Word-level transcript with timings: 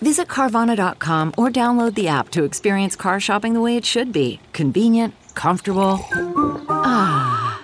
Visit 0.00 0.28
Carvana.com 0.28 1.34
or 1.36 1.48
download 1.50 1.94
the 1.94 2.08
app 2.08 2.28
to 2.30 2.44
experience 2.44 2.94
car 2.96 3.18
shopping 3.20 3.54
the 3.54 3.60
way 3.60 3.76
it 3.76 3.84
should 3.84 4.12
be 4.12 4.40
convenient, 4.52 5.14
comfortable. 5.34 5.98
Ah. 6.68 7.60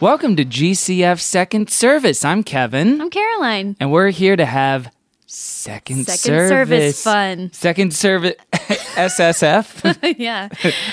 Welcome 0.00 0.34
to 0.36 0.44
GCF 0.44 1.20
Second 1.20 1.70
Service. 1.70 2.24
I'm 2.24 2.42
Kevin, 2.42 3.00
I'm 3.00 3.08
Caroline. 3.08 3.76
and 3.78 3.92
we're 3.92 4.10
here 4.10 4.34
to 4.34 4.44
have 4.44 4.90
second, 5.26 6.06
Second 6.06 6.18
service. 6.18 6.98
service 6.98 7.02
fun. 7.04 7.52
Second 7.52 7.94
service 7.94 8.34
SSF. 8.52 10.14
yeah. 10.18 10.48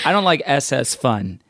I 0.05 0.12
don't 0.12 0.26
like 0.26 0.43
SS 0.45 0.93
fun. 0.93 1.41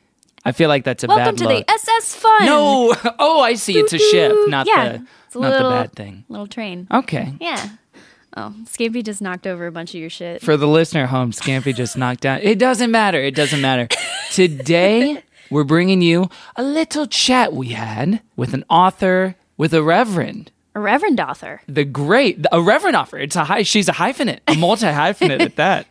I 0.46 0.52
feel 0.52 0.70
like 0.70 0.84
that's 0.84 1.04
a. 1.04 1.08
Welcome 1.08 1.36
bad 1.36 1.38
to 1.40 1.48
look. 1.48 1.66
the 1.68 1.72
SS 1.74 2.16
Fun. 2.16 2.46
no. 2.46 2.94
Oh, 3.20 3.42
I 3.42 3.56
see. 3.56 3.78
It's 3.78 3.94
a 3.94 3.98
ship, 4.00 4.34
not 4.48 4.68
yeah, 4.68 4.90
the 5.00 5.06
it's 5.28 5.36
a 5.36 5.40
not 5.40 5.52
little, 5.52 5.70
the 5.70 5.76
bad 5.76 5.92
thing. 5.94 6.24
Little 6.30 6.48
train. 6.48 6.88
Okay. 6.92 7.34
Yeah. 7.42 7.70
Oh, 8.38 8.54
Scampy 8.66 9.04
just 9.04 9.22
knocked 9.22 9.48
over 9.48 9.66
a 9.68 9.72
bunch 9.72 9.94
of 9.96 10.00
your 10.00 10.10
shit. 10.10 10.42
For 10.42 10.56
the 10.56 10.68
listener 10.68 11.04
at 11.04 11.10
home, 11.10 11.32
Scampy 11.32 11.74
just 11.76 11.98
knocked 12.02 12.22
down. 12.22 12.40
It 12.42 12.60
doesn't 12.60 12.92
matter. 12.92 13.20
It 13.22 13.36
doesn't 13.36 13.60
matter. 13.60 13.88
Today, 14.32 15.24
we're 15.50 15.64
bringing 15.64 16.02
you 16.02 16.30
a 16.56 16.64
little 16.64 17.08
chat 17.08 17.54
we 17.54 17.70
had 17.70 18.22
with 18.36 18.54
an 18.54 18.64
author, 18.70 19.36
with 19.58 19.74
a 19.74 19.82
reverend. 19.84 20.52
a 20.76 20.80
reverend 20.80 21.20
author. 21.20 21.62
the 21.68 21.84
great 21.84 22.46
a 22.52 22.62
reverend 22.62 22.96
author 22.96 23.18
it's 23.18 23.36
a 23.36 23.44
high 23.44 23.64
she's 23.64 23.90
a 23.90 23.92
hyphenate 23.94 24.40
a 24.48 24.54
multi 24.56 24.86
hyphenate 24.86 25.42
at 25.42 25.56
that 25.58 25.88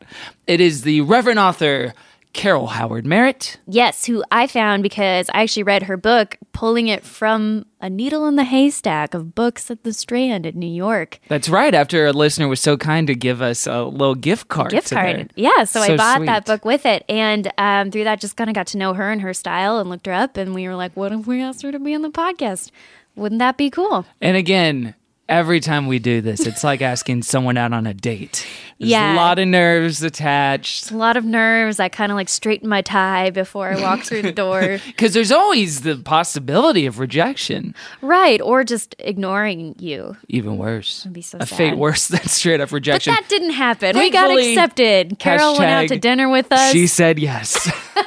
it 0.46 0.60
is 0.60 0.82
the 0.82 1.00
reverend 1.02 1.38
author 1.38 1.92
carol 2.39 2.69
howard 2.69 3.05
merritt 3.05 3.58
Yes, 3.67 4.06
who 4.06 4.22
I 4.31 4.47
found 4.47 4.84
because 4.84 5.28
I 5.34 5.42
actually 5.42 5.64
read 5.64 5.83
her 5.83 5.97
book, 5.97 6.36
pulling 6.53 6.86
it 6.86 7.05
from 7.05 7.67
a 7.81 7.91
needle 7.91 8.27
in 8.27 8.36
the 8.36 8.44
haystack 8.44 9.12
of 9.12 9.34
books 9.34 9.72
at 9.72 9.83
the 9.83 9.92
Strand 9.92 10.47
in 10.47 10.56
New 10.56 10.70
York. 10.70 11.19
that's 11.27 11.48
right 11.48 11.75
after 11.75 12.06
a 12.06 12.12
listener 12.12 12.47
was 12.47 12.61
so 12.61 12.77
kind 12.77 13.09
to 13.09 13.14
give 13.16 13.42
us 13.42 13.66
a 13.66 13.83
little 13.83 14.14
gift 14.14 14.47
card 14.47 14.70
gift 14.70 14.91
card. 14.91 15.33
Yeah, 15.34 15.64
so, 15.64 15.81
I 15.81 15.97
bought 15.97 16.19
sweet. 16.19 16.27
that 16.27 16.47
book 16.47 16.64
with 16.64 16.86
it, 16.86 17.05
and 17.09 17.53
um, 17.59 17.91
through 17.91 18.05
that, 18.05 18.20
just 18.20 18.36
kind 18.36 18.48
of 18.48 18.55
got 18.55 18.69
to 18.69 18.78
know 18.78 18.94
her 18.94 19.11
and 19.11 19.20
her 19.20 19.34
style, 19.34 19.78
and 19.78 19.91
looked 19.91 20.06
her 20.06 20.12
up, 20.12 20.36
and 20.36 20.55
we 20.55 20.69
were 20.69 20.77
like, 20.77 20.97
"What 20.97 21.11
if 21.11 21.27
we 21.27 21.42
asked 21.42 21.62
her 21.62 21.72
to 21.72 21.81
be 21.81 21.92
on 21.94 22.03
the 22.03 22.11
podcast? 22.11 22.70
Wouldn't 23.16 23.41
that 23.41 23.56
be 23.56 23.69
cool?" 23.69 24.06
and 24.20 24.36
again 24.36 24.94
every 25.28 25.60
time 25.60 25.86
we 25.86 25.98
do 25.98 26.20
this 26.20 26.46
it's 26.46 26.64
like 26.64 26.80
asking 26.82 27.22
someone 27.22 27.56
out 27.56 27.72
on 27.72 27.86
a 27.86 27.94
date 27.94 28.46
there's 28.78 28.90
Yeah. 28.92 29.14
a 29.14 29.16
lot 29.16 29.38
of 29.40 29.48
nerves 29.48 30.02
attached 30.04 30.90
A 30.92 30.96
lot 30.96 31.16
of 31.16 31.24
nerves. 31.24 31.80
I 31.80 31.88
kind 31.88 32.12
of 32.12 32.16
like 32.16 32.28
straighten 32.28 32.68
my 32.68 32.80
tie 32.80 33.30
before 33.30 33.68
I 33.68 33.80
walk 33.82 34.04
through 34.04 34.22
the 34.22 34.30
door. 34.30 34.78
because 34.86 35.14
there's 35.14 35.32
always 35.32 35.80
the 35.80 35.96
possibility 35.96 36.86
of 36.86 37.00
rejection 37.00 37.74
Right, 38.02 38.40
or 38.40 38.62
just 38.62 38.94
ignoring 39.00 39.74
you. 39.80 40.16
even 40.28 40.58
worse 40.58 41.04
be 41.06 41.22
so 41.22 41.38
a 41.40 41.46
fate 41.46 41.76
worse 41.76 42.06
than 42.12 42.22
straight 42.28 42.60
up 42.60 42.70
rejection. 42.70 43.12
But 43.12 43.16
rejection 43.22 43.24
that 43.24 43.28
didn't 43.28 43.54
happen. 43.54 43.98
we 43.98 44.10
got 44.10 44.30
accepted. 44.38 45.18
Carol 45.18 45.58
went 45.58 45.70
out 45.70 45.88
to 45.88 45.98
dinner 45.98 46.28
with 46.28 46.52
us. 46.52 46.70
She 46.72 46.86
said 46.86 47.18
yes. 47.18 47.68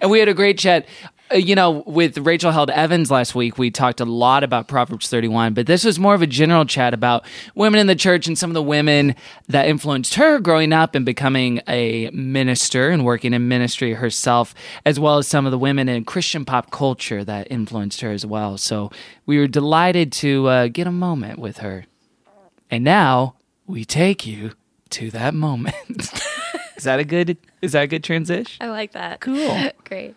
and 0.00 0.10
we 0.10 0.20
had 0.20 0.28
a 0.28 0.34
great 0.34 0.56
chat. 0.58 0.86
Uh, 1.34 1.38
you 1.38 1.54
know, 1.54 1.82
with 1.86 2.16
Rachel 2.18 2.52
Held 2.52 2.70
Evans 2.70 3.10
last 3.10 3.34
week, 3.34 3.58
we 3.58 3.70
talked 3.70 4.00
a 4.00 4.04
lot 4.04 4.44
about 4.44 4.68
Proverbs 4.68 5.08
31, 5.08 5.52
but 5.52 5.66
this 5.66 5.84
was 5.84 5.98
more 5.98 6.14
of 6.14 6.22
a 6.22 6.28
general 6.28 6.64
chat 6.64 6.94
about 6.94 7.24
women 7.56 7.80
in 7.80 7.88
the 7.88 7.96
church 7.96 8.28
and 8.28 8.38
some 8.38 8.50
of 8.50 8.54
the 8.54 8.62
women 8.62 9.16
that 9.48 9.66
influenced 9.66 10.14
her 10.14 10.38
growing 10.38 10.72
up 10.72 10.94
and 10.94 11.04
becoming 11.04 11.60
a 11.66 12.08
minister 12.10 12.90
and 12.90 13.04
working 13.04 13.34
in 13.34 13.48
ministry 13.48 13.94
herself, 13.94 14.54
as 14.86 15.00
well 15.00 15.18
as 15.18 15.26
some 15.26 15.44
of 15.44 15.50
the 15.50 15.58
women 15.58 15.88
in 15.88 16.04
Christian 16.04 16.44
pop 16.44 16.70
culture 16.70 17.24
that 17.24 17.48
influenced 17.50 18.00
her 18.02 18.12
as 18.12 18.24
well. 18.24 18.56
So 18.56 18.92
we 19.26 19.38
were 19.38 19.48
delighted 19.48 20.12
to 20.12 20.46
uh, 20.46 20.68
get 20.68 20.86
a 20.86 20.92
moment 20.92 21.40
with 21.40 21.58
her. 21.58 21.86
And 22.70 22.84
now 22.84 23.34
we 23.66 23.84
take 23.84 24.24
you 24.24 24.52
to 24.90 25.10
that 25.10 25.34
moment. 25.34 25.74
is 26.76 26.84
that 26.84 27.00
a 27.00 27.04
good 27.04 27.36
is 27.60 27.72
that 27.72 27.82
a 27.82 27.86
good 27.88 28.04
transition? 28.04 28.64
I 28.64 28.70
like 28.70 28.92
that. 28.92 29.20
Cool. 29.20 29.70
Great. 29.84 30.14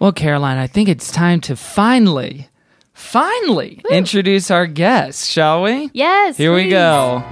Well, 0.00 0.12
Caroline, 0.12 0.58
I 0.58 0.68
think 0.68 0.88
it's 0.88 1.10
time 1.10 1.40
to 1.42 1.56
finally, 1.56 2.48
finally 2.92 3.82
introduce 3.90 4.48
our 4.48 4.66
guest, 4.66 5.28
shall 5.28 5.62
we? 5.62 5.90
Yes. 5.92 6.36
Here 6.36 6.54
we 6.54 6.68
go. 6.68 7.24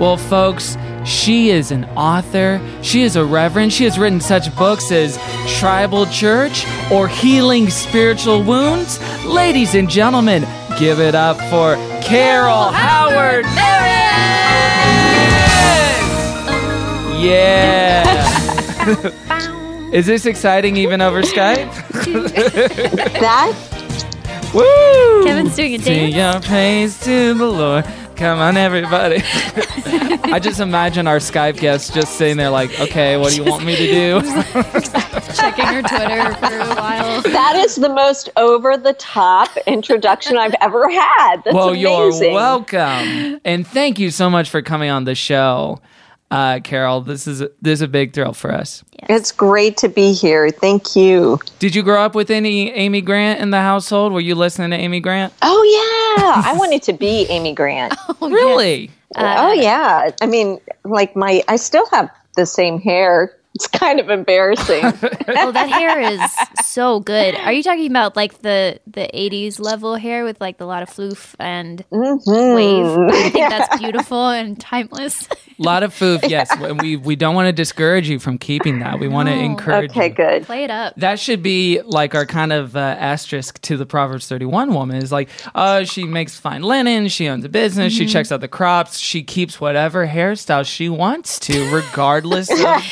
Well, 0.00 0.16
folks, 0.16 0.76
she 1.04 1.50
is 1.50 1.70
an 1.70 1.84
author. 1.96 2.60
She 2.82 3.02
is 3.02 3.14
a 3.14 3.24
reverend. 3.24 3.72
She 3.72 3.84
has 3.84 4.00
written 4.00 4.20
such 4.20 4.54
books 4.56 4.90
as 4.90 5.16
Tribal 5.58 6.06
Church 6.06 6.66
or 6.90 7.06
Healing 7.06 7.70
Spiritual 7.70 8.42
Wounds. 8.42 8.98
Ladies 9.24 9.76
and 9.76 9.88
gentlemen, 9.88 10.42
give 10.76 10.98
it 10.98 11.14
up 11.14 11.36
for 11.50 11.76
Carol 12.02 12.72
Howard 12.72 13.44
Merritt! 13.44 14.08
Yeah. 17.22 19.14
Is 19.92 20.06
this 20.06 20.26
exciting 20.26 20.76
even 20.76 21.00
over 21.00 21.22
Skype? 21.22 21.68
That 23.20 23.52
Woo! 24.54 25.24
Kevin's 25.24 25.54
doing 25.56 25.74
a 25.74 25.78
Sing 25.78 26.10
dance. 26.12 26.14
your 26.14 26.40
praise 26.50 27.00
to 27.00 27.34
the 27.34 27.46
Lord. 27.46 27.84
Come 28.16 28.38
on, 28.38 28.56
everybody. 28.56 29.16
I 30.32 30.38
just 30.42 30.58
imagine 30.60 31.06
our 31.06 31.18
Skype 31.18 31.58
guests 31.60 31.92
just 31.92 32.14
sitting 32.16 32.36
there 32.38 32.50
like, 32.50 32.78
okay, 32.80 33.16
what 33.16 33.32
do 33.32 33.36
you 33.42 33.44
want 33.48 33.64
me 33.64 33.76
to 33.76 33.86
do? 33.86 34.20
Checking 35.34 35.66
her 35.66 35.82
Twitter 35.82 36.34
for 36.34 36.58
a 36.58 36.74
while. 36.74 37.22
that 37.22 37.56
is 37.56 37.76
the 37.76 37.88
most 37.90 38.30
over 38.36 38.76
the 38.76 38.94
top 38.94 39.54
introduction 39.66 40.36
I've 40.38 40.54
ever 40.60 40.88
had. 40.90 41.42
That's 41.44 41.54
well, 41.54 41.70
amazing. 41.70 42.22
you're 42.24 42.34
welcome. 42.34 43.40
And 43.44 43.66
thank 43.66 43.98
you 43.98 44.10
so 44.10 44.28
much 44.30 44.48
for 44.50 44.62
coming 44.62 44.90
on 44.90 45.04
the 45.04 45.14
show. 45.14 45.80
Uh, 46.30 46.60
Carol, 46.60 47.00
this 47.00 47.26
is 47.26 47.40
this 47.40 47.78
is 47.78 47.82
a 47.82 47.88
big 47.88 48.12
thrill 48.12 48.34
for 48.34 48.52
us. 48.52 48.84
It's 49.08 49.32
great 49.32 49.78
to 49.78 49.88
be 49.88 50.12
here. 50.12 50.50
Thank 50.50 50.94
you. 50.94 51.38
Did 51.58 51.74
you 51.74 51.82
grow 51.82 52.02
up 52.02 52.14
with 52.14 52.30
any 52.30 52.70
Amy 52.72 53.00
Grant 53.00 53.40
in 53.40 53.50
the 53.50 53.60
household? 53.60 54.12
Were 54.12 54.20
you 54.20 54.34
listening 54.34 54.70
to 54.70 54.76
Amy 54.76 55.00
Grant? 55.00 55.32
Oh 55.40 55.62
yeah, 55.62 56.42
I 56.44 56.54
wanted 56.56 56.82
to 56.82 56.92
be 56.92 57.26
Amy 57.30 57.54
Grant. 57.54 57.94
oh, 58.20 58.28
really? 58.28 58.90
oh 59.16 59.52
yeah. 59.52 60.10
I 60.20 60.26
mean, 60.26 60.60
like 60.84 61.16
my 61.16 61.42
I 61.48 61.56
still 61.56 61.86
have 61.90 62.10
the 62.36 62.44
same 62.44 62.78
hair. 62.78 63.34
It's 63.58 63.66
kind 63.66 63.98
of 64.00 64.08
embarrassing. 64.08 64.84
Oh, 65.30 65.52
that 65.52 65.68
hair 65.68 66.00
is 66.00 66.20
so 66.66 67.00
good. 67.00 67.34
Are 67.34 67.52
you 67.52 67.62
talking 67.62 67.90
about 67.90 68.16
like 68.16 68.38
the 68.40 68.80
the 68.86 69.08
'80s 69.14 69.60
level 69.60 69.94
hair 69.96 70.24
with 70.24 70.40
like 70.40 70.58
a 70.60 70.64
lot 70.64 70.82
of 70.82 70.88
floof 70.88 71.34
and 71.38 71.84
Mm-hmm. 71.92 72.54
wave? 72.54 72.96
I 73.26 73.30
think 73.30 73.48
that's 73.50 73.78
beautiful 73.78 74.28
and 74.30 74.58
timeless. 74.58 75.28
A 75.30 75.36
lot 75.58 75.82
of 75.82 75.92
foof, 75.94 76.20
yes. 76.28 76.50
And 76.52 76.80
we 76.80 76.96
we 76.96 77.14
don't 77.14 77.34
want 77.34 77.46
to 77.46 77.52
discourage 77.52 78.08
you 78.08 78.18
from 78.18 78.38
keeping 78.38 78.78
that. 78.80 78.98
We 79.00 79.06
want 79.08 79.28
to 79.28 79.34
encourage 79.34 79.90
okay, 79.90 80.08
you. 80.08 80.14
good. 80.14 80.44
Play 80.44 80.64
it 80.64 80.70
up. 80.70 80.94
That 80.96 81.18
should 81.20 81.42
be 81.42 81.82
like 81.82 82.14
our 82.14 82.24
kind 82.26 82.52
of 82.52 82.74
uh, 82.74 82.80
asterisk 82.98 83.60
to 83.62 83.76
the 83.76 83.86
Proverbs 83.86 84.26
31 84.28 84.72
woman 84.72 84.96
is 84.96 85.12
like, 85.12 85.28
uh, 85.54 85.84
she 85.84 86.04
makes 86.04 86.38
fine 86.40 86.62
linen, 86.62 87.08
she 87.08 87.28
owns 87.28 87.44
a 87.44 87.48
business, 87.50 87.92
Mm-hmm. 87.92 87.98
she 87.98 88.06
checks 88.06 88.32
out 88.32 88.40
the 88.40 88.48
crops, 88.48 88.98
she 88.98 89.22
keeps 89.22 89.60
whatever 89.60 90.06
hairstyle 90.06 90.64
she 90.66 90.88
wants 90.88 91.38
to, 91.40 91.70
regardless 91.70 92.48
of. 92.50 92.82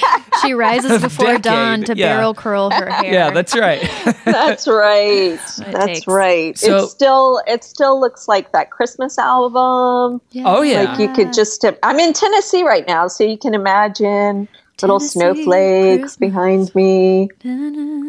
She 0.43 0.53
rises 0.53 1.01
before 1.03 1.27
decade, 1.27 1.43
dawn 1.43 1.85
to 1.85 1.97
yeah. 1.97 2.17
barrel 2.17 2.35
curl 2.35 2.71
her 2.71 2.91
hair. 2.91 3.13
yeah, 3.13 3.31
that's 3.37 3.57
right. 3.57 3.81
That's 4.25 4.67
right. 4.67 5.39
That's 5.59 5.87
takes. 5.87 6.07
right. 6.07 6.59
So- 6.59 6.85
it 6.85 6.89
still 6.89 7.43
it 7.47 7.65
still 7.65 8.01
looks 8.01 8.29
like 8.29 8.53
that 8.53 8.71
Christmas 8.71 9.19
album. 9.19 10.21
oh, 10.45 10.63
yeah. 10.63 10.83
Like 10.83 10.99
you 10.99 11.13
could 11.13 11.33
just 11.33 11.65
I'm 11.83 11.99
in 11.99 12.13
Tennessee 12.13 12.65
right 12.65 12.87
now, 12.87 13.09
so 13.09 13.25
you 13.25 13.39
can 13.39 13.55
imagine 13.55 14.49
little 14.83 15.01
Tennessee 15.01 15.09
snowflakes 15.09 16.17
Christmas. 16.17 16.17
behind 16.17 16.75
me. 16.75 17.29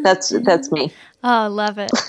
That's 0.02 0.30
that's 0.44 0.70
me. 0.72 0.92
Oh, 1.24 1.48
love 1.50 1.78
it. 1.78 1.90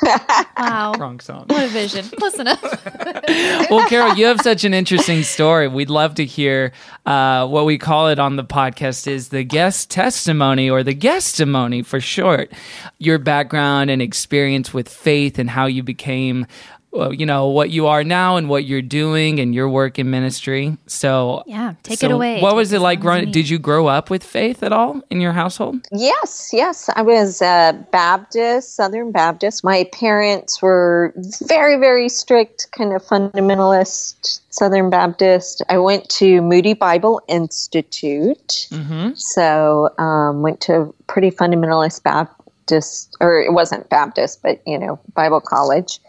Wow. 0.58 0.94
Wrong 1.00 1.22
song. 1.22 1.46
What 1.48 1.64
a 1.64 1.68
vision. 1.70 2.06
Listen 2.20 2.46
up. 2.48 2.62
well, 3.72 3.88
Carol, 3.88 4.16
you 4.16 4.26
have 4.26 4.42
such 4.42 4.66
an 4.66 4.74
interesting 4.74 5.24
story. 5.24 5.70
We'd 5.70 5.90
love 5.90 6.16
to 6.16 6.26
hear 6.26 6.74
uh, 7.06 7.48
what 7.48 7.66
we 7.66 7.78
call 7.78 8.10
it 8.10 8.20
on 8.20 8.36
the 8.36 8.44
podcast 8.44 9.08
is 9.08 9.30
the 9.30 9.46
guest 9.46 9.90
testimony 9.90 10.70
or 10.70 10.84
the 10.84 10.94
guestimony 10.94 11.86
for 11.86 12.02
short. 12.02 12.52
Your 12.98 13.18
background 13.20 13.90
and 13.90 14.02
experience 14.02 14.74
with 14.74 14.90
faith 14.90 15.40
and 15.40 15.50
how 15.50 15.66
you 15.66 15.82
became 15.82 16.46
well, 16.92 17.14
you 17.14 17.26
know 17.26 17.48
what 17.48 17.70
you 17.70 17.88
are 17.88 18.04
now 18.04 18.38
and 18.38 18.50
what 18.50 18.66
you're 18.66 18.82
doing 18.82 19.40
and 19.40 19.54
your 19.54 19.70
work 19.70 20.00
in 20.00 20.10
ministry. 20.10 20.78
So 20.88 21.44
Yeah, 21.46 21.76
take 21.84 22.00
so 22.00 22.08
it 22.08 22.12
away. 22.12 22.42
What 22.42 22.50
Take 22.50 22.56
was 22.56 22.74
it 22.74 22.80
like 22.80 23.04
long 23.04 23.18
as 23.18 23.20
you 23.20 23.22
growing? 23.26 23.32
Did 23.32 23.50
you 23.50 23.60
grow 23.60 23.88
up 23.88 24.10
with 24.10 24.24
faith 24.24 24.64
at 24.64 24.74
all 24.74 25.02
in 25.10 25.22
your 25.22 25.34
household? 25.34 25.88
Yes, 25.92 26.50
yes. 26.52 26.90
I 26.96 27.04
was 27.04 27.42
uh, 27.42 27.74
Baptist, 27.92 28.76
Southern 28.76 29.12
Baptist. 29.12 29.64
My 29.64 29.88
parents 29.94 30.62
were 30.62 31.14
very, 31.48 31.78
very 31.78 32.10
strict, 32.10 32.72
kind 32.72 32.94
of 32.94 33.04
fundamentalist 33.04 34.42
Southern 34.50 34.90
Baptist. 34.90 35.64
I 35.70 35.78
went 35.78 36.10
to 36.10 36.42
Moody 36.42 36.74
Bible 36.74 37.22
Institute. 37.28 38.68
So, 39.16 39.90
um, 40.00 40.42
went 40.42 40.60
to 40.62 40.94
pretty 41.08 41.30
fundamentalist 41.30 42.02
Baptist, 42.04 43.16
or 43.22 43.40
it 43.40 43.54
wasn't 43.54 43.90
Baptist, 43.90 44.42
but, 44.42 44.62
you 44.66 44.80
know, 44.80 45.00
Bible 45.14 45.40
college. 45.40 46.00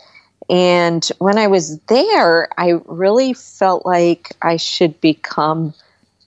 And 0.50 1.08
when 1.18 1.38
I 1.38 1.46
was 1.46 1.78
there, 1.86 2.48
I 2.58 2.80
really 2.86 3.34
felt 3.34 3.86
like 3.86 4.36
I 4.42 4.56
should 4.56 5.00
become 5.00 5.72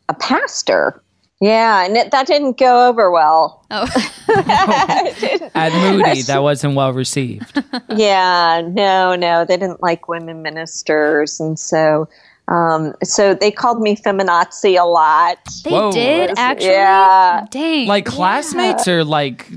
a 0.08 0.14
pastor. 0.14 1.02
Yeah, 1.42 1.84
and 1.84 1.98
it, 1.98 2.12
that 2.12 2.26
didn't 2.26 2.58
go 2.58 2.88
over 2.88 3.12
well. 3.12 3.66
Oh, 3.70 3.84
At 5.56 5.74
Moody, 5.74 6.22
that 6.22 6.42
wasn't 6.42 6.76
well 6.76 6.94
received. 6.94 7.62
yeah, 7.90 8.62
no, 8.66 9.16
no, 9.16 9.44
they 9.44 9.58
didn't 9.58 9.84
like 9.84 10.08
women 10.08 10.42
ministers, 10.42 11.42
and 11.42 11.60
so, 11.60 12.08
um, 12.50 12.94
so 13.04 13.34
they 13.34 13.52
called 13.52 13.82
me 13.82 13.96
feminazi 13.96 14.78
a 14.80 14.84
lot. 14.86 15.38
they 15.64 15.72
Whoa. 15.72 15.92
did 15.92 16.32
actually. 16.38 16.72
Yeah. 16.72 17.46
Dang. 17.50 17.88
Like 17.88 18.06
classmates 18.06 18.86
or 18.88 19.04
like 19.06 19.48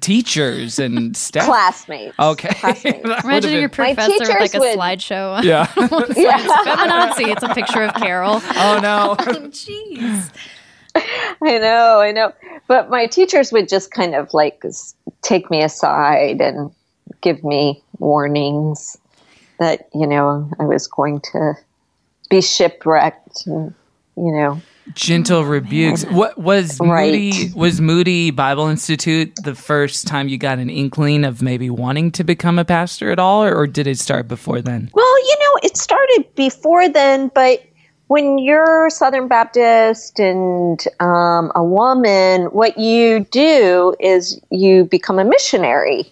teachers 0.00 0.78
and 0.78 1.16
staff? 1.26 1.44
Classmates. 1.46 2.14
Okay. 2.18 2.48
Classmates. 2.54 3.04
Imagine 3.24 3.50
your 3.52 3.62
been- 3.62 3.70
professor 3.96 4.18
with 4.20 4.28
like 4.40 4.54
a 4.54 4.58
would- 4.60 4.78
slideshow. 4.78 5.42
Yeah. 5.42 5.66
Yeah. 6.16 6.38
Feminazi. 6.38 7.32
It's 7.32 7.42
a 7.42 7.52
picture 7.52 7.82
of 7.82 7.94
Carol. 7.94 8.40
oh 8.42 8.78
no. 8.80 9.16
Jeez. 9.50 10.30
I 10.94 11.58
know, 11.58 12.00
I 12.00 12.12
know. 12.12 12.32
But 12.68 12.88
my 12.90 13.06
teachers 13.06 13.52
would 13.52 13.68
just 13.68 13.90
kind 13.90 14.14
of 14.14 14.32
like 14.32 14.62
take 15.22 15.50
me 15.50 15.62
aside 15.62 16.40
and 16.40 16.70
give 17.20 17.42
me 17.44 17.82
warnings 17.98 18.96
that, 19.58 19.88
you 19.94 20.06
know, 20.06 20.48
I 20.58 20.64
was 20.64 20.86
going 20.86 21.20
to 21.32 21.54
be 22.28 22.40
shipwrecked 22.40 23.46
and, 23.46 23.74
you 24.16 24.32
know, 24.32 24.60
Gentle 24.94 25.44
rebukes. 25.44 26.04
What 26.04 26.38
was 26.38 26.78
Right. 26.80 27.12
Moody? 27.12 27.52
Was 27.54 27.80
Moody 27.80 28.30
Bible 28.30 28.68
Institute 28.68 29.32
the 29.42 29.54
first 29.54 30.06
time 30.06 30.28
you 30.28 30.38
got 30.38 30.58
an 30.58 30.70
inkling 30.70 31.24
of 31.24 31.42
maybe 31.42 31.68
wanting 31.70 32.12
to 32.12 32.24
become 32.24 32.58
a 32.58 32.64
pastor 32.64 33.10
at 33.10 33.18
all, 33.18 33.42
or, 33.42 33.54
or 33.54 33.66
did 33.66 33.86
it 33.86 33.98
start 33.98 34.28
before 34.28 34.62
then? 34.62 34.90
Well, 34.94 35.18
you 35.26 35.36
know, 35.40 35.60
it 35.64 35.76
started 35.76 36.26
before 36.36 36.88
then, 36.88 37.32
but 37.34 37.64
when 38.06 38.38
you're 38.38 38.88
Southern 38.90 39.26
Baptist 39.26 40.20
and 40.20 40.84
um, 41.00 41.50
a 41.56 41.64
woman, 41.64 42.44
what 42.46 42.78
you 42.78 43.26
do 43.30 43.96
is 43.98 44.40
you 44.50 44.84
become 44.84 45.18
a 45.18 45.24
missionary 45.24 46.10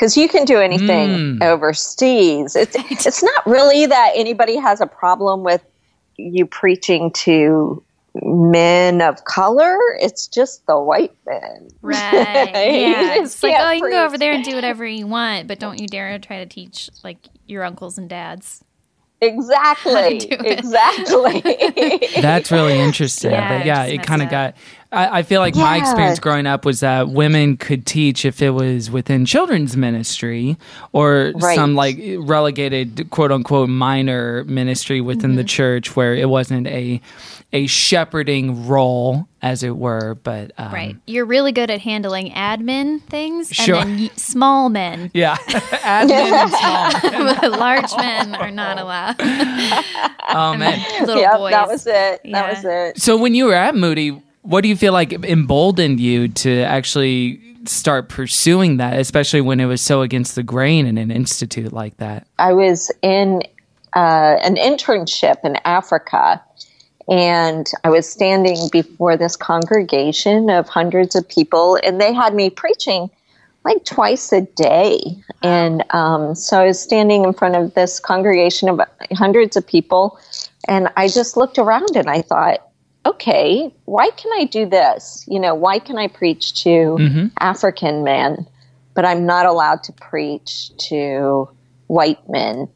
because 0.00 0.16
you 0.16 0.28
can 0.28 0.46
do 0.46 0.58
anything 0.58 1.38
mm. 1.38 1.42
overseas. 1.42 2.56
It's 2.56 2.74
it's 2.90 3.22
not 3.22 3.46
really 3.46 3.84
that 3.84 4.12
anybody 4.14 4.56
has 4.56 4.80
a 4.80 4.86
problem 4.86 5.42
with 5.42 5.62
you 6.16 6.46
preaching 6.46 7.12
to 7.12 7.82
men 8.14 9.02
of 9.02 9.24
color. 9.26 9.76
It's 10.00 10.26
just 10.26 10.66
the 10.66 10.80
white 10.80 11.14
men. 11.26 11.68
Right. 11.82 12.00
You 12.54 12.80
Yeah. 12.80 13.14
It's 13.16 13.42
like, 13.42 13.52
can't 13.52 13.68
oh, 13.68 13.70
you 13.72 13.82
can 13.82 13.90
go 13.90 14.04
over 14.06 14.16
there 14.16 14.32
and 14.32 14.42
do 14.42 14.54
whatever 14.54 14.86
you 14.86 15.06
want, 15.06 15.48
but 15.48 15.58
don't 15.58 15.78
you 15.78 15.86
dare 15.86 16.18
try 16.18 16.38
to 16.38 16.46
teach 16.46 16.88
like 17.04 17.18
your 17.46 17.62
uncles 17.62 17.98
and 17.98 18.08
dads. 18.08 18.64
Exactly. 19.20 20.16
Exactly. 20.30 21.42
That's 22.22 22.50
really 22.50 22.78
interesting. 22.78 23.32
Yeah, 23.32 23.58
but 23.58 23.66
yeah, 23.66 23.84
just 23.84 23.94
it 23.94 24.06
kind 24.06 24.22
of 24.22 24.30
got. 24.30 24.54
I, 24.92 25.18
I 25.18 25.22
feel 25.22 25.40
like 25.40 25.54
my 25.54 25.76
experience 25.78 26.18
growing 26.18 26.46
up 26.46 26.64
was 26.64 26.80
that 26.80 27.08
women 27.10 27.56
could 27.56 27.86
teach 27.86 28.24
if 28.24 28.42
it 28.42 28.50
was 28.50 28.90
within 28.90 29.24
children's 29.24 29.76
ministry 29.76 30.56
or 30.92 31.32
Right. 31.36 31.54
some 31.54 31.74
like 31.76 31.98
relegated 32.18 33.08
quote 33.10 33.30
unquote 33.30 33.68
minor 33.68 34.42
ministry 34.44 35.00
within 35.00 35.30
Mm-hmm. 35.30 35.36
the 35.36 35.44
church 35.44 35.94
where 35.96 36.14
it 36.14 36.28
wasn't 36.28 36.66
a 36.66 37.00
a 37.52 37.66
shepherding 37.66 38.68
role, 38.68 39.26
as 39.42 39.64
it 39.64 39.76
were. 39.76 40.14
But 40.22 40.52
um, 40.56 40.72
Right. 40.72 40.96
You're 41.08 41.24
really 41.24 41.50
good 41.50 41.68
at 41.68 41.80
handling 41.80 42.30
admin 42.32 43.02
things, 43.02 43.48
Sure. 43.52 43.74
and 43.76 43.90
then 43.90 44.00
y- 44.02 44.10
small 44.16 44.68
men, 44.68 45.10
Yeah, 45.14 45.36
admin 45.48 46.10
and 46.32 46.50
small. 47.40 47.50
large 47.58 47.96
men 47.96 48.34
are 48.36 48.50
not 48.52 48.78
allowed. 48.78 49.16
Oh 50.28 50.54
man. 50.56 50.80
Little 51.06 51.20
yep, 51.22 51.36
boys. 51.38 51.50
that 51.52 51.68
was 51.68 51.86
it. 51.86 52.20
Yeah. 52.24 52.32
That 52.42 52.54
was 52.54 52.64
it. 52.64 53.00
So 53.02 53.16
when 53.16 53.34
you 53.34 53.46
were 53.46 53.54
at 53.54 53.74
Moody, 53.74 54.20
what 54.42 54.62
do 54.62 54.68
you 54.68 54.76
feel 54.76 54.92
like 54.92 55.12
emboldened 55.12 56.00
you 56.00 56.28
to 56.28 56.62
actually 56.62 57.40
start 57.66 58.08
pursuing 58.08 58.78
that, 58.78 58.98
especially 58.98 59.40
when 59.40 59.60
it 59.60 59.66
was 59.66 59.80
so 59.80 60.02
against 60.02 60.34
the 60.34 60.42
grain 60.42 60.86
in 60.86 60.98
an 60.98 61.10
institute 61.10 61.72
like 61.72 61.96
that? 61.98 62.26
I 62.38 62.52
was 62.52 62.90
in 63.02 63.42
uh, 63.94 64.36
an 64.42 64.56
internship 64.56 65.44
in 65.44 65.56
Africa, 65.64 66.42
and 67.08 67.66
I 67.84 67.90
was 67.90 68.08
standing 68.08 68.68
before 68.72 69.16
this 69.16 69.36
congregation 69.36 70.48
of 70.48 70.68
hundreds 70.68 71.14
of 71.14 71.28
people, 71.28 71.78
and 71.82 72.00
they 72.00 72.12
had 72.12 72.34
me 72.34 72.50
preaching 72.50 73.10
like 73.64 73.84
twice 73.84 74.32
a 74.32 74.40
day. 74.40 75.00
And 75.42 75.84
um, 75.90 76.34
so 76.34 76.60
I 76.60 76.66
was 76.66 76.80
standing 76.80 77.24
in 77.24 77.34
front 77.34 77.56
of 77.56 77.74
this 77.74 78.00
congregation 78.00 78.68
of 78.70 78.80
hundreds 79.12 79.56
of 79.56 79.66
people, 79.66 80.18
and 80.66 80.88
I 80.96 81.08
just 81.08 81.36
looked 81.36 81.58
around 81.58 81.94
and 81.94 82.08
I 82.08 82.22
thought, 82.22 82.69
okay, 83.06 83.74
why 83.84 84.10
can 84.10 84.32
I 84.34 84.44
do 84.44 84.66
this? 84.66 85.24
You 85.28 85.40
know, 85.40 85.54
why 85.54 85.78
can 85.78 85.98
I 85.98 86.08
preach 86.08 86.62
to 86.64 86.68
mm-hmm. 86.68 87.26
African 87.38 88.04
men, 88.04 88.46
but 88.94 89.04
I'm 89.04 89.26
not 89.26 89.46
allowed 89.46 89.82
to 89.84 89.92
preach 89.92 90.70
to 90.88 91.48
white 91.86 92.28
men? 92.28 92.68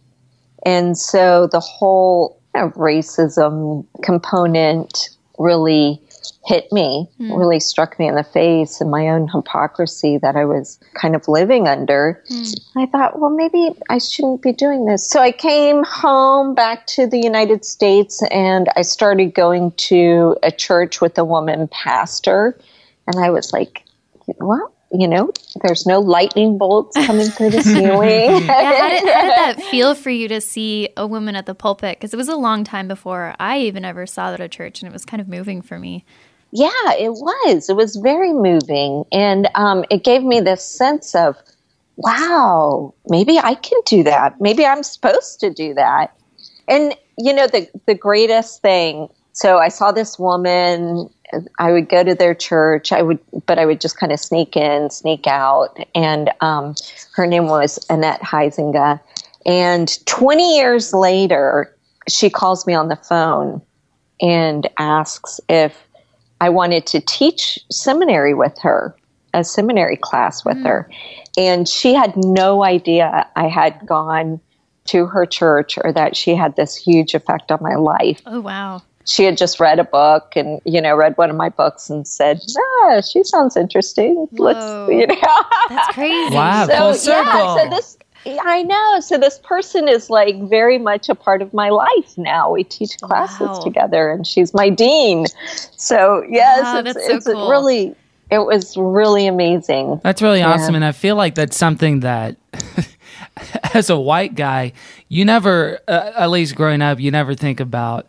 And 0.64 0.96
so 0.96 1.46
the 1.46 1.60
whole 1.60 2.40
kind 2.54 2.66
of 2.66 2.74
racism 2.74 3.86
component 4.02 5.10
really 5.38 6.00
hit 6.44 6.70
me, 6.72 7.08
hmm. 7.18 7.32
really 7.32 7.60
struck 7.60 7.98
me 7.98 8.08
in 8.08 8.14
the 8.14 8.24
face, 8.24 8.80
and 8.80 8.90
my 8.90 9.08
own 9.08 9.28
hypocrisy 9.28 10.18
that 10.18 10.36
I 10.36 10.44
was 10.44 10.78
kind 10.94 11.14
of 11.14 11.26
living 11.28 11.68
under. 11.68 12.22
Hmm. 12.28 12.42
I 12.76 12.86
thought, 12.86 13.18
well, 13.18 13.30
maybe 13.30 13.70
I 13.88 13.98
shouldn't 13.98 14.42
be 14.42 14.52
doing 14.52 14.86
this. 14.86 15.08
So 15.08 15.20
I 15.20 15.32
came 15.32 15.84
home 15.84 16.54
back 16.54 16.86
to 16.88 17.06
the 17.06 17.20
United 17.20 17.64
States 17.64 18.22
and 18.30 18.68
I 18.76 18.82
started 18.82 19.34
going 19.34 19.72
to 19.72 20.36
a 20.42 20.50
church 20.50 21.00
with 21.00 21.16
a 21.18 21.24
woman 21.24 21.68
pastor. 21.68 22.58
And 23.06 23.24
I 23.24 23.30
was 23.30 23.52
like, 23.52 23.84
well, 24.38 24.73
you 24.94 25.08
know, 25.08 25.32
there's 25.62 25.86
no 25.86 26.00
lightning 26.00 26.56
bolts 26.56 26.96
coming 27.06 27.26
through 27.26 27.50
the 27.50 27.62
ceiling. 27.62 28.44
Yeah, 28.54 28.80
how, 28.80 28.88
did, 28.88 29.12
how 29.12 29.22
did 29.22 29.30
that 29.30 29.62
feel 29.70 29.94
for 29.94 30.10
you 30.10 30.28
to 30.28 30.40
see 30.40 30.88
a 30.96 31.06
woman 31.06 31.36
at 31.36 31.46
the 31.46 31.54
pulpit? 31.54 31.98
Because 31.98 32.14
it 32.14 32.16
was 32.16 32.28
a 32.28 32.36
long 32.36 32.64
time 32.64 32.88
before 32.88 33.34
I 33.38 33.58
even 33.60 33.84
ever 33.84 34.06
saw 34.06 34.30
that 34.30 34.40
at 34.40 34.50
church, 34.50 34.82
and 34.82 34.88
it 34.88 34.92
was 34.92 35.04
kind 35.04 35.20
of 35.20 35.28
moving 35.28 35.62
for 35.62 35.78
me. 35.78 36.04
Yeah, 36.52 36.68
it 36.92 37.12
was. 37.12 37.68
It 37.68 37.76
was 37.76 37.96
very 37.96 38.32
moving. 38.32 39.04
And 39.10 39.48
um, 39.54 39.84
it 39.90 40.04
gave 40.04 40.22
me 40.22 40.40
this 40.40 40.64
sense 40.64 41.14
of, 41.14 41.36
wow, 41.96 42.94
maybe 43.08 43.38
I 43.38 43.54
can 43.54 43.80
do 43.86 44.04
that. 44.04 44.40
Maybe 44.40 44.64
I'm 44.64 44.82
supposed 44.82 45.40
to 45.40 45.50
do 45.50 45.74
that. 45.74 46.16
And, 46.68 46.96
you 47.18 47.32
know, 47.32 47.46
the, 47.46 47.68
the 47.86 47.94
greatest 47.94 48.62
thing 48.62 49.08
so 49.34 49.58
I 49.58 49.68
saw 49.68 49.90
this 49.90 50.16
woman. 50.16 51.10
I 51.58 51.72
would 51.72 51.88
go 51.88 52.02
to 52.04 52.14
their 52.14 52.34
church. 52.34 52.92
I 52.92 53.02
would, 53.02 53.18
but 53.46 53.58
I 53.58 53.66
would 53.66 53.80
just 53.80 53.98
kind 53.98 54.12
of 54.12 54.20
sneak 54.20 54.56
in, 54.56 54.90
sneak 54.90 55.26
out. 55.26 55.78
And 55.94 56.30
um, 56.40 56.74
her 57.12 57.26
name 57.26 57.46
was 57.46 57.84
Annette 57.88 58.20
Heisinger. 58.20 59.00
And 59.46 60.04
20 60.06 60.56
years 60.56 60.92
later, 60.92 61.74
she 62.08 62.30
calls 62.30 62.66
me 62.66 62.74
on 62.74 62.88
the 62.88 62.96
phone 62.96 63.62
and 64.20 64.68
asks 64.78 65.40
if 65.48 65.76
I 66.40 66.48
wanted 66.48 66.86
to 66.88 67.00
teach 67.00 67.58
seminary 67.70 68.34
with 68.34 68.58
her, 68.62 68.96
a 69.32 69.44
seminary 69.44 69.96
class 69.96 70.44
with 70.44 70.62
her. 70.62 70.90
And 71.36 71.68
she 71.68 71.94
had 71.94 72.14
no 72.16 72.64
idea 72.64 73.28
I 73.36 73.48
had 73.48 73.86
gone 73.86 74.40
to 74.86 75.06
her 75.06 75.26
church 75.26 75.78
or 75.82 75.92
that 75.92 76.16
she 76.16 76.34
had 76.34 76.56
this 76.56 76.76
huge 76.76 77.14
effect 77.14 77.50
on 77.50 77.58
my 77.62 77.74
life. 77.76 78.20
Oh, 78.26 78.40
wow. 78.40 78.82
She 79.06 79.24
had 79.24 79.36
just 79.36 79.60
read 79.60 79.78
a 79.78 79.84
book 79.84 80.32
and, 80.34 80.60
you 80.64 80.80
know, 80.80 80.94
read 80.96 81.16
one 81.18 81.28
of 81.30 81.36
my 81.36 81.50
books 81.50 81.90
and 81.90 82.06
said, 82.08 82.40
ah, 82.84 83.00
she 83.00 83.22
sounds 83.24 83.56
interesting. 83.56 84.26
Let's, 84.32 84.64
you 84.88 85.06
know. 85.06 85.16
That's 85.68 85.88
crazy. 85.94 86.34
Wow, 86.34 86.66
so, 86.66 86.76
full 86.76 86.94
circle. 86.94 87.32
yeah, 87.32 87.54
so 87.64 87.70
this, 87.70 87.98
I 88.42 88.62
know. 88.62 89.00
So 89.00 89.18
this 89.18 89.38
person 89.44 89.88
is 89.88 90.08
like 90.08 90.36
very 90.48 90.78
much 90.78 91.10
a 91.10 91.14
part 91.14 91.42
of 91.42 91.52
my 91.52 91.68
life 91.68 92.16
now. 92.16 92.50
We 92.50 92.64
teach 92.64 92.98
classes 93.02 93.40
Wow. 93.40 93.60
together 93.62 94.10
and 94.10 94.26
she's 94.26 94.54
my 94.54 94.70
dean. 94.70 95.26
So 95.76 96.24
yes, 96.30 96.62
Wow, 96.62 96.78
it's, 96.80 96.94
that's 96.94 97.24
so 97.26 97.32
cool. 97.34 97.50
really, 97.50 97.94
it 98.30 98.38
was 98.38 98.74
really 98.78 99.26
amazing. 99.26 100.00
That's 100.02 100.22
really 100.22 100.38
Yeah. 100.38 100.54
awesome, 100.54 100.74
and 100.74 100.84
I 100.84 100.92
feel 100.92 101.16
like 101.16 101.34
that's 101.34 101.58
something 101.58 102.00
that 102.00 102.36
as 103.74 103.90
a 103.90 103.98
white 103.98 104.34
guy, 104.34 104.72
you 105.08 105.24
never, 105.26 105.78
uh, 105.86 106.12
at 106.16 106.30
least 106.30 106.54
growing 106.56 106.80
up, 106.80 106.98
you 107.00 107.10
never 107.10 107.34
think 107.34 107.60
about, 107.60 108.06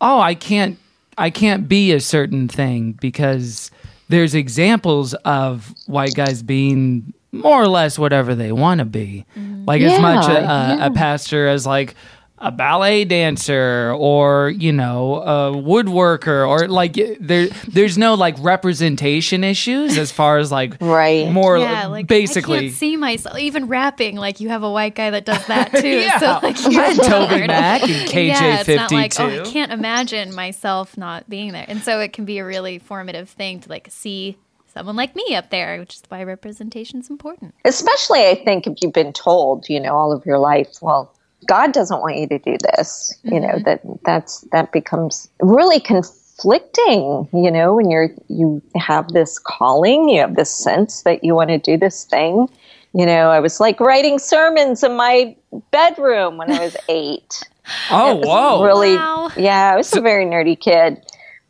oh, 0.00 0.20
I 0.20 0.34
can't, 0.34 0.78
I 1.18 1.30
can't 1.30 1.68
be 1.68 1.92
a 1.92 2.00
certain 2.00 2.48
thing 2.48 2.92
because 2.92 3.70
there's 4.08 4.34
examples 4.34 5.14
of 5.24 5.74
white 5.86 6.14
guys 6.14 6.42
being 6.42 7.12
more 7.32 7.62
or 7.62 7.68
less 7.68 7.98
whatever 7.98 8.34
they 8.34 8.52
want 8.52 8.78
to 8.80 8.84
be. 8.84 9.24
Like 9.66 9.82
as 9.82 10.00
much 10.00 10.26
a, 10.26 10.38
a, 10.38 10.42
yeah. 10.42 10.86
a 10.86 10.90
pastor 10.90 11.46
as 11.46 11.66
like 11.66 11.94
a 12.42 12.50
ballet 12.50 13.04
dancer 13.04 13.94
or 13.98 14.48
you 14.50 14.72
know 14.72 15.16
a 15.16 15.52
woodworker 15.52 16.48
or 16.48 16.68
like 16.68 16.94
there 17.20 17.48
there's 17.68 17.98
no 17.98 18.14
like 18.14 18.34
representation 18.40 19.44
issues 19.44 19.98
as 19.98 20.10
far 20.10 20.38
as 20.38 20.50
like 20.50 20.74
Right. 20.80 21.30
more 21.30 21.58
Yeah, 21.58 21.86
like 21.86 22.04
I 22.04 22.06
basically 22.06 22.60
can't 22.68 22.72
see 22.72 22.96
myself 22.96 23.38
even 23.38 23.66
rapping. 23.66 24.16
Like 24.16 24.40
you 24.40 24.48
have 24.48 24.62
a 24.62 24.70
white 24.70 24.94
guy 24.94 25.10
that 25.10 25.24
does 25.24 25.46
that 25.48 25.70
too. 25.72 25.88
Yeah. 26.00 26.18
So 26.18 26.38
like 26.42 26.58
I 26.58 26.70
you're 26.70 26.82
had 26.82 26.96
Toby 26.96 27.34
weird. 27.34 27.48
Mac 27.48 27.82
and 27.82 28.08
KJ 28.08 28.26
yeah, 28.28 28.60
it's 28.60 28.68
not 28.68 28.90
like 28.92 29.20
oh, 29.20 29.42
I 29.42 29.44
can't 29.44 29.70
imagine 29.72 30.34
myself 30.34 30.96
not 30.96 31.28
being 31.28 31.52
there, 31.52 31.66
and 31.68 31.82
so 31.82 32.00
it 32.00 32.12
can 32.14 32.24
be 32.24 32.38
a 32.38 32.44
really 32.44 32.78
formative 32.78 33.28
thing 33.28 33.60
to 33.60 33.68
like 33.68 33.88
see 33.90 34.38
someone 34.72 34.96
like 34.96 35.14
me 35.14 35.34
up 35.34 35.50
there, 35.50 35.78
which 35.80 35.96
is 35.96 36.02
why 36.08 36.22
representation 36.22 37.00
is 37.00 37.10
important. 37.10 37.54
Especially, 37.64 38.28
I 38.28 38.40
think, 38.44 38.66
if 38.66 38.74
you've 38.80 38.92
been 38.92 39.12
told, 39.12 39.68
you 39.68 39.80
know, 39.80 39.94
all 39.94 40.12
of 40.12 40.24
your 40.24 40.38
life, 40.38 40.68
well, 40.80 41.12
God 41.46 41.72
doesn't 41.72 42.00
want 42.00 42.16
you 42.16 42.28
to 42.28 42.38
do 42.38 42.56
this. 42.74 43.14
You 43.22 43.40
know 43.40 43.48
mm-hmm. 43.48 43.64
that 43.64 43.82
that's 44.04 44.42
that 44.52 44.72
becomes 44.72 45.28
really 45.40 45.80
conflicting. 45.80 47.28
You 47.32 47.50
know, 47.50 47.74
when 47.74 47.90
you're 47.90 48.10
you 48.28 48.62
have 48.76 49.08
this 49.08 49.38
calling, 49.38 50.08
you 50.08 50.20
have 50.20 50.36
this 50.36 50.54
sense 50.54 51.02
that 51.02 51.24
you 51.24 51.34
want 51.34 51.50
to 51.50 51.58
do 51.58 51.76
this 51.76 52.04
thing. 52.04 52.48
You 52.92 53.06
know, 53.06 53.30
I 53.30 53.38
was 53.40 53.60
like 53.60 53.78
writing 53.78 54.18
sermons 54.18 54.82
in 54.82 54.96
my 54.96 55.36
bedroom 55.70 56.38
when 56.38 56.50
I 56.50 56.60
was 56.60 56.76
eight. 56.88 57.42
oh 57.90 58.16
whoa 58.16 58.64
really, 58.64 58.96
Wow. 58.96 59.30
yeah, 59.36 59.72
I 59.72 59.76
was 59.76 59.94
a 59.94 60.00
very 60.00 60.24
nerdy 60.24 60.58
kid. 60.58 61.00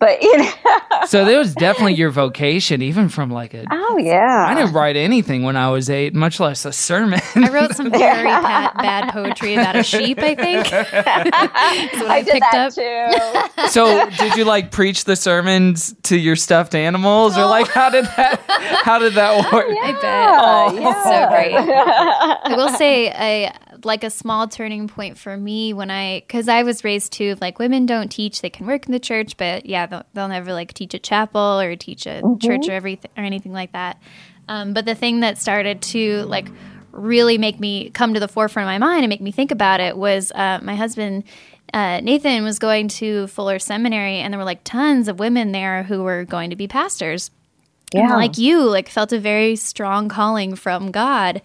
But 0.01 0.23
you 0.23 0.39
know, 0.39 0.51
so 1.07 1.27
there 1.27 1.39
was 1.39 1.55
definitely 1.55 1.95
your 1.95 2.11
vocation 2.11 2.81
even 2.81 3.11
from 3.11 3.31
like 3.31 3.53
a 3.53 3.67
oh 3.71 3.99
yeah, 3.99 4.47
I 4.49 4.55
didn't 4.55 4.73
write 4.73 4.97
anything 4.97 5.43
when 5.43 5.57
I 5.57 5.69
was 5.71 5.91
eight, 5.91 6.15
much 6.15 6.41
less 6.41 6.65
a 6.65 6.73
sermon. 6.73 7.21
I 7.35 7.51
wrote 7.51 7.75
some 7.77 7.91
very 7.91 8.25
bad, 8.25 8.73
bad 8.79 9.13
poetry 9.13 9.55
about 9.55 9.77
a 9.77 9.83
sheep. 9.83 10.19
I 10.19 10.35
think. 10.35 10.67
What 12.01 12.11
I, 12.11 12.17
I 12.17 12.23
did 12.23 12.33
picked 12.33 12.47
that 12.51 12.79
up. 12.79 13.55
too. 13.55 13.69
so 13.69 14.09
did 14.19 14.37
you 14.37 14.45
like 14.45 14.71
preach 14.71 15.05
the 15.05 15.17
sermons 15.17 15.95
to 16.05 16.17
your 16.17 16.35
stuffed 16.35 16.75
animals 16.75 17.37
or 17.37 17.45
like 17.47 17.69
how 17.69 17.91
did 17.91 18.07
that 18.07 18.41
how 18.85 18.99
did 18.99 19.15
that 19.15 19.33
oh, 19.33 19.57
work? 19.57 19.67
I 19.69 19.93
bet. 19.93 20.03
Oh, 20.03 20.91
It's 20.91 21.05
so 21.05 21.29
great. 21.29 21.55
I 21.55 22.57
will 22.57 22.71
say, 22.71 23.11
I 23.11 23.53
like 23.85 24.05
a 24.05 24.11
small 24.11 24.49
turning 24.49 24.89
point 24.89 25.19
for 25.19 25.37
me 25.37 25.73
when 25.73 25.91
I, 25.91 26.21
because 26.21 26.49
I 26.49 26.63
was 26.63 26.85
raised 26.85 27.13
too, 27.13 27.37
like 27.41 27.59
women 27.59 27.87
don't 27.87 28.09
teach; 28.09 28.41
they 28.41 28.51
can 28.51 28.67
work 28.67 28.87
in 28.87 28.93
the 28.93 29.01
church, 29.01 29.37
but 29.37 29.67
yeah, 29.67 29.87
they'll, 29.87 30.05
they'll 30.15 30.29
never 30.29 30.53
like 30.53 30.75
teach 30.75 30.95
a 30.95 30.99
chapel 30.99 31.61
or 31.61 31.77
teach 31.77 32.07
a 32.07 32.23
church 32.41 32.69
or 32.69 32.73
everything 32.73 33.11
or 33.17 33.25
anything 33.25 33.53
like 33.53 33.73
that. 33.73 34.01
Um, 34.49 34.73
but 34.73 34.85
the 34.85 34.95
thing 34.95 35.21
that 35.21 35.39
started 35.39 35.83
to 35.83 36.23
like 36.25 36.49
really 36.93 37.39
make 37.39 37.61
me 37.61 37.91
come 37.91 38.15
to 38.15 38.21
the 38.21 38.29
forefront 38.29 38.65
of 38.65 38.69
my 38.69 38.79
mind 38.79 39.05
and 39.05 39.09
make 39.11 39.21
me 39.21 39.33
think 39.33 39.51
about 39.51 39.81
it 39.81 39.97
was 39.97 40.33
uh, 40.33 40.59
my 40.63 40.75
husband. 40.75 41.25
Uh, 41.73 42.01
Nathan 42.01 42.43
was 42.43 42.59
going 42.59 42.89
to 42.89 43.29
Fuller 43.29 43.61
Seminary, 43.61 44.17
and 44.17 44.33
there 44.33 44.39
were 44.39 44.45
like 44.45 44.65
tons 44.65 45.07
of 45.07 45.21
women 45.21 45.53
there 45.53 45.85
who 45.85 46.03
were 46.03 46.25
going 46.25 46.51
to 46.51 46.57
be 46.57 46.67
pastors 46.67 47.31
and 47.95 48.11
like 48.11 48.39
you 48.39 48.63
like 48.63 48.89
felt 48.89 49.13
a 49.13 49.19
very 49.19 49.57
strong 49.57 50.09
calling 50.09 50.55
from 50.55 50.91
god 50.91 51.43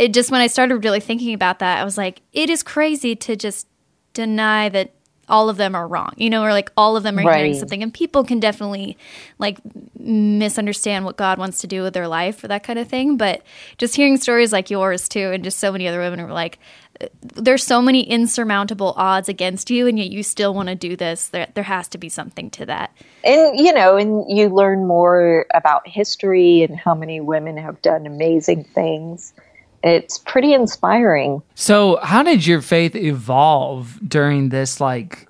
it 0.00 0.14
just 0.14 0.30
when 0.30 0.40
i 0.40 0.46
started 0.46 0.82
really 0.82 1.00
thinking 1.00 1.34
about 1.34 1.58
that 1.58 1.78
i 1.78 1.84
was 1.84 1.98
like 1.98 2.22
it 2.32 2.50
is 2.50 2.62
crazy 2.62 3.14
to 3.14 3.36
just 3.36 3.66
deny 4.14 4.68
that 4.68 4.92
all 5.28 5.48
of 5.48 5.56
them 5.56 5.74
are 5.74 5.86
wrong 5.86 6.12
you 6.16 6.28
know 6.28 6.42
or 6.42 6.50
like 6.50 6.72
all 6.76 6.96
of 6.96 7.02
them 7.02 7.18
are 7.18 7.34
hearing 7.34 7.54
something. 7.54 7.82
And 7.82 7.94
people 7.94 8.24
can 8.24 8.40
definitely 8.40 8.98
like 9.38 9.58
misunderstand 9.96 11.04
what 11.04 11.16
god 11.16 11.38
wants 11.38 11.60
to 11.60 11.66
do 11.66 11.82
with 11.82 11.94
their 11.94 12.08
life 12.08 12.42
or 12.42 12.48
that 12.48 12.64
kind 12.64 12.78
of 12.78 12.88
thing. 12.88 13.16
But 13.16 13.42
just 13.78 13.94
hearing 13.94 14.16
stories 14.16 14.52
like 14.52 14.70
yours 14.70 15.08
too 15.08 15.30
and 15.30 15.44
just 15.44 15.58
so 15.58 15.70
many 15.70 15.86
other 15.86 16.00
women 16.00 16.18
who 16.18 16.26
were 16.26 16.32
like 16.32 16.58
uh, 17.00 17.06
there's 17.22 17.62
so 17.62 17.80
many 17.80 18.02
insurmountable 18.02 18.92
odds 18.96 19.28
against 19.28 19.70
you 19.70 19.86
and 19.86 19.98
yet 19.98 20.10
you 20.10 20.22
still 20.22 20.52
want 20.52 20.68
to 20.68 20.74
do 20.74 20.96
this. 20.96 21.28
There, 21.28 21.46
there 21.54 21.64
has 21.64 21.86
to 21.88 21.98
be 21.98 22.08
something 22.08 22.50
to 22.50 22.66
that. 22.66 22.90
And 23.22 23.56
you 23.58 23.72
know 23.72 23.96
and 23.96 24.24
you 24.28 24.48
learn 24.48 24.86
more 24.86 25.46
about 25.54 25.86
history 25.86 26.62
and 26.62 26.76
how 26.76 26.94
many 26.94 27.20
women 27.20 27.56
have 27.56 27.80
done 27.82 28.06
amazing 28.06 28.64
things 28.64 29.32
it's 29.82 30.18
pretty 30.18 30.52
inspiring 30.52 31.42
So 31.54 31.98
how 32.02 32.22
did 32.22 32.46
your 32.46 32.60
faith 32.60 32.94
evolve 32.94 33.98
during 34.06 34.50
this 34.50 34.80
like 34.80 35.28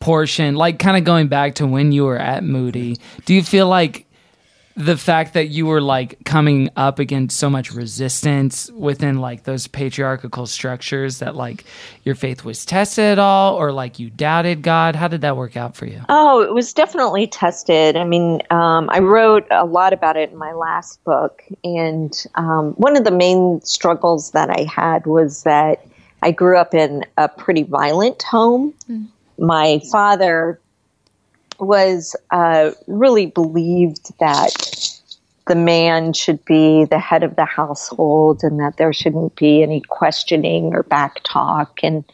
portion? 0.00 0.56
Like 0.56 0.78
kind 0.78 0.96
of 0.96 1.04
going 1.04 1.28
back 1.28 1.56
to 1.56 1.66
when 1.66 1.92
you 1.92 2.04
were 2.04 2.18
at 2.18 2.44
Moody. 2.44 2.96
Do 3.24 3.34
you 3.34 3.42
feel 3.42 3.68
like 3.68 4.05
the 4.76 4.96
fact 4.96 5.32
that 5.34 5.48
you 5.48 5.64
were 5.64 5.80
like 5.80 6.22
coming 6.24 6.68
up 6.76 6.98
against 6.98 7.38
so 7.38 7.48
much 7.48 7.72
resistance 7.72 8.70
within 8.72 9.18
like 9.18 9.44
those 9.44 9.66
patriarchal 9.66 10.46
structures 10.46 11.18
that 11.20 11.34
like 11.34 11.64
your 12.04 12.14
faith 12.14 12.44
was 12.44 12.66
tested 12.66 13.04
at 13.04 13.18
all 13.18 13.56
or 13.56 13.72
like 13.72 13.98
you 13.98 14.10
doubted 14.10 14.60
God? 14.62 14.94
How 14.94 15.08
did 15.08 15.22
that 15.22 15.36
work 15.36 15.56
out 15.56 15.76
for 15.76 15.86
you? 15.86 16.02
oh 16.08 16.42
it 16.42 16.52
was 16.52 16.72
definitely 16.72 17.26
tested 17.26 17.96
i 17.96 18.04
mean 18.04 18.42
um, 18.50 18.88
i 18.90 18.98
wrote 18.98 19.46
a 19.50 19.64
lot 19.64 19.92
about 19.92 20.16
it 20.16 20.30
in 20.30 20.36
my 20.36 20.52
last 20.52 21.02
book 21.04 21.42
and 21.64 22.26
um, 22.34 22.72
one 22.72 22.96
of 22.96 23.04
the 23.04 23.10
main 23.10 23.60
struggles 23.62 24.32
that 24.32 24.50
i 24.50 24.62
had 24.64 25.06
was 25.06 25.42
that 25.44 25.84
i 26.22 26.30
grew 26.30 26.58
up 26.58 26.74
in 26.74 27.04
a 27.16 27.28
pretty 27.28 27.62
violent 27.62 28.22
home 28.22 28.74
my 29.38 29.80
father 29.90 30.60
was 31.58 32.16
uh, 32.30 32.72
really 32.86 33.26
believed 33.26 34.12
that 34.18 34.96
the 35.46 35.54
man 35.54 36.12
should 36.12 36.44
be 36.44 36.84
the 36.86 36.98
head 36.98 37.22
of 37.22 37.36
the 37.36 37.44
household 37.44 38.42
and 38.42 38.58
that 38.58 38.76
there 38.76 38.92
shouldn't 38.92 39.36
be 39.36 39.62
any 39.62 39.80
questioning 39.80 40.74
or 40.74 40.82
back 40.82 41.20
talk. 41.24 41.78
And 41.82 42.04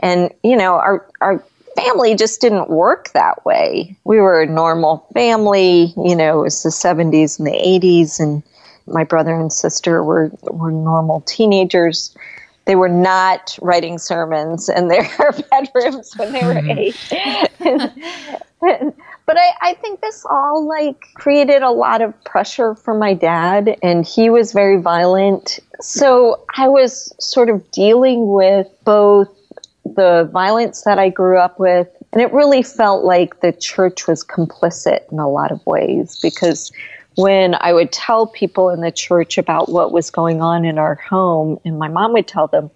and 0.00 0.32
you 0.42 0.56
know 0.56 0.74
our 0.74 1.06
our 1.20 1.44
family 1.76 2.16
just 2.16 2.40
didn't 2.40 2.68
work 2.68 3.10
that 3.14 3.44
way. 3.44 3.96
We 4.04 4.18
were 4.18 4.42
a 4.42 4.46
normal 4.46 5.06
family 5.14 5.94
you 5.96 6.16
know 6.16 6.40
it 6.40 6.42
was 6.42 6.62
the 6.62 6.70
70s 6.70 7.38
and 7.38 7.46
the 7.46 7.52
80s 7.52 8.18
and 8.18 8.42
my 8.86 9.04
brother 9.04 9.34
and 9.34 9.52
sister 9.52 10.02
were 10.02 10.32
were 10.42 10.72
normal 10.72 11.20
teenagers 11.20 12.16
they 12.64 12.76
were 12.76 12.88
not 12.88 13.58
writing 13.60 13.98
sermons 13.98 14.68
in 14.68 14.88
their 14.88 15.08
bedrooms 15.50 16.12
when 16.16 16.32
they 16.32 16.44
were 16.44 16.60
hmm. 16.60 16.70
eight. 16.70 16.96
But 19.24 19.36
I, 19.38 19.52
I 19.62 19.74
think 19.74 20.00
this 20.00 20.26
all 20.28 20.66
like 20.66 21.06
created 21.14 21.62
a 21.62 21.70
lot 21.70 22.02
of 22.02 22.12
pressure 22.24 22.74
for 22.74 22.92
my 22.92 23.14
dad 23.14 23.76
and 23.82 24.04
he 24.04 24.30
was 24.30 24.52
very 24.52 24.80
violent. 24.80 25.58
So 25.80 26.44
i 26.56 26.68
was 26.68 27.14
sort 27.18 27.48
of 27.48 27.68
dealing 27.70 28.32
with 28.32 28.68
both 28.84 29.28
the 29.84 30.28
violence 30.32 30.82
that 30.82 30.98
i 30.98 31.08
grew 31.08 31.38
up 31.38 31.58
with 31.58 31.88
and 32.12 32.22
it 32.22 32.32
really 32.32 32.62
felt 32.62 33.04
like 33.04 33.40
the 33.40 33.52
church 33.52 34.06
was 34.06 34.22
complicit 34.22 35.10
in 35.10 35.18
a 35.18 35.28
lot 35.28 35.50
of 35.50 35.64
ways 35.66 36.20
because 36.20 36.70
when 37.16 37.54
i 37.60 37.72
would 37.72 37.92
tell 37.92 38.26
people 38.26 38.70
in 38.70 38.80
the 38.80 38.92
church 38.92 39.38
about 39.38 39.68
what 39.68 39.92
was 39.92 40.10
going 40.10 40.40
on 40.40 40.64
in 40.64 40.78
our 40.78 40.94
home 40.96 41.58
and 41.64 41.78
my 41.78 41.88
mom 41.88 42.12
would 42.12 42.26
tell 42.26 42.46
them 42.46 42.70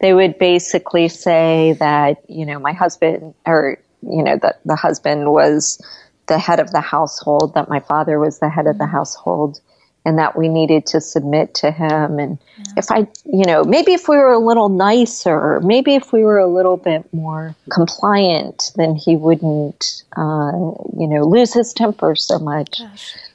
they 0.00 0.12
would 0.12 0.38
basically 0.38 1.08
say 1.08 1.76
that 1.78 2.18
you 2.28 2.44
know 2.44 2.58
my 2.58 2.72
husband 2.72 3.34
or 3.46 3.78
you 4.02 4.22
know 4.22 4.36
that 4.36 4.60
the 4.64 4.76
husband 4.76 5.32
was 5.32 5.80
the 6.26 6.38
head 6.38 6.60
of 6.60 6.70
the 6.72 6.80
household 6.80 7.54
that 7.54 7.68
my 7.68 7.80
father 7.80 8.18
was 8.18 8.38
the 8.38 8.48
head 8.48 8.66
of 8.66 8.78
the 8.78 8.84
mm-hmm. 8.84 8.92
household 8.92 9.60
and 10.06 10.18
that 10.18 10.38
we 10.38 10.48
needed 10.48 10.86
to 10.86 11.00
submit 11.00 11.52
to 11.56 11.70
him. 11.72 12.18
And 12.18 12.38
if 12.76 12.90
i 12.90 13.06
you 13.24 13.44
know 13.44 13.64
maybe 13.64 13.92
if 13.92 14.08
we 14.08 14.16
were 14.16 14.32
a 14.32 14.38
little 14.38 14.68
nicer 14.68 15.60
maybe 15.60 15.94
if 15.94 16.12
we 16.12 16.22
were 16.22 16.38
a 16.38 16.46
little 16.46 16.76
bit 16.76 17.12
more 17.12 17.54
compliant 17.70 18.72
then 18.76 18.94
he 18.94 19.16
wouldn't 19.16 20.04
uh, 20.16 20.52
you 20.98 21.06
know 21.06 21.24
lose 21.24 21.52
his 21.52 21.74
temper 21.74 22.14
so 22.14 22.38
much. 22.38 22.80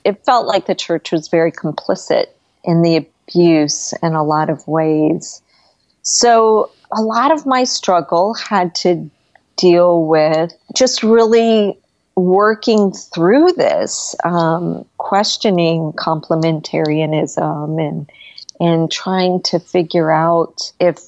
It 0.03 0.23
felt 0.25 0.47
like 0.47 0.65
the 0.65 0.73
church 0.73 1.11
was 1.11 1.27
very 1.27 1.51
complicit 1.51 2.27
in 2.63 2.81
the 2.81 2.95
abuse 2.97 3.93
in 4.01 4.13
a 4.13 4.23
lot 4.23 4.49
of 4.49 4.67
ways. 4.67 5.41
So 6.03 6.71
a 6.91 7.01
lot 7.01 7.31
of 7.31 7.45
my 7.45 7.63
struggle 7.65 8.33
had 8.33 8.73
to 8.75 9.09
deal 9.57 10.05
with 10.05 10.53
just 10.73 11.03
really 11.03 11.77
working 12.15 12.91
through 12.91 13.53
this, 13.53 14.15
um, 14.23 14.85
questioning 14.97 15.93
complementarianism 15.93 17.87
and 17.87 18.09
and 18.59 18.91
trying 18.91 19.41
to 19.41 19.59
figure 19.59 20.11
out 20.11 20.71
if 20.79 20.99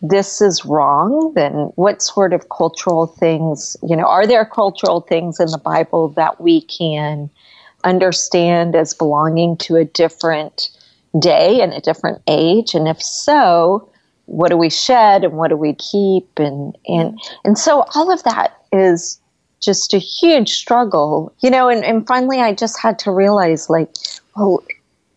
this 0.00 0.40
is 0.40 0.64
wrong, 0.64 1.32
then 1.34 1.52
what 1.74 2.02
sort 2.02 2.32
of 2.32 2.48
cultural 2.50 3.06
things, 3.06 3.76
you 3.82 3.96
know, 3.96 4.04
are 4.04 4.26
there 4.26 4.44
cultural 4.44 5.00
things 5.00 5.40
in 5.40 5.48
the 5.48 5.58
Bible 5.58 6.08
that 6.10 6.40
we 6.40 6.60
can 6.62 7.28
understand 7.82 8.76
as 8.76 8.94
belonging 8.94 9.56
to 9.56 9.76
a 9.76 9.84
different 9.84 10.70
day 11.18 11.60
and 11.60 11.72
a 11.72 11.80
different 11.80 12.22
age? 12.28 12.74
And 12.74 12.86
if 12.86 13.02
so, 13.02 13.88
what 14.26 14.50
do 14.50 14.56
we 14.56 14.70
shed 14.70 15.24
and 15.24 15.32
what 15.32 15.48
do 15.48 15.56
we 15.56 15.74
keep 15.74 16.38
and 16.38 16.76
and 16.86 17.18
and 17.44 17.58
so 17.58 17.84
all 17.96 18.12
of 18.12 18.22
that 18.22 18.56
is 18.72 19.19
just 19.60 19.94
a 19.94 19.98
huge 19.98 20.50
struggle 20.50 21.32
you 21.40 21.50
know 21.50 21.68
and, 21.68 21.84
and 21.84 22.06
finally 22.06 22.40
i 22.40 22.52
just 22.52 22.80
had 22.80 22.98
to 22.98 23.10
realize 23.10 23.68
like 23.70 23.88
well 24.36 24.62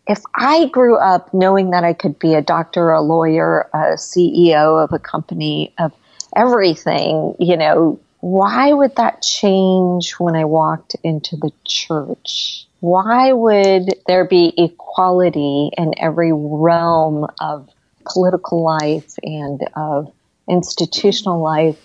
if 0.06 0.22
i 0.36 0.66
grew 0.66 0.96
up 0.96 1.32
knowing 1.32 1.70
that 1.70 1.84
i 1.84 1.92
could 1.92 2.18
be 2.18 2.34
a 2.34 2.42
doctor 2.42 2.90
a 2.90 3.00
lawyer 3.00 3.68
a 3.72 3.96
ceo 3.96 4.82
of 4.82 4.92
a 4.92 4.98
company 4.98 5.72
of 5.78 5.92
everything 6.36 7.34
you 7.38 7.56
know 7.56 7.98
why 8.24 8.72
would 8.72 8.96
that 8.96 9.20
change 9.20 10.12
when 10.12 10.34
i 10.34 10.46
walked 10.46 10.96
into 11.04 11.36
the 11.36 11.52
church? 11.66 12.66
Why 12.80 13.32
would 13.32 13.90
there 14.06 14.24
be 14.24 14.54
equality 14.56 15.70
in 15.76 15.92
every 15.98 16.32
realm 16.32 17.26
of 17.38 17.68
political 18.10 18.64
life 18.64 19.14
and 19.22 19.60
of 19.76 20.10
institutional 20.48 21.42
life, 21.42 21.78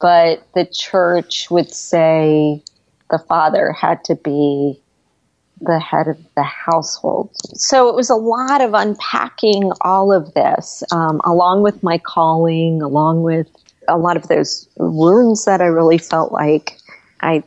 but 0.00 0.46
the 0.54 0.66
church 0.66 1.50
would 1.50 1.72
say 1.72 2.62
the 3.10 3.18
father 3.18 3.72
had 3.72 4.04
to 4.04 4.14
be 4.14 4.80
the 5.60 5.78
head 5.78 6.06
of 6.06 6.18
the 6.34 6.42
household. 6.42 7.30
So 7.54 7.88
it 7.88 7.94
was 7.94 8.10
a 8.10 8.14
lot 8.14 8.60
of 8.60 8.74
unpacking 8.74 9.72
all 9.80 10.12
of 10.12 10.34
this, 10.34 10.82
um, 10.92 11.20
along 11.24 11.62
with 11.62 11.82
my 11.82 11.96
calling, 11.98 12.82
along 12.82 13.22
with 13.22 13.48
a 13.88 13.96
lot 13.96 14.16
of 14.16 14.28
those 14.28 14.68
wounds 14.76 15.46
that 15.46 15.62
I 15.62 15.66
really 15.66 15.98
felt 15.98 16.32
like 16.32 16.78
I 17.20 17.42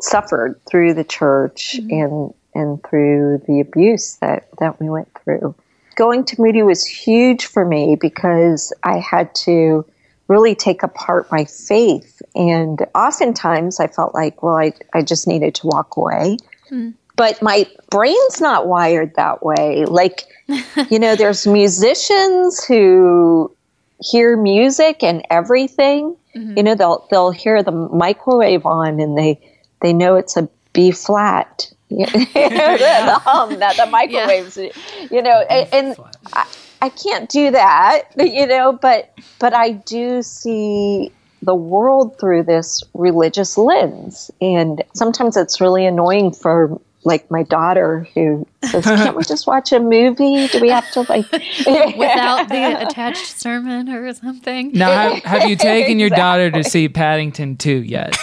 suffered 0.00 0.58
through 0.70 0.94
the 0.94 1.04
church 1.04 1.76
mm-hmm. 1.78 1.90
and 1.90 2.34
and 2.54 2.82
through 2.84 3.42
the 3.46 3.60
abuse 3.60 4.16
that 4.16 4.48
that 4.58 4.80
we 4.80 4.88
went 4.90 5.08
through 5.22 5.54
going 5.96 6.24
to 6.24 6.40
Moody 6.40 6.62
was 6.62 6.84
huge 6.84 7.46
for 7.46 7.64
me 7.64 7.96
because 8.00 8.72
I 8.82 8.98
had 8.98 9.34
to 9.36 9.84
really 10.28 10.54
take 10.54 10.82
apart 10.82 11.30
my 11.30 11.44
faith. 11.44 12.22
And 12.34 12.84
oftentimes 12.94 13.80
I 13.80 13.86
felt 13.86 14.14
like, 14.14 14.42
well, 14.42 14.56
I, 14.56 14.72
I 14.92 15.02
just 15.02 15.26
needed 15.26 15.54
to 15.56 15.66
walk 15.66 15.96
away. 15.96 16.38
Hmm. 16.68 16.90
But 17.16 17.42
my 17.42 17.66
brain's 17.90 18.40
not 18.40 18.66
wired 18.66 19.14
that 19.16 19.44
way. 19.44 19.84
Like, 19.84 20.24
you 20.90 20.98
know, 20.98 21.14
there's 21.14 21.46
musicians 21.46 22.64
who 22.64 23.54
hear 24.00 24.36
music 24.36 25.02
and 25.02 25.24
everything. 25.30 26.16
Mm-hmm. 26.34 26.56
You 26.56 26.62
know, 26.62 26.74
they'll 26.74 27.06
they'll 27.10 27.30
hear 27.30 27.62
the 27.62 27.72
microwave 27.72 28.64
on 28.64 28.98
and 29.00 29.16
they 29.16 29.38
they 29.82 29.92
know 29.92 30.16
it's 30.16 30.36
a 30.38 30.48
B 30.72 30.90
flat 30.90 31.70
the 31.92 33.20
hum 33.22 33.58
that 33.58 33.76
the 33.76 33.84
microwaves, 33.86 34.56
yeah. 34.56 34.70
you 35.10 35.20
know, 35.20 35.40
and, 35.50 35.68
and 35.74 35.96
I, 36.32 36.46
I 36.82 36.88
can't 36.88 37.30
do 37.30 37.52
that, 37.52 38.08
you 38.18 38.46
know, 38.46 38.72
but 38.72 39.14
but 39.38 39.54
I 39.54 39.70
do 39.70 40.20
see 40.22 41.12
the 41.40 41.54
world 41.54 42.18
through 42.18 42.42
this 42.42 42.82
religious 42.92 43.56
lens, 43.56 44.30
and 44.40 44.82
sometimes 44.92 45.36
it's 45.36 45.60
really 45.60 45.86
annoying 45.86 46.32
for 46.32 46.80
like 47.04 47.30
my 47.30 47.44
daughter 47.44 48.08
who 48.14 48.46
says, 48.64 48.84
"Can't 48.84 49.16
we 49.16 49.22
just 49.28 49.46
watch 49.46 49.70
a 49.70 49.78
movie? 49.78 50.48
Do 50.48 50.60
we 50.60 50.70
have 50.70 50.90
to 50.92 51.02
like 51.02 51.30
without 51.32 52.48
the 52.48 52.76
attached 52.80 53.38
sermon 53.38 53.88
or 53.88 54.12
something?" 54.14 54.72
Now, 54.72 55.14
have, 55.14 55.22
have 55.22 55.48
you 55.48 55.54
taken 55.54 56.00
your 56.00 56.10
daughter 56.10 56.50
to 56.50 56.64
see 56.64 56.88
Paddington 56.88 57.58
2 57.58 57.82
yet? 57.84 58.16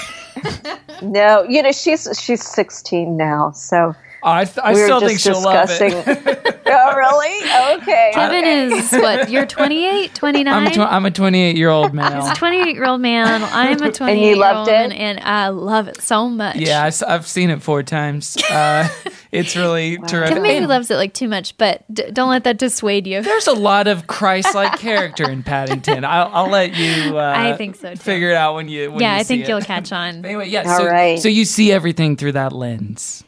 no, 1.02 1.44
you 1.44 1.64
know 1.64 1.72
she's 1.72 2.10
she's 2.22 2.46
16 2.46 3.16
now, 3.16 3.52
so 3.52 3.96
I, 4.22 4.46
th- 4.46 4.58
I 4.62 4.74
we 4.74 4.84
still 4.84 5.00
think 5.00 5.20
she'll 5.20 5.36
discussing. 5.36 5.94
love 5.94 6.08
it. 6.08 6.62
oh, 6.66 6.96
really? 6.96 7.78
Okay. 7.82 8.12
Kevin 8.14 8.40
okay. 8.40 8.78
is 8.78 8.92
what? 8.92 9.30
You're 9.30 9.46
28, 9.46 10.14
29? 10.14 10.54
I'm 10.54 10.68
a, 10.68 10.72
tw- 10.72 10.80
I'm 10.80 11.06
a 11.06 11.12
28 11.12 11.56
year 11.56 11.70
old 11.70 11.94
male. 11.94 12.22
He's 12.22 12.32
a 12.32 12.36
28 12.36 12.76
year 12.76 12.86
old 12.86 13.02
man. 13.02 13.44
I'm 13.44 13.82
a 13.82 13.92
28 13.92 14.36
year 14.36 14.46
old 14.46 14.68
man, 14.68 14.92
and 14.92 15.20
I 15.22 15.50
love 15.50 15.88
it 15.88 16.02
so 16.02 16.28
much. 16.28 16.58
Yeah, 16.58 16.84
I, 16.84 17.12
have 17.12 17.28
seen 17.28 17.50
it 17.50 17.62
four 17.62 17.84
times. 17.84 18.38
Uh, 18.50 18.88
it's 19.32 19.56
really 19.56 19.98
wow. 20.00 20.08
terrific. 20.08 20.30
Kevin 20.30 20.44
maybe 20.44 20.66
loves 20.66 20.90
it 20.90 20.96
like 20.96 21.14
too 21.14 21.28
much, 21.28 21.56
but 21.58 21.84
d- 21.94 22.10
don't 22.12 22.30
let 22.30 22.44
that 22.46 22.58
dissuade 22.58 23.06
you. 23.06 23.22
There's 23.22 23.46
a 23.46 23.54
lot 23.54 23.88
of 23.88 24.08
Christ 24.08 24.56
like 24.56 24.80
character 24.80 25.30
in 25.30 25.44
Paddington. 25.44 26.04
I'll, 26.04 26.30
I'll 26.34 26.50
let 26.50 26.76
you. 26.76 27.18
Uh, 27.18 27.34
I 27.36 27.56
think 27.56 27.76
so. 27.76 27.92
Too. 27.92 27.96
Figure 27.96 28.32
it 28.32 28.36
out 28.36 28.56
when 28.56 28.68
you. 28.68 28.92
When 28.92 29.02
yeah, 29.02 29.14
you 29.14 29.20
I 29.20 29.24
think 29.24 29.44
it. 29.44 29.50
you'll 29.50 29.62
catch 29.62 29.92
on. 29.92 30.26
anyway, 30.26 30.50
yeah. 30.50 30.64
All 30.68 30.80
so, 30.80 30.88
right. 30.88 31.20
so 31.20 31.30
you 31.30 31.46
see 31.46 31.72
everything 31.72 32.16
through 32.16 32.32
that 32.34 32.54
lens 32.54 33.24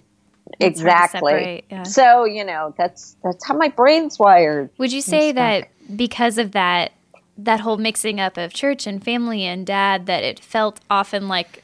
exactly. 0.62 1.64
Yeah. 1.70 1.84
So 1.84 2.26
you 2.26 2.44
know 2.44 2.74
that's 2.78 3.16
that's 3.24 3.46
how 3.46 3.56
my 3.56 3.70
brain's 3.70 4.20
wired. 4.20 4.70
Would 4.78 4.92
you 4.92 5.02
say 5.02 5.32
that 5.32 5.70
because 5.96 6.38
of 6.38 6.52
that 6.52 6.92
that 7.38 7.62
whole 7.62 7.78
mixing 7.78 8.20
up 8.20 8.38
of 8.38 8.54
church 8.54 8.86
and 8.86 9.04
family 9.04 9.44
and 9.44 9.66
dad 9.66 10.06
that 10.06 10.24
it 10.24 10.40
felt 10.40 10.80
often 10.90 11.28
like 11.28 11.64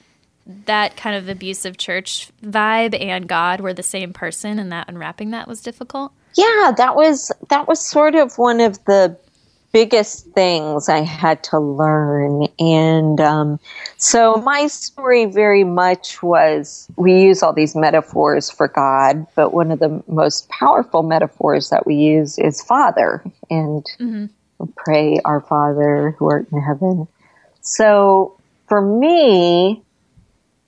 that 0.66 0.96
kind 0.96 1.16
of 1.16 1.28
abusive 1.28 1.78
church 1.78 2.32
vibe 2.42 3.00
and 3.00 3.28
God 3.28 3.60
were 3.62 3.74
the 3.74 3.84
same 3.84 4.14
person 4.14 4.60
and 4.60 4.72
that 4.72 4.88
unwrapping 4.88 5.32
that 5.32 5.48
was 5.48 5.62
difficult? 5.62 6.14
Yeah, 6.36 6.72
that 6.78 6.96
was 6.96 7.32
that 7.50 7.68
was 7.68 7.80
sort 7.80 8.16
of 8.16 8.38
one 8.38 8.62
of 8.62 8.84
the 8.86 9.18
biggest 9.72 10.28
things 10.32 10.90
I 10.90 11.02
had 11.02 11.44
to 11.46 11.60
learn. 11.60 12.48
And 12.60 13.20
um, 13.20 13.60
so 13.98 14.36
my 14.36 14.68
story 14.68 15.26
very 15.26 15.64
much 15.64 16.24
was 16.24 16.88
we 16.96 17.22
use 17.22 17.44
all 17.44 17.54
these 17.54 17.76
metaphors 17.76 18.50
for 18.50 18.68
God, 18.68 19.28
but 19.36 19.54
one 19.54 19.72
of 19.72 19.80
the 19.80 20.04
most 20.08 20.50
powerful 20.50 21.04
metaphors 21.04 21.70
that 21.70 21.86
we 21.86 21.96
use 21.96 22.38
is 22.40 22.62
Father. 22.62 23.24
And 23.50 23.86
mm-hmm. 24.00 24.66
pray, 24.76 25.20
Our 25.26 25.42
Father 25.42 26.16
who 26.18 26.30
art 26.30 26.48
in 26.52 26.62
heaven. 26.62 27.08
So 27.62 28.40
for 28.68 28.82
me, 28.82 29.84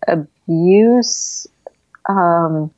abuse 0.07 1.47
um, 2.07 2.71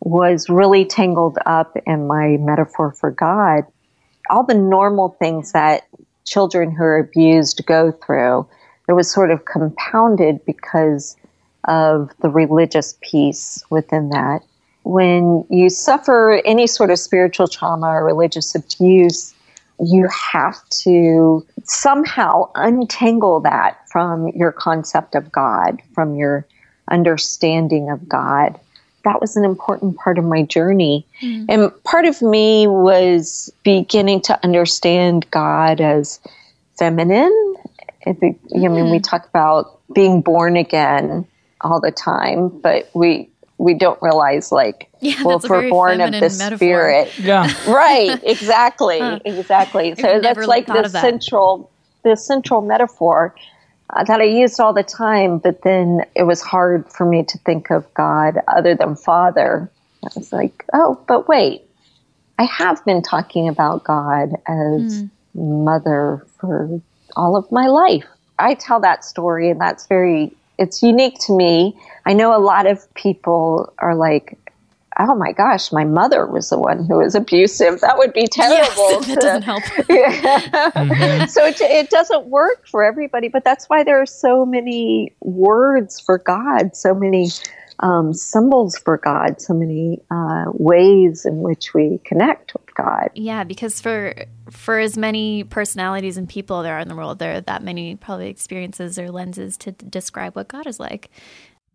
was 0.00 0.48
really 0.48 0.84
tangled 0.84 1.38
up 1.46 1.76
in 1.86 2.06
my 2.06 2.36
metaphor 2.38 2.92
for 2.92 3.10
God 3.10 3.64
all 4.30 4.44
the 4.44 4.54
normal 4.54 5.16
things 5.18 5.52
that 5.52 5.86
children 6.24 6.70
who 6.70 6.82
are 6.82 6.98
abused 6.98 7.64
go 7.66 7.92
through. 7.92 8.46
It 8.88 8.92
was 8.92 9.10
sort 9.10 9.30
of 9.30 9.44
compounded 9.44 10.44
because 10.44 11.16
of 11.64 12.10
the 12.20 12.28
religious 12.28 12.96
piece 13.00 13.64
within 13.70 14.10
that. 14.10 14.40
When 14.84 15.44
you 15.50 15.68
suffer 15.68 16.40
any 16.44 16.66
sort 16.66 16.90
of 16.90 16.98
spiritual 16.98 17.48
trauma 17.48 17.88
or 17.88 18.04
religious 18.04 18.54
abuse, 18.54 19.34
you 19.80 20.08
have 20.08 20.56
to 20.82 21.44
somehow 21.64 22.50
untangle 22.54 23.40
that 23.40 23.78
from 23.90 24.28
your 24.28 24.52
concept 24.52 25.14
of 25.14 25.32
God, 25.32 25.82
from 25.92 26.14
your 26.14 26.46
understanding 26.90 27.90
of 27.90 28.08
God 28.08 28.60
that 29.06 29.20
was 29.20 29.36
an 29.36 29.44
important 29.44 29.96
part 29.96 30.18
of 30.18 30.24
my 30.24 30.42
journey. 30.42 31.06
Mm. 31.22 31.46
And 31.48 31.84
part 31.84 32.06
of 32.06 32.20
me 32.22 32.66
was 32.66 33.52
beginning 33.62 34.20
to 34.22 34.44
understand 34.44 35.30
God 35.30 35.80
as 35.80 36.18
feminine. 36.76 37.54
I, 38.04 38.14
think, 38.14 38.42
mm. 38.48 38.64
I 38.64 38.68
mean, 38.68 38.90
we 38.90 38.98
mm. 38.98 39.02
talk 39.04 39.28
about 39.28 39.78
being 39.94 40.22
born 40.22 40.56
again 40.56 41.24
all 41.60 41.80
the 41.80 41.92
time, 41.92 42.48
but 42.48 42.90
we 42.94 43.30
we 43.58 43.72
don't 43.72 43.98
realize 44.02 44.52
like 44.52 44.90
yeah, 45.00 45.22
well 45.22 45.38
if 45.38 45.48
we're 45.48 45.70
born 45.70 46.00
of 46.00 46.10
the 46.12 46.20
metaphor. 46.20 46.56
spirit 46.58 47.18
yeah 47.18 47.50
right 47.66 48.20
exactly 48.22 48.98
huh. 48.98 49.18
exactly 49.24 49.94
so 49.94 50.20
that's 50.20 50.46
like 50.46 50.66
the 50.66 50.86
central 50.88 51.70
the 52.02 52.14
central 52.18 52.60
metaphor 52.60 53.34
that 53.94 54.20
I 54.20 54.24
used 54.24 54.60
all 54.60 54.72
the 54.72 54.82
time, 54.82 55.38
but 55.38 55.62
then 55.62 56.04
it 56.14 56.24
was 56.24 56.42
hard 56.42 56.90
for 56.90 57.06
me 57.06 57.22
to 57.24 57.38
think 57.38 57.70
of 57.70 57.92
God 57.94 58.40
other 58.48 58.74
than 58.74 58.96
Father. 58.96 59.70
I 60.04 60.08
was 60.14 60.32
like, 60.32 60.64
oh, 60.72 61.00
but 61.06 61.28
wait, 61.28 61.62
I 62.38 62.44
have 62.44 62.84
been 62.84 63.02
talking 63.02 63.48
about 63.48 63.84
God 63.84 64.34
as 64.46 65.02
mm. 65.02 65.10
mother 65.34 66.26
for 66.38 66.80
all 67.16 67.36
of 67.36 67.50
my 67.50 67.66
life. 67.66 68.04
I 68.38 68.54
tell 68.54 68.80
that 68.80 69.04
story, 69.04 69.50
and 69.50 69.60
that's 69.60 69.86
very, 69.86 70.32
it's 70.58 70.82
unique 70.82 71.18
to 71.20 71.36
me. 71.36 71.76
I 72.04 72.12
know 72.12 72.36
a 72.36 72.42
lot 72.42 72.66
of 72.66 72.92
people 72.94 73.72
are 73.78 73.94
like, 73.94 74.38
oh 74.98 75.14
my 75.14 75.32
gosh, 75.32 75.72
my 75.72 75.84
mother 75.84 76.26
was 76.26 76.50
the 76.50 76.58
one 76.58 76.86
who 76.86 76.98
was 76.98 77.14
abusive. 77.14 77.80
That 77.80 77.98
would 77.98 78.12
be 78.12 78.26
terrible. 78.30 78.90
Yes, 78.90 79.06
that 79.06 79.20
doesn't 79.20 79.42
help. 79.42 79.62
yeah. 79.88 80.40
mm-hmm. 80.70 81.26
So 81.26 81.44
it, 81.44 81.60
it 81.60 81.90
doesn't 81.90 82.26
work 82.26 82.66
for 82.66 82.84
everybody, 82.84 83.28
but 83.28 83.44
that's 83.44 83.66
why 83.66 83.84
there 83.84 84.00
are 84.00 84.06
so 84.06 84.46
many 84.46 85.14
words 85.20 86.00
for 86.00 86.18
God, 86.18 86.74
so 86.74 86.94
many 86.94 87.30
um, 87.80 88.12
symbols 88.14 88.78
for 88.78 88.96
God, 88.96 89.40
so 89.40 89.52
many 89.52 90.00
uh, 90.10 90.46
ways 90.52 91.26
in 91.26 91.38
which 91.38 91.74
we 91.74 92.00
connect 92.04 92.54
with 92.54 92.74
God. 92.74 93.10
Yeah, 93.14 93.44
because 93.44 93.80
for 93.80 94.14
for 94.50 94.78
as 94.78 94.96
many 94.96 95.44
personalities 95.44 96.16
and 96.16 96.28
people 96.28 96.62
there 96.62 96.76
are 96.76 96.80
in 96.80 96.88
the 96.88 96.96
world, 96.96 97.18
there 97.18 97.34
are 97.34 97.40
that 97.42 97.62
many 97.62 97.96
probably 97.96 98.28
experiences 98.28 98.98
or 98.98 99.10
lenses 99.10 99.56
to 99.58 99.72
describe 99.72 100.36
what 100.36 100.48
God 100.48 100.66
is 100.66 100.80
like. 100.80 101.10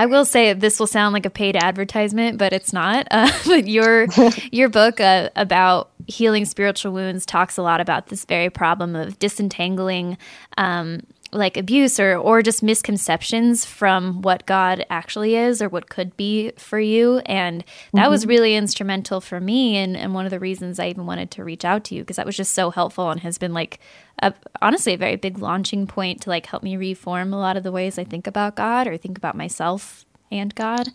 I 0.00 0.06
will 0.06 0.24
say 0.24 0.54
this 0.54 0.80
will 0.80 0.86
sound 0.86 1.12
like 1.12 1.26
a 1.26 1.30
paid 1.30 1.56
advertisement, 1.56 2.38
but 2.38 2.54
it's 2.54 2.72
not. 2.72 3.06
Uh, 3.20 3.30
but 3.44 3.66
your 3.66 4.06
your 4.52 4.68
book 4.68 5.00
uh, 5.00 5.30
about 5.36 5.90
healing 6.06 6.44
spiritual 6.44 6.92
wounds 6.92 7.26
talks 7.26 7.56
a 7.56 7.62
lot 7.62 7.80
about 7.80 8.06
this 8.06 8.24
very 8.24 8.48
problem 8.48 8.94
of 8.94 9.18
disentangling 9.18 10.16
um, 10.56 11.00
like 11.32 11.56
abuse 11.56 12.00
or 12.00 12.16
or 12.16 12.42
just 12.42 12.62
misconceptions 12.62 13.64
from 13.64 14.22
what 14.22 14.46
God 14.46 14.84
actually 14.90 15.36
is 15.36 15.62
or 15.62 15.68
what 15.68 15.88
could 15.88 16.16
be 16.16 16.52
for 16.56 16.80
you. 16.80 17.18
And 17.26 17.62
that 17.92 18.02
mm-hmm. 18.02 18.10
was 18.10 18.26
really 18.26 18.56
instrumental 18.56 19.20
for 19.20 19.40
me 19.40 19.76
and, 19.76 19.96
and 19.96 20.14
one 20.14 20.24
of 20.24 20.30
the 20.30 20.40
reasons 20.40 20.78
I 20.78 20.88
even 20.88 21.06
wanted 21.06 21.30
to 21.32 21.44
reach 21.44 21.64
out 21.64 21.84
to 21.84 21.94
you 21.94 22.02
because 22.02 22.16
that 22.16 22.26
was 22.26 22.36
just 22.36 22.52
so 22.52 22.70
helpful 22.70 23.10
and 23.10 23.20
has 23.20 23.38
been 23.38 23.54
like 23.54 23.78
a, 24.22 24.34
honestly 24.60 24.94
a 24.94 24.98
very 24.98 25.16
big 25.16 25.38
launching 25.38 25.86
point 25.86 26.22
to 26.22 26.30
like 26.30 26.46
help 26.46 26.62
me 26.62 26.76
reform 26.76 27.32
a 27.32 27.38
lot 27.38 27.56
of 27.56 27.62
the 27.62 27.72
ways 27.72 27.98
I 27.98 28.04
think 28.04 28.26
about 28.26 28.56
God 28.56 28.86
or 28.86 28.96
think 28.96 29.16
about 29.16 29.36
myself 29.36 30.04
and 30.30 30.54
God. 30.54 30.88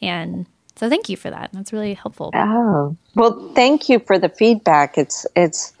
And 0.00 0.46
so 0.76 0.88
thank 0.88 1.08
you 1.08 1.16
for 1.16 1.30
that. 1.30 1.50
That's 1.52 1.72
really 1.72 1.94
helpful. 1.94 2.30
Oh. 2.34 2.96
Well, 3.14 3.52
thank 3.54 3.88
you 3.88 3.98
for 3.98 4.18
the 4.18 4.28
feedback. 4.28 4.96
It's 4.96 5.26
it's 5.36 5.72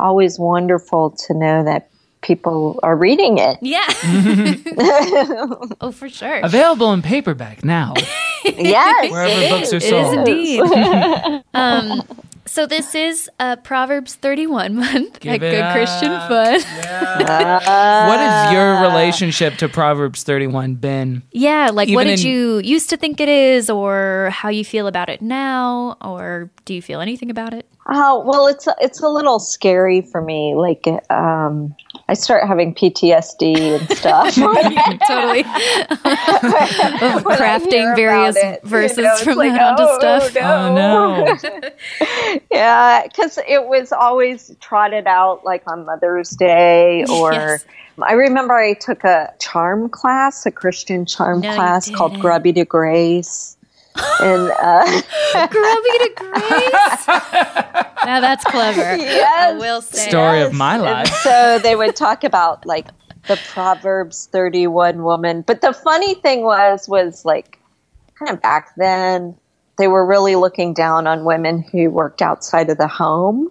always 0.00 0.38
wonderful 0.38 1.10
to 1.10 1.34
know 1.34 1.64
that 1.64 1.88
people 2.22 2.80
are 2.82 2.96
reading 2.96 3.38
it. 3.38 3.58
Yeah. 3.60 3.84
oh, 5.80 5.92
for 5.92 6.08
sure. 6.08 6.40
Available 6.42 6.92
in 6.92 7.02
paperback 7.02 7.64
now. 7.64 7.94
yes. 8.44 9.10
Wherever 9.10 9.56
books 9.56 9.72
are 9.72 9.80
sold. 9.80 10.28
It 10.28 10.28
is 10.28 10.60
indeed. 10.60 11.42
um, 11.54 12.02
so 12.46 12.66
this 12.66 12.94
is 12.94 13.30
uh, 13.38 13.56
Proverbs 13.56 14.14
31 14.16 14.76
month 14.76 15.20
Give 15.20 15.34
at 15.34 15.40
Good 15.40 15.60
up. 15.60 15.74
Christian 15.74 16.10
Fun. 16.10 16.60
Yeah. 16.60 18.08
what 18.08 18.20
is 18.20 18.52
your 18.52 18.82
relationship 18.82 19.54
to 19.56 19.68
Proverbs 19.68 20.22
31 20.22 20.74
been? 20.74 21.22
Yeah, 21.32 21.70
like 21.72 21.88
Even 21.88 21.94
what 21.94 22.04
did 22.04 22.20
in- 22.20 22.26
you 22.26 22.58
used 22.58 22.90
to 22.90 22.96
think 22.96 23.20
it 23.20 23.28
is 23.28 23.70
or 23.70 24.30
how 24.32 24.48
you 24.48 24.64
feel 24.64 24.86
about 24.86 25.08
it 25.08 25.22
now 25.22 25.96
or 26.02 26.50
do 26.64 26.74
you 26.74 26.82
feel 26.82 27.00
anything 27.00 27.30
about 27.30 27.54
it? 27.54 27.66
Oh 27.88 28.22
well, 28.24 28.46
it's 28.46 28.68
it's 28.80 29.02
a 29.02 29.08
little 29.08 29.40
scary 29.40 30.02
for 30.02 30.22
me. 30.22 30.54
Like, 30.54 30.86
um, 31.10 31.74
I 32.08 32.14
start 32.14 32.46
having 32.46 32.74
PTSD 32.74 33.78
and 33.78 33.98
stuff. 33.98 34.34
totally. 35.06 35.40
of 37.04 37.24
crafting 37.24 37.94
various 37.94 38.36
about 38.36 38.54
it, 38.54 38.60
you 38.62 38.68
verses 38.68 38.98
know, 38.98 39.16
from 39.18 39.36
like, 39.36 39.52
that 39.52 39.78
oh, 39.78 39.82
onto 39.82 39.82
oh, 39.84 39.98
stuff. 39.98 40.36
Oh, 40.42 40.74
no. 40.74 41.38
yeah, 42.50 43.06
because 43.06 43.38
it 43.46 43.66
was 43.66 43.92
always 43.92 44.54
trotted 44.60 45.06
out 45.06 45.44
like 45.44 45.62
on 45.66 45.84
Mother's 45.84 46.30
Day, 46.30 47.04
or 47.10 47.32
Yes. 47.32 47.64
I 48.00 48.12
remember 48.12 48.54
I 48.54 48.72
took 48.74 49.04
a 49.04 49.32
charm 49.38 49.88
class, 49.88 50.46
a 50.46 50.50
Christian 50.50 51.04
charm 51.04 51.40
No, 51.40 51.54
class 51.54 51.90
called. 51.90 52.18
Grubby 52.20 52.52
to 52.54 52.64
Grace. 52.64 53.56
And 54.20 54.50
uh, 54.50 55.02
Grubby 55.48 55.98
to 55.98 56.10
Grace. 56.16 57.06
now 58.06 58.20
that's 58.20 58.44
clever. 58.44 58.82
I 58.82 59.54
will 59.58 59.80
say. 59.82 60.08
Story 60.08 60.40
of 60.42 60.50
Yes, 60.52 60.58
my 60.58 60.74
and 60.74 60.82
life. 60.84 61.08
so 61.22 61.58
they 61.62 61.76
would 61.76 61.94
talk 61.96 62.24
about 62.24 62.64
like 62.66 62.88
the 63.28 63.38
Proverbs 63.48 64.28
31 64.32 65.02
woman. 65.02 65.42
But 65.42 65.60
the 65.60 65.72
funny 65.72 66.14
thing 66.14 66.42
was, 66.42 66.88
was 66.88 67.24
like 67.24 67.58
kind 68.18 68.30
of 68.30 68.40
back 68.42 68.70
then, 68.76 69.36
they 69.78 69.88
were 69.88 70.04
really 70.06 70.36
looking 70.36 70.74
down 70.74 71.06
on 71.06 71.24
women 71.24 71.62
who 71.62 71.90
worked 71.90 72.22
outside 72.22 72.68
of 72.70 72.78
the 72.78 72.88
home. 72.88 73.50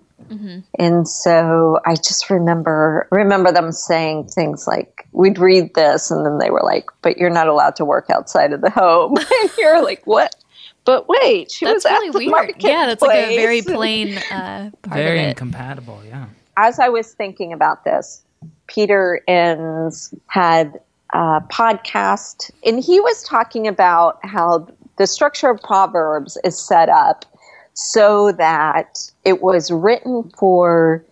And 0.79 1.07
so 1.07 1.79
I 1.85 1.95
just 1.95 2.29
remember 2.29 3.07
remember 3.11 3.51
them 3.51 3.71
saying 3.71 4.29
things 4.29 4.65
like, 4.67 5.07
"We'd 5.11 5.37
read 5.39 5.73
this," 5.75 6.09
and 6.11 6.25
then 6.25 6.37
they 6.37 6.49
were 6.49 6.61
like, 6.63 6.85
"But 7.01 7.17
you're 7.17 7.29
not 7.29 7.47
allowed 7.47 7.75
to 7.77 7.85
work 7.85 8.09
outside 8.09 8.53
of 8.53 8.61
the 8.61 8.69
home." 8.69 9.17
and 9.41 9.51
you're 9.57 9.83
like, 9.83 10.01
"What?" 10.05 10.35
But 10.83 11.07
wait, 11.07 11.51
she 11.51 11.65
That's 11.65 11.83
was 11.83 11.91
really 11.91 12.07
at 12.07 12.13
the 12.13 12.19
weird. 12.31 12.55
Yeah, 12.59 12.87
that's 12.87 13.01
like 13.01 13.15
a 13.15 13.35
very 13.35 13.61
plain 13.75 14.17
uh, 14.17 14.71
part 14.81 14.95
Very 14.97 15.19
of 15.19 15.25
it. 15.25 15.29
incompatible, 15.29 16.01
yeah. 16.07 16.25
as 16.57 16.79
I 16.79 16.89
was 16.89 17.13
thinking 17.13 17.53
about 17.53 17.83
this, 17.83 18.23
Peter 18.67 19.21
Enns 19.27 20.13
had 20.27 20.79
a 21.13 21.41
podcast, 21.51 22.49
and 22.65 22.79
he 22.79 22.99
was 22.99 23.21
talking 23.23 23.67
about 23.67 24.19
how 24.23 24.67
the 24.97 25.05
structure 25.05 25.49
of 25.49 25.61
Proverbs 25.61 26.37
is 26.43 26.59
set 26.59 26.89
up 26.89 27.25
so 27.73 28.31
that 28.33 28.99
it 29.25 29.41
was 29.41 29.71
written 29.71 30.29
for 30.37 31.03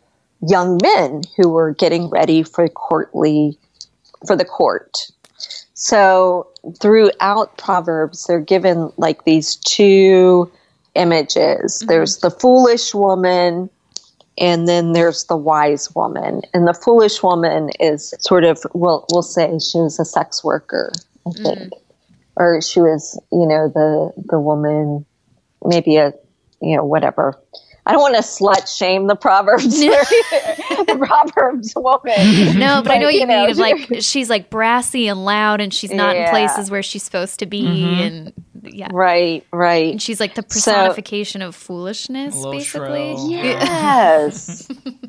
young 0.48 0.80
men 0.82 1.22
who 1.36 1.50
were 1.50 1.74
getting 1.74 2.10
ready 2.10 2.44
for 2.44 2.68
courtly 2.70 3.58
for 4.26 4.36
the 4.36 4.46
court. 4.46 5.12
So 5.74 6.48
throughout 6.82 7.58
Proverbs, 7.58 8.26
they're 8.26 8.40
given 8.40 8.92
like 8.98 9.24
these 9.24 9.56
two 9.56 10.52
images. 10.96 11.80
Mm-hmm. 11.80 11.88
There's 11.88 12.18
the 12.18 12.32
foolish 12.32 12.94
woman 12.94 13.70
and 14.40 14.68
then 14.68 14.94
there's 14.94 15.26
the 15.26 15.38
wise 15.38 15.94
woman 15.96 16.42
and 16.54 16.68
the 16.68 16.74
foolish 16.74 17.22
woman 17.22 17.70
is 17.80 18.14
sort 18.20 18.44
of 18.44 18.60
we'll, 18.74 19.06
we'll 19.12 19.22
say 19.22 19.60
she 19.60 19.78
was 19.78 20.00
a 20.00 20.06
sex 20.06 20.44
worker 20.44 20.92
i 21.28 21.30
mm. 21.30 21.44
think 21.44 21.74
or 22.38 22.62
she 22.62 22.80
was 22.80 23.20
you 23.32 23.46
know 23.46 23.68
the 23.68 24.14
the 24.30 24.40
woman 24.40 25.06
maybe 25.66 25.98
a 25.98 26.14
you 26.62 26.76
know 26.76 26.84
whatever 26.86 27.40
i 27.86 27.92
don't 27.92 28.02
want 28.02 28.16
to 28.16 28.22
slut 28.22 28.68
shame 28.78 29.08
the 29.08 29.16
proverbs 29.16 29.64
the 29.80 31.06
proverbs 31.08 31.74
woman 31.76 32.58
No, 32.60 32.82
but 32.82 32.92
I 32.92 32.98
know 32.98 33.06
what 33.06 33.14
you, 33.14 33.22
you 33.22 33.26
know, 33.26 33.42
mean. 33.42 33.52
Of 33.52 33.58
like 33.58 34.02
she's 34.02 34.30
like 34.30 34.50
brassy 34.50 35.08
and 35.08 35.24
loud, 35.26 35.62
and 35.62 35.74
she's 35.74 35.92
not 35.92 36.16
in 36.16 36.30
places 36.30 36.70
where 36.70 36.84
she's 36.84 37.04
supposed 37.04 37.40
to 37.40 37.46
be, 37.46 37.64
mm-hmm. 37.64 38.02
and 38.02 38.34
yeah, 38.64 38.90
right 38.92 39.46
right 39.54 39.92
and 39.92 40.02
she's 40.02 40.20
like 40.20 40.36
the 40.36 40.44
So- 40.50 40.72
personification 40.74 41.42
of 41.42 41.56
foolishness, 41.56 42.36
basically. 42.46 43.16
shrill. 43.16 43.30
Yes. 43.32 44.68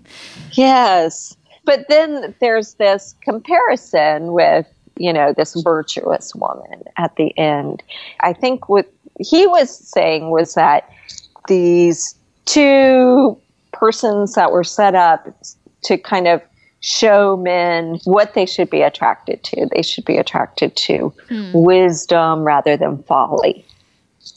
yes. 0.53 1.37
But 1.65 1.87
then 1.89 2.35
there's 2.41 2.75
this 2.75 3.15
comparison 3.21 4.33
with, 4.33 4.67
you 4.97 5.13
know, 5.13 5.33
this 5.37 5.55
virtuous 5.63 6.35
woman 6.35 6.83
at 6.97 7.15
the 7.17 7.37
end. 7.39 7.83
I 8.21 8.33
think 8.33 8.69
what 8.69 8.91
he 9.19 9.47
was 9.47 9.77
saying 9.77 10.31
was 10.31 10.55
that 10.55 10.89
these 11.49 12.15
two 12.45 13.39
persons 13.73 14.35
that 14.35 14.53
were 14.53 14.65
set 14.65 14.95
up 14.95 15.29
to 15.85 15.97
kind 15.97 16.29
of 16.29 16.43
show 16.81 17.37
men 17.37 18.01
what 18.05 18.35
they 18.35 18.47
should 18.47 18.71
be 18.71 18.83
attracted 18.83 19.43
to. 19.45 19.69
They 19.75 19.83
should 19.83 20.05
be 20.05 20.17
attracted 20.17 20.75
to 20.77 21.13
hmm. 21.29 21.51
wisdom 21.53 22.41
rather 22.41 22.77
than 22.77 23.03
folly. 23.05 23.65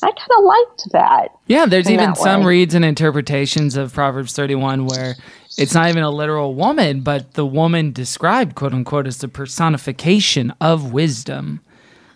I 0.01 0.11
kind 0.11 0.31
of 0.37 0.43
liked 0.43 0.91
that. 0.91 1.37
Yeah, 1.47 1.65
there's 1.65 1.89
even 1.89 2.15
some 2.15 2.41
way. 2.41 2.47
reads 2.47 2.73
and 2.73 2.83
interpretations 2.83 3.77
of 3.77 3.93
Proverbs 3.93 4.33
31 4.33 4.85
where 4.85 5.15
it's 5.57 5.73
not 5.73 5.89
even 5.89 6.03
a 6.03 6.09
literal 6.09 6.55
woman, 6.55 7.01
but 7.01 7.33
the 7.33 7.45
woman 7.45 7.91
described, 7.91 8.55
quote 8.55 8.73
unquote, 8.73 9.07
as 9.07 9.19
the 9.19 9.27
personification 9.27 10.53
of 10.59 10.91
wisdom. 10.91 11.61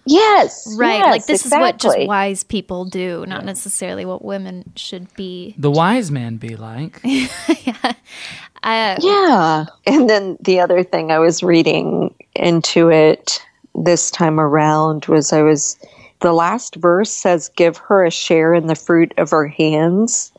Yes. 0.07 0.67
Right, 0.77 0.97
yes, 0.97 1.11
like 1.11 1.25
this 1.25 1.45
is 1.45 1.51
what 1.51 1.77
just 1.77 1.99
wise 2.07 2.43
people 2.43 2.85
do, 2.85 3.25
not 3.27 3.45
necessarily 3.45 4.05
what 4.05 4.23
women 4.23 4.71
should 4.75 5.13
be. 5.15 5.53
The 5.57 5.71
wise 5.71 6.11
man 6.11 6.37
be 6.37 6.55
like. 6.55 7.01
Uh, 8.63 8.97
Yeah. 9.01 9.65
And 9.85 10.09
then 10.09 10.37
the 10.41 10.59
other 10.59 10.83
thing 10.83 11.11
I 11.11 11.19
was 11.19 11.43
reading 11.43 12.13
into 12.35 12.89
it 12.89 13.41
this 13.75 14.09
time 14.09 14.39
around 14.39 15.05
was 15.05 15.31
I 15.31 15.43
was 15.43 15.77
the 16.21 16.33
last 16.33 16.75
verse 16.75 17.11
says 17.11 17.49
give 17.55 17.77
her 17.77 18.03
a 18.03 18.11
share 18.11 18.53
in 18.55 18.65
the 18.67 18.75
fruit 18.75 19.13
of 19.17 19.29
her 19.29 19.47
hands. 19.47 20.31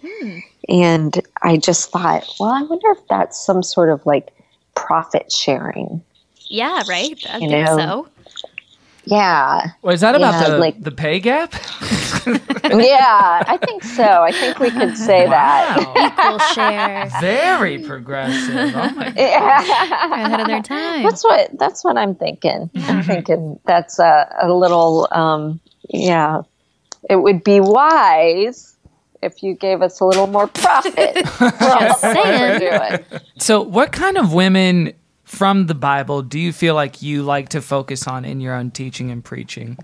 And 0.69 1.21
I 1.43 1.57
just 1.57 1.91
thought, 1.91 2.27
well, 2.41 2.51
I 2.51 2.63
wonder 2.63 2.91
if 2.91 3.07
that's 3.09 3.39
some 3.41 3.63
sort 3.63 3.89
of 3.89 4.05
like 4.05 4.29
profit 4.75 5.33
sharing. 5.33 6.03
Yeah, 6.49 6.83
right. 6.89 7.19
I 7.31 7.39
You 7.39 7.49
think 7.49 7.67
know, 7.67 7.77
so. 7.77 8.09
Yeah. 9.11 9.71
Well, 9.83 9.95
is 9.95 10.01
that 10.03 10.15
about 10.15 10.35
Yeah, 10.43 10.51
the 10.51 10.59
like- 10.59 10.83
the 10.83 10.91
pay 10.93 11.21
gap? 11.21 11.55
Yeah, 12.71 13.43
I 13.47 13.57
think 13.65 13.83
so. 13.83 14.03
I 14.05 14.31
think 14.33 14.59
we 14.59 14.71
could 14.71 14.99
say 14.99 15.27
that. 15.27 15.79
Equal 15.79 16.39
share. 16.55 17.09
very 17.21 17.83
progressive. 17.83 18.75
Oh 18.75 18.91
my 18.95 19.11
god. 19.17 19.17
Ahead 20.13 20.41
of 20.41 20.47
their 20.47 20.63
time. 20.63 21.03
That's 21.03 21.25
what 21.25 21.51
that's 21.59 21.83
what 21.83 21.97
I'm 21.97 22.15
thinking. 22.15 22.69
I'm 22.77 23.03
thinking 23.03 23.59
that's 23.65 23.99
a, 23.99 24.29
a 24.43 24.53
little 24.53 25.09
um 25.13 25.61
yeah. 25.89 26.43
It 27.09 27.17
would 27.17 27.43
be 27.43 27.61
wise 27.61 28.77
if 29.23 29.43
you 29.43 29.55
gave 29.55 29.81
us 29.81 30.01
a 30.01 30.05
little 30.05 30.27
more 30.27 30.49
profit. 30.49 31.15
Just 31.39 32.01
saying. 32.03 33.05
So, 33.39 33.63
what 33.63 33.93
kind 33.93 34.19
of 34.19 34.35
women 34.35 34.93
from 35.29 35.67
the 35.67 35.75
Bible 35.75 36.23
do 36.23 36.39
you 36.39 36.53
feel 36.53 36.75
like 36.75 37.03
you 37.03 37.23
like 37.23 37.51
to 37.51 37.61
focus 37.61 38.09
on 38.09 38.25
in 38.25 38.41
your 38.41 38.55
own 38.55 38.71
teaching 38.71 39.11
and 39.11 39.23
preaching? 39.25 39.77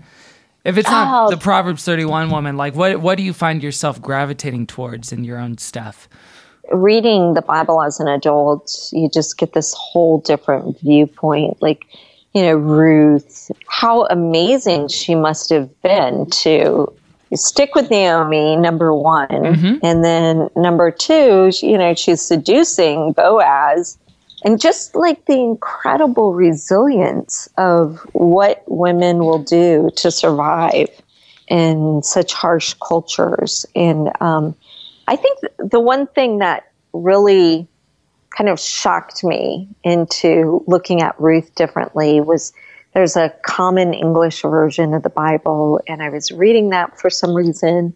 If 0.63 0.77
it's 0.77 0.89
not 0.89 1.27
Oh. 1.27 1.29
the 1.29 1.37
Proverbs 1.37 1.83
31 1.85 2.31
woman, 2.31 2.57
like 2.57 2.75
what 2.75 2.99
what 2.99 3.17
do 3.17 3.23
you 3.23 3.33
find 3.33 3.61
yourself 3.61 4.01
gravitating 4.01 4.67
towards 4.67 5.11
in 5.11 5.23
your 5.23 5.37
own 5.37 5.57
stuff? 5.57 6.09
reading 6.71 7.33
the 7.33 7.41
Bible 7.41 7.81
as 7.81 7.99
an 7.99 8.07
adult, 8.07 8.89
you 8.91 9.09
just 9.09 9.37
get 9.37 9.53
this 9.53 9.73
whole 9.73 10.19
different 10.19 10.79
viewpoint. 10.79 11.61
Like, 11.61 11.85
you 12.33 12.41
know, 12.41 12.55
Ruth, 12.55 13.51
how 13.67 14.05
amazing 14.07 14.87
she 14.89 15.15
must 15.15 15.49
have 15.49 15.69
been 15.81 16.29
to 16.31 16.91
stick 17.33 17.75
with 17.75 17.89
Naomi, 17.89 18.55
number 18.55 18.93
one. 18.93 19.27
Mm-hmm. 19.27 19.85
And 19.85 20.03
then 20.03 20.49
number 20.55 20.91
two, 20.91 21.51
you 21.61 21.77
know, 21.77 21.93
she's 21.93 22.21
seducing 22.21 23.13
Boaz. 23.13 23.97
And 24.45 24.61
just 24.61 24.95
like 24.95 25.25
the 25.25 25.41
incredible 25.41 26.33
resilience 26.33 27.49
of 27.57 27.99
what 28.13 28.63
women 28.67 29.17
will 29.17 29.39
do 29.39 29.89
to 29.95 30.11
survive 30.11 30.89
in 31.47 32.03
such 32.03 32.31
harsh 32.31 32.75
cultures. 32.75 33.65
And 33.75 34.09
um, 34.21 34.55
I 35.07 35.15
think 35.15 35.39
the 35.57 35.79
one 35.79 36.05
thing 36.05 36.39
that 36.39 36.71
really 36.93 37.67
kind 38.37 38.49
of 38.49 38.59
shocked 38.59 39.23
me 39.23 39.67
into 39.83 40.63
looking 40.67 41.01
at 41.01 41.19
Ruth 41.19 41.55
differently 41.55 42.21
was 42.21 42.53
there's 42.93 43.15
a 43.15 43.33
common 43.43 43.95
English 43.95 44.43
version 44.43 44.93
of 44.93 45.01
the 45.03 45.09
Bible, 45.09 45.81
and 45.87 46.01
I 46.01 46.09
was 46.09 46.31
reading 46.31 46.69
that 46.69 46.97
for 46.99 47.09
some 47.09 47.33
reason, 47.33 47.93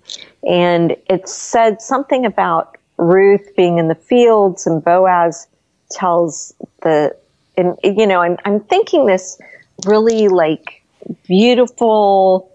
and 0.48 0.96
it 1.10 1.30
said 1.30 1.82
something 1.82 2.26
about 2.26 2.78
Ruth 2.98 3.56
being 3.56 3.78
in 3.78 3.88
the 3.88 3.96
fields, 3.96 4.68
and 4.68 4.84
Boaz 4.84 5.48
tells 5.92 6.54
the, 6.82 7.16
and 7.58 7.78
you 7.84 8.08
know, 8.08 8.22
I'm 8.22 8.38
I'm 8.46 8.62
thinking 8.62 9.06
this 9.06 9.40
really 9.86 10.28
like 10.28 10.84
beautiful 11.28 12.52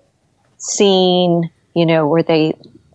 scene, 0.59 1.51
you 1.75 1.87
know, 1.87 2.07
where 2.07 2.23
they 2.23 2.55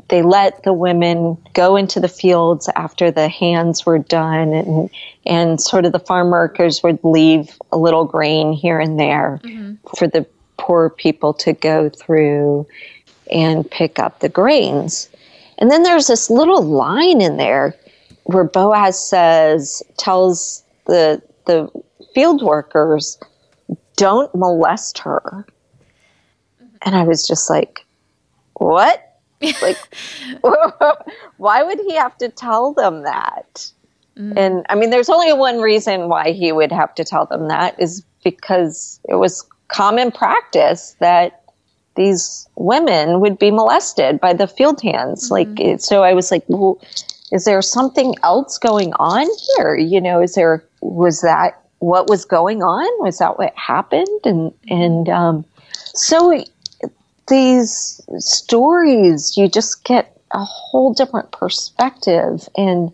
they 0.10 0.22
let 0.24 0.64
the 0.64 0.74
women 0.74 1.38
go 1.54 1.76
into 1.76 2.00
the 2.00 2.08
fields 2.08 2.68
after 2.76 3.12
the 3.12 3.30
hands 3.30 3.86
were 3.86 4.00
done 4.00 4.54
and 4.54 4.90
and 5.26 5.62
sort 5.62 5.86
of 5.86 5.92
the 5.92 6.00
farm 6.00 6.32
workers 6.32 6.82
would 6.84 7.00
leave 7.04 7.58
a 7.72 7.78
little 7.78 8.06
grain 8.06 8.52
here 8.52 8.80
and 8.80 9.00
there 9.00 9.40
mm-hmm. 9.44 9.76
for 9.96 10.08
the 10.08 10.26
poor 10.58 10.90
people 10.90 11.34
to 11.34 11.54
go 11.54 11.90
through 11.90 12.68
and 13.32 13.70
pick 13.70 14.00
up 14.00 14.20
the 14.20 14.30
grains. 14.30 15.10
And 15.60 15.70
then 15.70 15.84
there's 15.84 16.08
this 16.08 16.30
little 16.30 16.62
line 16.62 17.22
in 17.22 17.38
there 17.38 17.76
where 18.32 18.44
Boaz 18.44 19.00
says 19.00 19.82
tells 19.98 20.64
the 20.86 21.22
the 21.46 21.70
field 22.14 22.44
workers 22.44 23.18
don't 23.96 24.34
molest 24.36 25.00
her. 25.00 25.46
Mm-hmm. 26.62 26.76
And 26.84 26.96
I 26.96 27.04
was 27.04 27.28
just 27.28 27.50
like, 27.50 27.86
what? 28.54 29.20
like, 29.42 29.78
why 31.38 31.64
would 31.64 31.80
he 31.80 31.96
have 31.96 32.18
to 32.20 32.30
tell 32.30 32.74
them 32.74 33.04
that? 33.04 33.72
Mm-hmm. 34.18 34.38
And 34.38 34.66
I 34.70 34.76
mean, 34.76 34.90
there's 34.90 35.10
only 35.10 35.34
one 35.34 35.60
reason 35.60 36.08
why 36.08 36.32
he 36.32 36.52
would 36.52 36.72
have 36.72 36.94
to 36.96 37.04
tell 37.04 37.26
them 37.26 37.48
that 37.48 37.80
is 37.80 38.04
because 38.24 39.00
it 39.10 39.16
was 39.16 39.48
common 39.70 40.12
practice 40.12 40.96
that 41.00 41.44
these 41.96 42.48
women 42.56 43.20
would 43.22 43.40
be 43.40 43.50
molested 43.50 44.20
by 44.20 44.34
the 44.34 44.48
field 44.48 44.82
hands. 44.82 45.32
Like, 45.32 45.48
mm-hmm. 45.50 45.78
so 45.78 46.04
I 46.04 46.14
was 46.14 46.32
like, 46.32 46.44
well, 46.48 46.80
is 47.32 47.46
there 47.46 47.62
something 47.62 48.16
else 48.24 48.58
going 48.58 48.94
on 48.94 49.28
here? 49.58 49.76
You 49.76 50.02
know, 50.02 50.22
is 50.22 50.36
there, 50.36 50.64
was 50.82 51.22
that 51.22 51.62
what 51.80 52.10
was 52.10 52.26
going 52.26 52.62
on? 52.62 53.04
Was 53.04 53.20
that 53.20 53.38
what 53.38 53.54
happened? 53.56 54.20
And, 54.26 54.54
and, 54.68 55.10
um, 55.10 55.46
so 55.94 56.44
these 57.28 58.02
stories, 58.18 59.38
you 59.38 59.48
just 59.48 59.84
get 59.84 60.18
a 60.32 60.44
whole 60.44 60.94
different 60.94 61.32
perspective. 61.32 62.48
And 62.58 62.92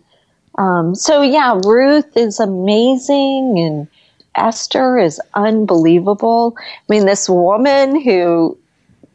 um, 0.58 0.94
so, 0.94 1.22
yeah, 1.22 1.58
Ruth 1.64 2.16
is 2.16 2.40
amazing 2.40 3.58
and 3.58 3.88
Esther 4.36 4.98
is 4.98 5.20
unbelievable. 5.34 6.56
I 6.58 6.62
mean, 6.88 7.06
this 7.06 7.28
woman 7.28 8.00
who 8.00 8.58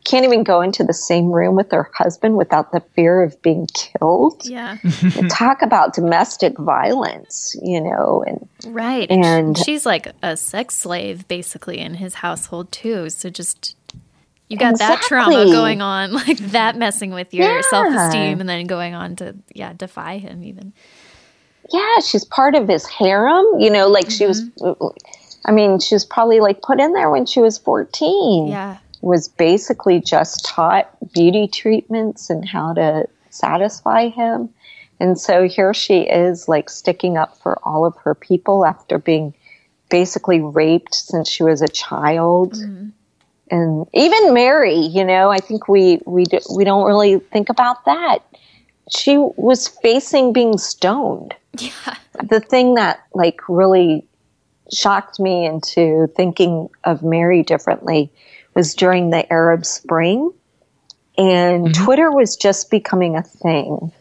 can't 0.03 0.25
even 0.25 0.43
go 0.43 0.61
into 0.61 0.83
the 0.83 0.93
same 0.93 1.31
room 1.31 1.55
with 1.55 1.71
her 1.71 1.89
husband 1.93 2.35
without 2.37 2.71
the 2.71 2.79
fear 2.95 3.23
of 3.23 3.41
being 3.41 3.67
killed. 3.73 4.45
Yeah. 4.45 4.77
Talk 5.29 5.61
about 5.61 5.93
domestic 5.93 6.57
violence, 6.57 7.55
you 7.61 7.81
know, 7.81 8.23
and 8.25 8.47
Right. 8.65 9.09
And- 9.09 9.57
she's 9.57 9.85
like 9.85 10.07
a 10.23 10.35
sex 10.37 10.75
slave 10.75 11.27
basically 11.27 11.79
in 11.79 11.95
his 11.95 12.15
household 12.15 12.71
too. 12.71 13.09
So 13.09 13.29
just 13.29 13.75
you 14.47 14.57
got 14.57 14.77
that 14.79 15.01
trauma 15.01 15.45
going 15.45 15.81
on, 15.81 16.11
like 16.25 16.37
that 16.37 16.75
messing 16.77 17.11
with 17.11 17.33
your 17.33 17.47
Yeah. 17.47 17.61
self 17.69 17.93
esteem 17.93 18.39
and 18.41 18.49
then 18.49 18.65
going 18.67 18.93
on 18.93 19.15
to 19.17 19.35
yeah, 19.53 19.73
defy 19.73 20.17
him 20.17 20.43
even. 20.43 20.73
yeah, 21.71 21.99
she's 21.99 22.25
part 22.25 22.55
of 22.55 22.67
his 22.67 22.85
harem. 22.85 23.45
You 23.59 23.69
know, 23.69 23.87
like 23.87 24.09
she 24.11 24.25
was. 24.25 24.41
Mm-hmm. 24.61 24.87
I 25.45 25.51
mean, 25.51 25.79
she 25.79 25.95
was 25.95 26.05
probably 26.05 26.39
like 26.39 26.61
put 26.61 26.79
in 26.79 26.93
there 26.93 27.09
when 27.09 27.25
she 27.25 27.39
was 27.39 27.57
fourteen. 27.57 28.47
Yeah. 28.47 28.77
Was 29.01 29.27
basically 29.27 29.99
just 29.99 30.45
taught 30.45 30.89
beauty 31.13 31.47
treatments 31.47 32.29
and 32.29 32.47
how 32.47 32.73
to 32.73 33.07
satisfy 33.29 34.09
him. 34.09 34.49
And 34.99 35.19
so 35.19 35.47
here 35.47 35.73
she 35.73 36.01
is, 36.01 36.47
like 36.47 36.69
sticking 36.69 37.17
up 37.17 37.37
for 37.37 37.57
all 37.63 37.85
of 37.85 37.95
her 37.97 38.13
people 38.13 38.65
after 38.65 38.99
being 38.99 39.33
basically 39.89 40.39
raped 40.39 40.93
since 40.93 41.29
she 41.29 41.43
was 41.43 41.61
a 41.61 41.67
child. 41.67 42.53
Mm-hmm. 42.53 42.89
And 43.49 43.87
even 43.93 44.33
Mary, 44.33 44.77
you 44.77 45.03
know, 45.03 45.29
I 45.29 45.39
think 45.39 45.67
we 45.67 45.99
we 46.05 46.23
do, 46.23 46.39
we 46.55 46.63
don't 46.63 46.85
really 46.85 47.19
think 47.19 47.49
about 47.49 47.83
that. 47.85 48.19
She 48.95 49.17
was 49.17 49.67
facing 49.67 50.33
being 50.33 50.57
stoned. 50.57 51.35
Yeah. 51.59 51.95
The 52.23 52.39
thing 52.39 52.75
that 52.75 53.03
like 53.13 53.41
really 53.49 54.05
shocked 54.73 55.19
me 55.19 55.45
into 55.45 56.07
thinking 56.15 56.69
of 56.85 57.03
Mary 57.03 57.43
differently 57.43 58.09
was 58.53 58.73
during 58.73 59.09
the 59.09 59.31
Arab 59.31 59.65
Spring, 59.65 60.31
and 61.17 61.67
mm-hmm. 61.67 61.83
Twitter 61.83 62.11
was 62.11 62.35
just 62.35 62.69
becoming 62.69 63.15
a 63.15 63.23
thing. 63.23 63.91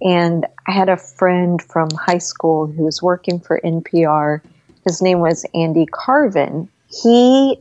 And 0.00 0.46
I 0.66 0.72
had 0.72 0.88
a 0.88 0.96
friend 0.96 1.62
from 1.62 1.88
high 1.90 2.18
school 2.18 2.66
who 2.66 2.84
was 2.84 3.02
working 3.02 3.38
for 3.38 3.60
NPR. 3.64 4.40
His 4.84 5.00
name 5.00 5.20
was 5.20 5.46
Andy 5.54 5.86
Carvin. 5.86 6.68
He 6.88 7.60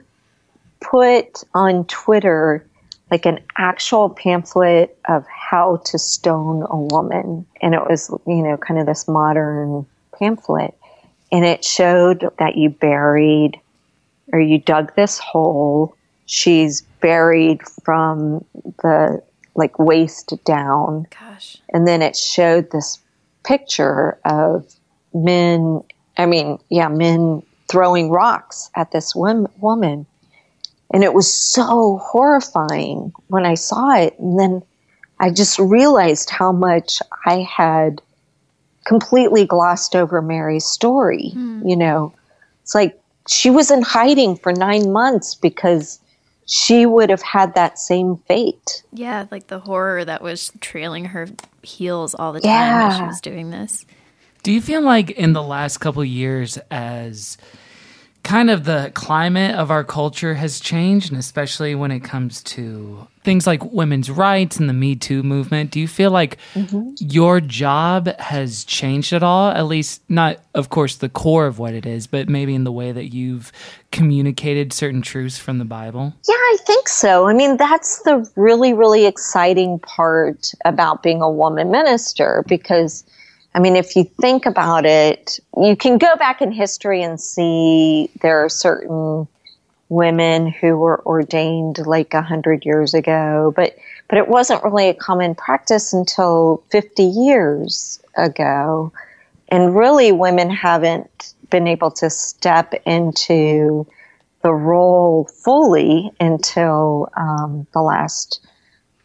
put 0.80 1.44
on 1.54 1.86
Twitter 1.86 2.66
like 3.12 3.26
an 3.26 3.40
actual 3.58 4.10
pamphlet 4.10 4.98
of 5.08 5.26
how 5.28 5.82
to 5.86 6.00
stone 6.00 6.66
a 6.70 6.78
woman. 6.78 7.46
And 7.62 7.76
it 7.76 7.82
was, 7.82 8.10
you 8.26 8.42
know, 8.42 8.58
kind 8.58 8.80
of 8.80 8.86
this 8.86 9.08
modern 9.08 9.86
pamphlet. 10.18 10.74
And 11.32 11.46
it 11.46 11.64
showed 11.64 12.30
that 12.40 12.56
you 12.56 12.70
buried 12.70 13.60
or 14.32 14.40
you 14.40 14.58
dug 14.60 14.96
this 14.96 15.20
hole. 15.20 15.96
She's 16.32 16.84
buried 17.02 17.60
from 17.84 18.46
the 18.82 19.22
like 19.54 19.78
waist 19.78 20.34
down. 20.46 21.06
Gosh. 21.20 21.58
And 21.74 21.86
then 21.86 22.02
it 22.02 22.16
showed 22.16 22.72
this 22.72 23.00
picture 23.44 24.18
of 24.24 24.66
men, 25.14 25.84
I 26.18 26.26
mean, 26.28 26.58
yeah, 26.70 26.88
men 26.88 27.44
throwing 27.70 28.12
rocks 28.12 28.70
at 28.76 28.92
this 28.92 29.14
wom- 29.14 29.50
woman. 29.60 30.06
And 30.94 31.04
it 31.04 31.14
was 31.14 31.34
so 31.34 31.98
horrifying 32.02 33.12
when 33.28 33.46
I 33.46 33.56
saw 33.56 33.92
it. 33.98 34.18
And 34.18 34.40
then 34.40 34.64
I 35.20 35.32
just 35.32 35.60
realized 35.60 36.30
how 36.30 36.54
much 36.54 37.00
I 37.26 37.40
had 37.42 38.02
completely 38.86 39.46
glossed 39.46 39.98
over 39.98 40.22
Mary's 40.22 40.66
story. 40.66 41.32
Hmm. 41.34 41.68
You 41.68 41.76
know, 41.76 42.14
it's 42.62 42.74
like 42.74 42.98
she 43.28 43.50
was 43.50 43.70
in 43.70 43.82
hiding 43.82 44.38
for 44.38 44.54
nine 44.54 44.94
months 44.94 45.36
because 45.36 46.00
she 46.52 46.86
would 46.86 47.10
have 47.10 47.22
had 47.22 47.56
that 47.56 47.80
same 47.80 48.18
fate. 48.28 48.84
Yeah, 48.92 49.26
like 49.32 49.48
the 49.48 49.60
horror 49.60 50.04
that 50.04 50.22
was 50.22 50.52
trailing 50.60 51.06
her 51.06 51.30
heels 51.64 52.14
all 52.14 52.34
the 52.34 52.42
time 52.42 52.50
yeah. 52.50 52.88
as 52.90 52.98
she 52.98 53.04
was 53.04 53.22
doing 53.22 53.52
this. 53.52 53.86
Do 54.44 54.52
you 54.52 54.60
feel 54.60 54.82
like 54.82 55.12
in 55.12 55.32
the 55.32 55.42
last 55.42 55.78
couple 55.78 56.04
years, 56.04 56.58
as 56.70 57.38
kind 58.24 58.50
of 58.50 58.66
the 58.66 58.92
climate 58.94 59.56
of 59.56 59.72
our 59.72 59.84
culture 59.84 60.36
has 60.36 60.60
changed, 60.60 61.12
and 61.12 61.20
especially 61.20 61.76
when 61.76 61.92
it 61.92 62.02
comes 62.02 62.44
to 62.44 63.08
things 63.24 63.46
like 63.46 63.64
women's 63.72 64.10
rights 64.10 64.58
and 64.58 64.68
the 64.68 64.74
Me 64.74 64.96
Too 64.96 65.24
movement. 65.24 65.72
Do 65.72 65.80
you 65.80 65.88
feel 65.88 66.12
like 66.12 66.38
mm-hmm. 66.54 66.94
your 67.00 67.40
job 67.40 68.08
has 68.20 68.64
changed 68.64 69.14
at 69.14 69.24
all? 69.24 69.52
At 69.52 69.66
least, 69.68 70.02
not, 70.10 70.40
of 70.54 70.70
course, 70.70 70.98
the 70.98 71.10
core 71.10 71.46
of 71.46 71.60
what 71.60 71.74
it 71.74 71.86
is, 71.86 72.08
but 72.08 72.30
maybe 72.30 72.56
in 72.56 72.64
the 72.64 72.72
way 72.72 72.92
that 72.92 73.14
you've 73.14 73.52
communicated 73.92 74.74
certain 74.74 75.02
truths 75.02 75.38
from 75.38 75.58
the 75.60 75.66
Bible? 75.66 76.14
Yeah, 76.28 76.34
I 76.36 76.58
think 76.66 76.88
so. 76.88 77.28
I 77.28 77.34
mean, 77.34 77.58
that's 77.58 78.02
the 78.04 78.30
really, 78.36 78.74
really 78.74 79.06
exciting 79.06 79.80
part 79.80 80.54
about 80.66 81.04
being 81.04 81.22
a 81.22 81.30
woman 81.30 81.72
minister 81.72 82.44
because 82.48 83.04
I 83.54 83.60
mean, 83.60 83.76
if 83.76 83.96
you 83.96 84.04
think 84.04 84.46
about 84.46 84.86
it, 84.86 85.40
you 85.58 85.76
can 85.76 85.98
go 85.98 86.16
back 86.16 86.42
in 86.42 86.52
history 86.52 87.04
and 87.04 87.20
see 87.20 88.10
there 88.22 88.44
are 88.44 88.50
certain 88.50 89.28
women 89.90 90.48
who 90.48 90.78
were 90.78 91.06
ordained 91.06 91.80
like 91.86 92.14
a 92.14 92.22
hundred 92.22 92.66
years 92.66 92.94
ago, 92.94 93.54
but 93.56 93.76
but 94.08 94.18
it 94.18 94.28
wasn't 94.28 94.64
really 94.64 94.90
a 94.90 94.94
common 94.94 95.36
practice 95.36 95.94
until 95.94 96.64
50 96.70 97.04
years 97.04 98.02
ago. 98.18 98.92
And 99.50 99.76
really, 99.76 100.12
women 100.12 100.50
haven't 100.50 101.34
been 101.50 101.68
able 101.68 101.92
to 101.92 102.10
step 102.10 102.74
into 102.86 103.86
the 104.42 104.54
role 104.54 105.30
fully 105.44 106.12
until 106.20 107.10
um, 107.16 107.68
the 107.74 107.82
last 107.82 108.46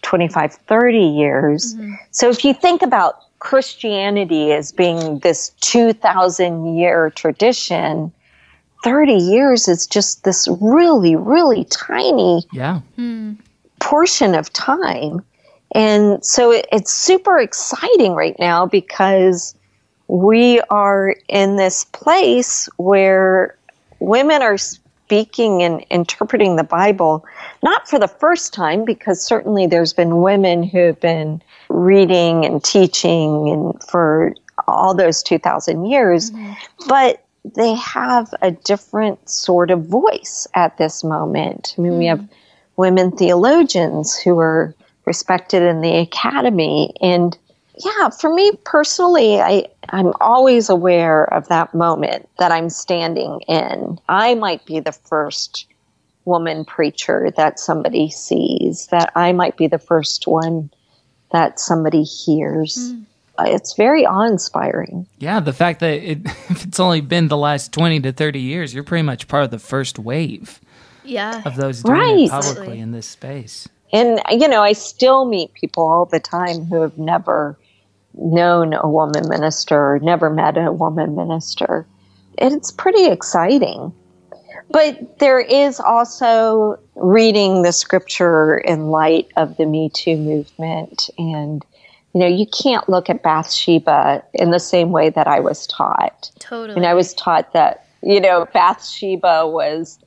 25, 0.03 0.55
30 0.55 0.99
years. 0.99 1.75
Mm-hmm. 1.75 1.95
So 2.11 2.31
if 2.31 2.45
you 2.45 2.55
think 2.55 2.83
about 2.83 3.26
Christianity 3.39 4.53
as 4.53 4.73
being 4.73 5.19
this 5.21 5.51
2,000 5.61 6.77
year 6.77 7.11
tradition, 7.11 8.13
30 8.85 9.13
years 9.13 9.69
is 9.69 9.87
just 9.87 10.25
this 10.25 10.49
really, 10.61 11.17
really 11.17 11.65
tiny 11.65 12.45
yeah. 12.53 12.81
Hmm. 12.97 13.35
portion 13.81 14.35
of 14.35 14.53
time. 14.53 15.25
And 15.75 16.25
so 16.25 16.53
it, 16.53 16.67
it's 16.73 16.93
super 16.93 17.39
exciting 17.39 18.13
right 18.13 18.37
now 18.39 18.67
because 18.67 19.55
we 20.09 20.61
are 20.71 21.17
in 21.29 21.57
this 21.57 21.85
place 21.85 22.69
where 22.77 23.57
women 23.99 24.43
are 24.43 24.59
speaking 24.59 25.63
and 25.63 25.85
interpreting 25.91 26.57
the 26.57 26.65
Bible, 26.65 27.25
not 27.63 27.89
for 27.89 27.99
the 27.99 28.09
first 28.09 28.53
time, 28.53 28.85
because 28.85 29.23
certainly 29.23 29.67
there's 29.67 29.93
been 29.93 30.21
women 30.21 30.63
who 30.63 30.79
have 30.79 31.01
been 31.01 31.43
reading 31.77 32.45
and 32.45 32.65
teaching 32.65 33.51
and 33.51 33.83
for 33.85 34.35
all 34.67 34.95
those 34.95 35.23
2,000 35.23 35.85
years, 35.85 36.31
mm-hmm. 36.31 36.53
but 36.89 37.23
they 37.55 37.75
have 37.75 38.33
a 38.43 38.51
different 38.51 39.29
sort 39.29 39.71
of 39.71 39.85
voice 39.85 40.47
at 40.55 40.79
this 40.79 41.05
moment. 41.05 41.75
I 41.77 41.83
mean, 41.83 41.93
mm-hmm. 41.93 41.99
we 41.99 42.07
have 42.07 42.27
women 42.77 43.13
theologians 43.13 44.17
who 44.17 44.39
are 44.39 44.75
respected 45.05 45.63
in 45.63 45.83
the 45.83 45.99
academy 45.99 46.93
and 47.01 47.37
yeah, 47.85 48.09
for 48.09 48.33
me 48.33 48.53
personally, 48.65 49.39
I, 49.39 49.67
I'm 49.91 50.15
always 50.23 50.71
aware 50.71 51.25
of 51.35 51.49
that 51.49 51.75
moment 51.75 52.27
that 52.39 52.51
I'm 52.51 52.71
standing 52.71 53.41
in. 53.49 53.99
I 54.09 54.35
might 54.35 54.65
be 54.65 54.81
the 54.81 54.93
first 54.93 55.67
woman 56.25 56.65
preacher 56.65 57.31
that 57.37 57.61
somebody 57.61 58.09
sees, 58.09 58.87
that 58.87 59.13
I 59.15 59.33
might 59.33 59.59
be 59.59 59.67
the 59.67 59.79
first 59.79 60.27
one 60.27 60.71
that 61.33 61.61
somebody 61.61 62.03
hears. 62.03 62.77
Mm. 62.77 63.05
It's 63.41 63.75
very 63.75 64.07
awe 64.07 64.23
inspiring. 64.23 65.07
Yeah, 65.19 65.41
the 65.41 65.53
fact 65.53 65.81
that 65.81 66.03
it, 66.03 66.21
if 66.51 66.65
it's 66.65 66.81
only 66.81 67.01
been 67.01 67.29
the 67.29 67.37
last 67.37 67.73
20 67.73 68.01
to 68.01 68.13
30 68.13 68.41
years, 68.41 68.73
you're 68.75 68.85
pretty 68.85 69.03
much 69.03 69.29
part 69.29 69.45
of 69.45 69.51
the 69.51 69.59
first 69.59 69.99
wave 69.99 70.61
yeah. 71.05 71.43
of 71.45 71.57
those 71.57 71.83
doing 71.83 71.99
right. 71.99 72.19
it 72.19 72.31
publicly 72.31 72.81
in 72.81 72.93
this 72.93 73.07
space. 73.07 73.69
And, 73.93 74.21
you 74.31 74.49
know, 74.49 74.63
I 74.63 74.73
still 74.73 75.27
meet 75.27 75.55
people 75.55 75.87
all 75.87 76.07
the 76.07 76.21
time 76.21 76.65
who 76.65 76.83
have 76.83 76.99
never 76.99 77.57
known 78.15 78.75
a 78.75 78.89
woman 78.89 79.29
minister, 79.29 79.95
or 79.95 79.99
never 80.01 80.31
met 80.31 80.57
a 80.57 80.73
woman 80.73 81.15
minister. 81.15 81.87
It's 82.39 82.73
pretty 82.73 83.07
exciting. 83.07 83.93
But 84.71 85.19
there 85.19 85.41
is 85.41 85.81
also 85.81 86.79
reading 86.97 87.63
the 87.63 87.73
scripture 87.73 88.59
in 88.59 88.89
light 88.89 89.29
of 89.37 89.57
the 89.57 89.67
Me 89.67 89.91
Too 89.93 90.17
movement. 90.17 91.09
And, 91.19 91.65
you 92.15 92.21
know, 92.21 92.27
you 92.27 92.47
can't 92.47 92.89
look 92.89 93.09
at 93.09 93.23
Bathsheba 93.23 94.25
in 94.35 94.51
the 94.51 94.61
same 94.61 94.91
way 94.91 95.11
that 95.11 95.27
I 95.27 95.41
was 95.41 95.67
taught. 95.67 96.31
Totally. 96.39 96.77
And 96.77 96.87
I 96.87 96.95
was 96.95 97.15
taught 97.15 97.53
that, 97.53 97.87
you 98.03 98.21
know, 98.21 98.47
Bathsheba 98.53 99.47
was 99.47 99.99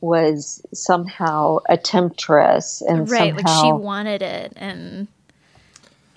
was 0.00 0.64
somehow 0.72 1.58
a 1.68 1.76
temptress 1.76 2.82
and 2.82 3.10
right 3.10 3.34
somehow, 3.34 3.62
like 3.62 3.64
she 3.64 3.72
wanted 3.72 4.22
it 4.22 4.52
and 4.54 5.08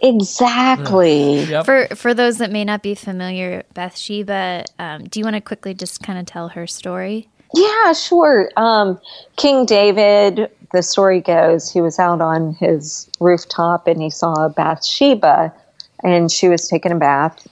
Exactly. 0.01 1.43
Yep. 1.43 1.65
For 1.65 1.87
for 1.95 2.13
those 2.13 2.39
that 2.39 2.51
may 2.51 2.65
not 2.65 2.81
be 2.81 2.95
familiar, 2.95 3.63
Bathsheba, 3.73 4.65
um, 4.79 5.03
do 5.03 5.19
you 5.19 5.23
want 5.23 5.35
to 5.35 5.41
quickly 5.41 5.73
just 5.73 6.01
kind 6.01 6.17
of 6.17 6.25
tell 6.25 6.49
her 6.49 6.65
story? 6.65 7.29
Yeah, 7.53 7.93
sure. 7.93 8.49
Um, 8.57 8.99
King 9.35 9.65
David, 9.65 10.49
the 10.71 10.81
story 10.81 11.19
goes, 11.19 11.71
he 11.71 11.81
was 11.81 11.99
out 11.99 12.21
on 12.21 12.53
his 12.55 13.09
rooftop 13.19 13.87
and 13.87 14.01
he 14.01 14.09
saw 14.09 14.47
Bathsheba, 14.49 15.53
and 16.03 16.31
she 16.31 16.47
was 16.47 16.67
taking 16.67 16.91
a 16.91 16.95
bath. 16.95 17.47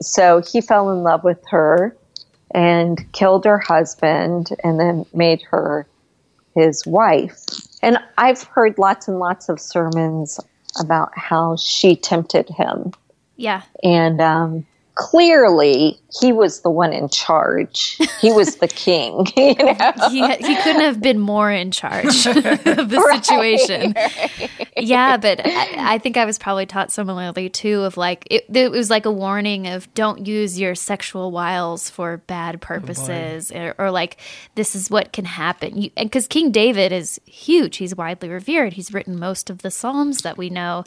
So 0.00 0.42
he 0.42 0.60
fell 0.60 0.90
in 0.90 1.02
love 1.02 1.24
with 1.24 1.42
her 1.50 1.96
and 2.54 3.04
killed 3.12 3.44
her 3.44 3.58
husband, 3.58 4.50
and 4.62 4.78
then 4.78 5.04
made 5.12 5.42
her 5.50 5.88
his 6.54 6.86
wife. 6.86 7.44
And 7.82 7.98
I've 8.16 8.44
heard 8.44 8.78
lots 8.78 9.08
and 9.08 9.18
lots 9.18 9.48
of 9.48 9.60
sermons 9.60 10.38
about 10.78 11.10
how 11.16 11.56
she 11.56 11.96
tempted 11.96 12.48
him. 12.48 12.92
Yeah. 13.36 13.62
And 13.82 14.20
um, 14.20 14.66
clearly 14.94 15.98
he 16.20 16.32
was 16.32 16.60
the 16.60 16.70
one 16.70 16.92
in 16.92 17.08
charge. 17.08 17.98
He 18.20 18.32
was 18.32 18.56
the 18.56 18.68
king. 18.74 19.26
You 19.44 19.54
know? 19.54 19.92
he, 20.10 20.26
he 20.36 20.56
couldn't 20.62 20.80
have 20.80 21.00
been 21.00 21.18
more 21.18 21.50
in 21.50 21.70
charge 21.70 22.26
of 22.26 22.34
the 22.34 23.04
right, 23.06 23.24
situation. 23.24 23.92
Right. 23.94 24.50
Yeah, 24.76 25.16
but 25.16 25.40
I, 25.44 25.94
I, 25.94 25.98
think 25.98 26.16
I 26.16 26.24
was 26.24 26.38
probably 26.38 26.66
taught 26.66 26.90
similarly 26.90 27.48
too 27.50 27.82
of 27.82 27.96
like, 27.96 28.26
it, 28.30 28.44
it, 28.52 28.70
was 28.70 28.90
like 28.90 29.06
a 29.06 29.12
warning 29.12 29.66
of 29.66 29.92
don't 29.94 30.26
use 30.26 30.58
your 30.58 30.74
sexual 30.74 31.30
wiles 31.30 31.90
for 31.90 32.18
bad 32.18 32.56
oh, 32.56 32.58
purposes 32.58 33.52
oh 33.54 33.58
or, 33.58 33.74
or, 33.78 33.90
like 33.90 34.16
this 34.54 34.74
is 34.74 34.90
what 34.90 35.12
can 35.12 35.24
happen. 35.24 35.90
And 35.96 36.08
Because 36.08 36.26
King 36.26 36.50
David 36.50 36.90
is 36.90 37.20
huge. 37.26 37.76
He's 37.76 37.94
widely 37.94 38.28
revered. 38.28 38.74
He's 38.74 38.92
written 38.92 39.18
most 39.18 39.50
of 39.50 39.58
the 39.58 39.70
Psalms 39.70 40.22
that 40.22 40.38
we 40.38 40.48
know. 40.48 40.84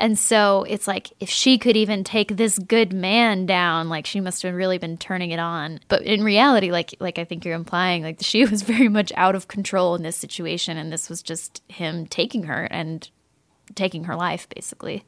And 0.00 0.18
so 0.18 0.64
it's 0.66 0.88
like 0.88 1.12
if 1.20 1.28
she 1.28 1.58
could 1.58 1.76
even 1.76 2.04
take 2.04 2.36
this 2.38 2.58
good 2.58 2.90
man 2.90 3.44
down, 3.44 3.90
like 3.90 4.06
she 4.06 4.18
must 4.18 4.42
have 4.42 4.54
really 4.54 4.78
been 4.78 4.96
turning 4.96 5.30
it 5.30 5.38
on. 5.38 5.78
But 5.88 6.02
in 6.02 6.24
reality, 6.24 6.72
like 6.72 6.94
like 7.00 7.18
I 7.18 7.24
think 7.24 7.44
you're 7.44 7.54
implying, 7.54 8.02
like 8.02 8.16
she 8.22 8.44
was 8.46 8.62
very 8.62 8.88
much 8.88 9.12
out 9.14 9.34
of 9.34 9.46
control 9.46 9.94
in 9.94 10.02
this 10.02 10.16
situation 10.16 10.78
and 10.78 10.90
this 10.90 11.10
was 11.10 11.22
just 11.22 11.62
him 11.68 12.06
taking 12.06 12.44
her 12.44 12.64
and 12.70 13.08
taking 13.74 14.04
her 14.04 14.16
life 14.16 14.48
basically. 14.48 15.04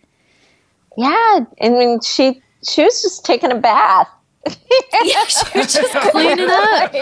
Yeah, 0.99 1.41
I 1.63 1.71
mean 1.71 2.01
she 2.03 2.43
she 2.69 2.85
was 2.85 3.01
just 3.01 3.25
taking 3.25 3.51
a 3.51 3.59
bath 3.59 4.09
yeah, 5.05 5.25
she 5.27 5.59
was 5.59 5.73
just 5.73 5.93
cleaning 6.11 6.49
up. 6.49 6.93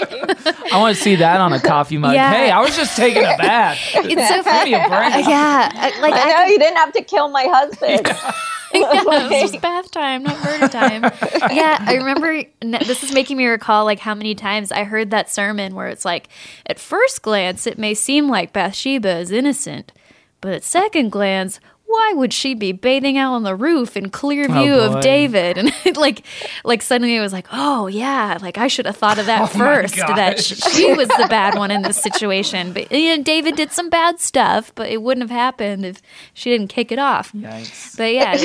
I 0.72 0.78
want 0.78 0.94
to 0.94 1.02
see 1.02 1.16
that 1.16 1.40
on 1.40 1.52
a 1.52 1.60
coffee 1.60 1.96
mug. 1.96 2.14
Yeah. 2.14 2.30
Hey, 2.30 2.50
I 2.50 2.60
was 2.60 2.76
just 2.76 2.96
taking 2.96 3.22
a 3.22 3.36
bath. 3.36 3.78
It's 4.10 4.28
so 4.28 4.42
funny. 4.42 4.70
Yeah, 4.72 5.92
like 6.00 6.12
I, 6.12 6.22
I 6.22 6.26
know 6.26 6.34
can... 6.34 6.50
you 6.50 6.58
didn't 6.58 6.76
have 6.76 6.92
to 6.92 7.02
kill 7.02 7.28
my 7.28 7.44
husband. 7.44 8.02
Yeah. 8.06 8.32
yeah, 8.74 9.28
it's 9.30 9.52
just 9.52 9.62
bath 9.62 9.90
time, 9.90 10.24
not 10.24 10.42
murder 10.44 10.68
time. 10.68 11.02
yeah, 11.50 11.78
I 11.80 11.94
remember 11.94 12.42
this 12.60 13.02
is 13.02 13.12
making 13.12 13.36
me 13.36 13.46
recall 13.46 13.84
like 13.84 14.00
how 14.00 14.14
many 14.14 14.34
times 14.34 14.72
I 14.72 14.84
heard 14.84 15.10
that 15.10 15.30
sermon 15.30 15.74
where 15.74 15.88
it's 15.88 16.04
like, 16.04 16.28
at 16.66 16.78
first 16.78 17.22
glance, 17.22 17.66
it 17.66 17.78
may 17.78 17.94
seem 17.94 18.28
like 18.28 18.52
Bathsheba 18.52 19.18
is 19.18 19.30
innocent, 19.30 19.92
but 20.40 20.52
at 20.52 20.64
second 20.64 21.10
glance, 21.10 21.60
why 21.90 22.12
would 22.14 22.32
she 22.32 22.54
be 22.54 22.70
bathing 22.70 23.18
out 23.18 23.34
on 23.34 23.42
the 23.42 23.56
roof 23.56 23.96
in 23.96 24.10
clear 24.10 24.46
oh, 24.48 24.52
view 24.52 24.74
oh 24.74 24.94
of 24.94 25.02
David? 25.02 25.58
And 25.90 25.96
like, 25.96 26.22
like 26.64 26.82
suddenly 26.82 27.16
it 27.16 27.20
was 27.20 27.32
like, 27.32 27.46
oh 27.52 27.86
yeah, 27.88 28.38
like 28.40 28.58
I 28.58 28.68
should 28.68 28.86
have 28.86 28.96
thought 28.96 29.18
of 29.18 29.26
that 29.26 29.42
oh 29.42 29.46
first. 29.46 29.96
That 29.96 30.38
she 30.74 30.92
was 30.94 31.08
the 31.08 31.26
bad 31.28 31.56
one 31.56 31.70
in 31.70 31.82
this 31.82 32.00
situation. 32.00 32.72
But 32.72 32.92
you 32.92 33.16
know, 33.16 33.22
David 33.22 33.56
did 33.56 33.72
some 33.72 33.90
bad 33.90 34.20
stuff, 34.20 34.72
but 34.74 34.88
it 34.88 35.02
wouldn't 35.02 35.28
have 35.28 35.36
happened 35.36 35.84
if 35.84 36.00
she 36.32 36.50
didn't 36.50 36.68
kick 36.68 36.92
it 36.92 36.98
off. 36.98 37.32
Yikes. 37.32 37.96
But 37.96 38.14
yeah, 38.14 38.36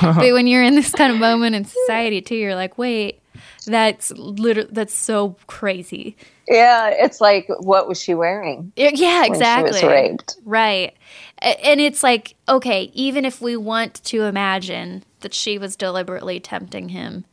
but 0.00 0.32
when 0.32 0.46
you're 0.46 0.64
in 0.64 0.74
this 0.74 0.90
kind 0.92 1.12
of 1.12 1.18
moment 1.18 1.54
in 1.54 1.64
society 1.64 2.20
too, 2.20 2.36
you're 2.36 2.56
like, 2.56 2.76
wait, 2.78 3.20
that's 3.66 4.10
literally 4.12 4.70
that's 4.72 4.94
so 4.94 5.36
crazy. 5.46 6.16
Yeah, 6.48 6.88
it's 6.88 7.20
like, 7.20 7.46
what 7.60 7.86
was 7.86 8.02
she 8.02 8.14
wearing? 8.14 8.72
Yeah, 8.74 8.90
yeah, 8.92 9.20
when 9.20 9.30
exactly. 9.30 9.78
She 9.78 9.86
was 9.86 9.92
raped. 9.92 10.36
Right. 10.44 10.96
And 11.42 11.80
it's 11.80 12.02
like, 12.02 12.34
okay, 12.48 12.90
even 12.92 13.24
if 13.24 13.40
we 13.40 13.56
want 13.56 13.94
to 14.04 14.24
imagine 14.24 15.04
that 15.20 15.32
she 15.34 15.58
was 15.58 15.76
deliberately 15.76 16.38
tempting 16.38 16.90
him, 16.90 17.24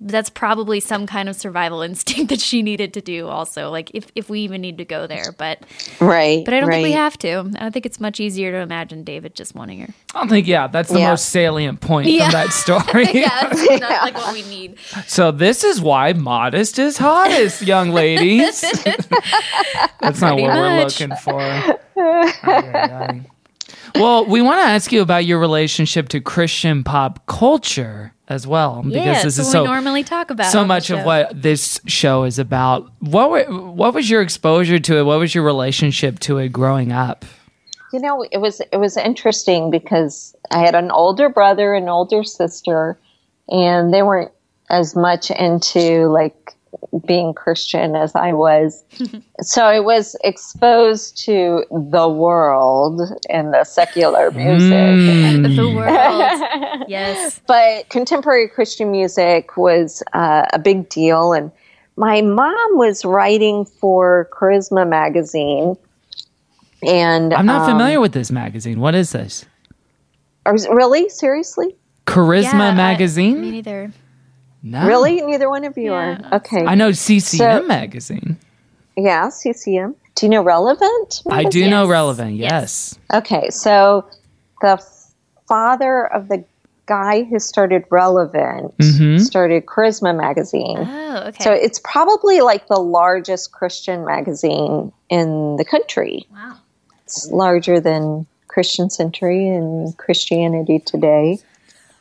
that's 0.00 0.28
probably 0.28 0.78
some 0.78 1.06
kind 1.06 1.28
of 1.28 1.36
survival 1.36 1.80
instinct 1.88 2.28
that 2.28 2.40
she 2.40 2.62
needed 2.62 2.92
to 2.94 3.00
do 3.00 3.28
also. 3.28 3.70
Like 3.70 3.90
if, 3.94 4.06
if 4.14 4.28
we 4.28 4.40
even 4.40 4.60
need 4.60 4.76
to 4.78 4.84
go 4.84 5.06
there. 5.06 5.32
But 5.38 5.60
Right. 6.00 6.44
but 6.44 6.52
I 6.52 6.60
don't 6.60 6.70
think 6.70 6.84
we 6.84 6.92
have 6.92 7.16
to. 7.18 7.50
I 7.56 7.60
don't 7.60 7.72
think 7.72 7.86
it's 7.86 7.98
much 7.98 8.20
easier 8.20 8.52
to 8.52 8.58
imagine 8.58 9.04
David 9.04 9.34
just 9.34 9.54
wanting 9.54 9.80
her. 9.80 9.88
I 10.14 10.26
think 10.28 10.46
yeah, 10.46 10.66
that's 10.66 10.90
the 10.90 10.98
Yeah. 10.98 11.10
most 11.10 11.30
salient 11.30 11.80
point 11.80 12.08
Yeah. 12.08 12.24
from 12.24 12.32
that 12.32 12.52
story. 12.52 13.08
Yeah, 13.12 13.48
that's 13.48 13.80
not 13.80 14.02
like 14.02 14.14
what 14.16 14.32
we 14.34 14.42
need. 14.42 14.78
So 15.06 15.30
this 15.32 15.64
is 15.64 15.80
why 15.80 16.12
modest 16.12 16.78
is 16.78 16.98
hottest, 16.98 17.62
young 17.62 17.90
ladies. 17.90 18.60
That's 18.60 20.20
not 20.20 20.34
Pretty 20.34 20.42
what 20.42 20.56
we're 20.56 20.78
looking 20.82 21.14
for. 21.16 21.40
Ay, 21.40 21.74
ay, 21.96 22.90
ay. 22.90 23.20
Well, 23.94 24.26
we 24.26 24.42
want 24.42 24.60
to 24.60 24.66
ask 24.66 24.92
you 24.92 25.00
about 25.00 25.24
your 25.24 25.38
relationship 25.38 26.08
to 26.10 26.20
Christian 26.20 26.84
pop 26.84 27.24
culture 27.26 28.12
as 28.28 28.46
well, 28.46 28.82
because 28.82 28.94
Yeah, 28.96 29.04
this 29.14 29.22
that's 29.22 29.38
is 29.38 29.44
what 29.46 29.52
so 29.52 29.62
we 29.62 29.68
normally 29.68 30.02
talk 30.02 30.30
about. 30.30 30.50
so 30.50 30.64
much 30.64 30.90
of 30.90 31.04
what 31.04 31.40
this 31.40 31.80
show 31.86 32.24
is 32.24 32.38
about. 32.38 32.90
What 32.98 33.30
were, 33.30 33.44
what 33.44 33.94
was 33.94 34.10
your 34.10 34.20
exposure 34.22 34.78
to 34.80 34.98
it? 34.98 35.02
What 35.04 35.18
was 35.20 35.34
your 35.34 35.44
relationship 35.44 36.18
to 36.20 36.38
it 36.38 36.48
growing 36.48 36.90
up? 36.92 37.24
You 37.92 38.00
know, 38.00 38.26
it 38.30 38.38
was 38.38 38.60
it 38.72 38.78
was 38.78 38.96
interesting 38.96 39.70
because 39.70 40.34
I 40.50 40.58
had 40.58 40.74
an 40.74 40.90
older 40.90 41.28
brother 41.28 41.72
and 41.74 41.88
older 41.88 42.24
sister, 42.24 42.98
and 43.48 43.94
they 43.94 44.02
weren't 44.02 44.32
as 44.68 44.96
much 44.96 45.30
into 45.30 46.08
like 46.08 46.55
being 47.06 47.34
Christian 47.34 47.94
as 47.96 48.14
I 48.14 48.32
was. 48.32 48.84
so 49.40 49.64
I 49.64 49.80
was 49.80 50.16
exposed 50.24 51.16
to 51.24 51.64
the 51.70 52.08
world 52.08 53.00
and 53.28 53.52
the 53.52 53.64
secular 53.64 54.30
music. 54.30 54.72
Mm. 54.72 55.56
the 55.56 55.68
world. 55.76 56.84
yes. 56.88 57.40
But 57.46 57.88
contemporary 57.88 58.48
Christian 58.48 58.90
music 58.90 59.56
was 59.56 60.02
uh, 60.12 60.46
a 60.52 60.58
big 60.58 60.88
deal. 60.88 61.32
And 61.32 61.50
my 61.96 62.22
mom 62.22 62.76
was 62.78 63.04
writing 63.04 63.64
for 63.64 64.28
Charisma 64.32 64.88
magazine. 64.88 65.76
And 66.86 67.32
I'm 67.34 67.46
not 67.46 67.62
um, 67.62 67.70
familiar 67.70 68.00
with 68.00 68.12
this 68.12 68.30
magazine. 68.30 68.80
What 68.80 68.94
is 68.94 69.12
this? 69.12 69.44
are- 70.44 70.54
really? 70.74 71.08
Seriously? 71.08 71.74
Charisma 72.06 72.42
Yeah, 72.52 72.68
I- 72.68 72.74
magazine? 72.74 73.40
me 73.40 73.50
neither. 73.50 73.92
No. 74.70 74.86
Really? 74.86 75.20
Neither 75.22 75.48
one 75.48 75.64
of 75.64 75.76
you 75.78 75.92
Yeah. 75.92 76.18
are? 76.30 76.34
Okay. 76.36 76.64
I 76.64 76.74
know 76.74 76.90
CCM 76.92 77.62
So- 77.62 77.66
magazine. 77.66 78.36
Yeah, 78.96 79.28
CCM. 79.30 79.94
Do 80.14 80.26
you 80.26 80.30
know 80.30 80.42
Relevant? 80.42 81.22
I 81.30 81.44
do 81.44 81.68
know 81.68 81.86
relevant. 81.86 82.36
Yes. 82.36 82.98
Yes. 83.12 83.20
Okay, 83.22 83.50
so 83.50 84.06
the 84.62 84.82
father 85.46 86.06
of 86.06 86.28
the 86.28 86.44
guy 86.86 87.24
who 87.24 87.38
started 87.38 87.84
Relevant 87.90 88.76
Mhm. 88.78 89.20
started 89.20 89.66
Charisma 89.66 90.16
magazine. 90.16 90.78
Oh, 90.78 91.24
okay. 91.26 91.44
So 91.44 91.52
it's 91.52 91.80
probably 91.84 92.40
like 92.40 92.68
the 92.68 92.80
largest 92.80 93.52
Christian 93.52 94.04
magazine 94.06 94.92
in 95.10 95.56
the 95.56 95.64
country. 95.64 96.26
wow. 96.32 96.54
It's 97.04 97.30
larger 97.30 97.78
than 97.78 98.26
Christian 98.48 98.88
Century 98.88 99.48
and 99.48 99.96
Christianity 99.98 100.78
Today. 100.78 101.38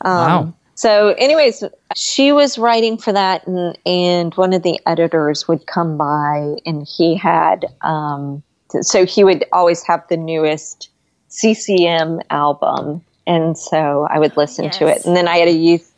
Um, 0.02 0.14
Wow. 0.16 0.54
So, 0.76 1.16
anyways, 1.18 1.64
she 1.96 2.34
was 2.34 2.58
writing 2.58 2.98
for 2.98 3.14
that, 3.14 3.48
and, 3.48 3.78
and 3.86 4.34
one 4.36 4.52
of 4.52 4.64
the 4.64 4.78
editors 4.86 5.48
would 5.48 5.68
come 5.68 5.98
by, 5.98 6.58
and 6.66 6.86
he 6.86 7.16
had, 7.16 7.66
um, 7.82 8.44
so 8.82 9.06
he 9.06 9.24
would 9.24 9.46
always 9.54 9.84
have 9.84 10.04
the 10.10 10.18
newest 10.18 10.90
CCM 11.30 12.20
album, 12.30 13.02
and 13.26 13.58
so 13.58 14.06
I 14.10 14.20
would 14.20 14.36
listen 14.36 14.70
to 14.70 14.88
it. 14.88 15.06
And 15.06 15.16
then 15.16 15.30
I 15.30 15.38
had 15.38 15.48
a 15.48 15.54
youth 15.54 15.92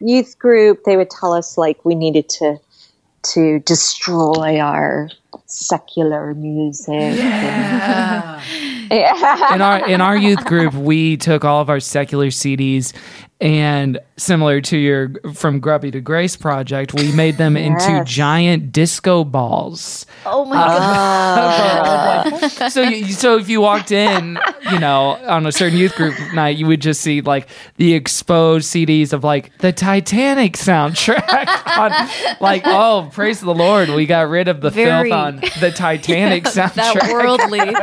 youth 0.00 0.38
group. 0.38 0.84
They 0.84 0.96
would 0.96 1.10
tell 1.10 1.32
us 1.32 1.56
like 1.56 1.84
we 1.84 1.94
needed 1.94 2.28
to 2.30 2.58
to 3.34 3.60
destroy 3.60 4.58
our 4.58 5.08
secular 5.46 6.34
music. 6.34 7.16
Yeah. 7.16 8.42
Yeah. 8.90 9.54
in 9.54 9.60
our 9.62 9.88
in 9.88 10.00
our 10.00 10.16
youth 10.16 10.44
group, 10.44 10.74
we 10.74 11.16
took 11.16 11.44
all 11.44 11.60
of 11.60 11.70
our 11.70 11.80
secular 11.80 12.28
CDs 12.28 12.92
and 13.42 13.98
similar 14.16 14.60
to 14.60 14.78
your 14.78 15.10
from 15.34 15.58
Grubby 15.58 15.90
to 15.90 16.00
Grace 16.00 16.36
project, 16.36 16.94
we 16.94 17.10
made 17.10 17.38
them 17.38 17.56
into 17.56 18.04
giant 18.04 18.70
disco 18.70 19.24
balls. 19.24 20.06
Oh 20.24 20.44
my 20.44 20.54
god. 20.54 22.32
Uh, 22.32 22.68
so 22.68 22.82
you, 22.82 23.12
so 23.12 23.36
if 23.36 23.48
you 23.48 23.60
walked 23.60 23.90
in, 23.90 24.38
you 24.70 24.78
know, 24.78 25.18
on 25.26 25.44
a 25.44 25.50
certain 25.52 25.76
youth 25.76 25.96
group 25.96 26.14
night, 26.32 26.56
you 26.56 26.66
would 26.68 26.80
just 26.80 27.00
see 27.00 27.20
like 27.20 27.48
the 27.78 27.94
exposed 27.94 28.72
CDs 28.72 29.12
of 29.12 29.24
like 29.24 29.58
the 29.58 29.72
Titanic 29.72 30.52
soundtrack. 30.54 31.48
on, 31.76 32.36
like, 32.40 32.62
oh, 32.64 33.10
praise 33.12 33.40
the 33.40 33.54
Lord, 33.54 33.88
we 33.88 34.06
got 34.06 34.28
rid 34.28 34.46
of 34.46 34.60
the 34.60 34.70
Very- 34.70 35.10
filth 35.10 35.18
on 35.20 35.36
the 35.60 35.72
Titanic 35.74 36.44
soundtrack. 36.44 36.74
that 36.74 37.12
worldly. 37.12 37.74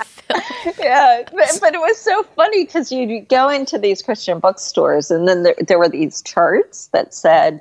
yeah, 0.78 1.22
but, 1.32 1.58
but 1.60 1.74
it 1.74 1.78
was 1.80 1.98
so 1.98 2.22
funny 2.36 2.64
because 2.64 2.90
you 2.92 3.20
go 3.22 3.48
into 3.48 3.78
these 3.78 4.02
Christian 4.02 4.38
bookstores, 4.40 5.10
and 5.10 5.26
then 5.28 5.42
there, 5.42 5.54
there 5.66 5.78
were 5.78 5.88
these 5.88 6.22
charts 6.22 6.88
that 6.88 7.14
said, 7.14 7.60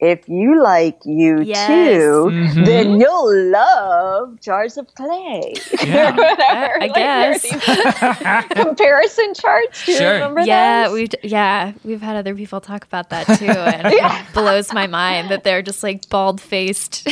"If 0.00 0.28
you 0.28 0.62
like 0.62 0.98
you 1.04 1.40
Yes. 1.42 1.66
too, 1.68 2.30
Mhm. 2.32 2.66
then 2.66 3.00
you'll 3.00 3.50
love 3.50 4.40
Jars 4.40 4.76
of 4.76 4.92
Clay." 4.94 5.54
Yeah. 5.84 6.14
Whatever. 6.16 6.82
I 6.82 6.86
Like, 6.86 6.94
guess. 6.94 8.46
comparison 8.50 9.34
charts. 9.34 9.84
Do 9.86 9.92
you 9.92 9.98
Sure. 9.98 10.12
remember 10.14 10.40
Yeah, 10.42 10.84
those? 10.88 10.94
we've 10.94 11.14
yeah 11.22 11.72
we've 11.84 12.02
had 12.02 12.16
other 12.16 12.34
people 12.34 12.60
talk 12.60 12.84
about 12.84 13.10
that 13.10 13.26
too, 13.38 13.46
and 13.46 13.86
it 13.92 14.32
blows 14.34 14.72
my 14.72 14.86
mind 14.86 15.30
that 15.30 15.44
they're 15.44 15.62
just 15.62 15.82
like 15.82 16.08
bald 16.08 16.40
faced. 16.40 17.08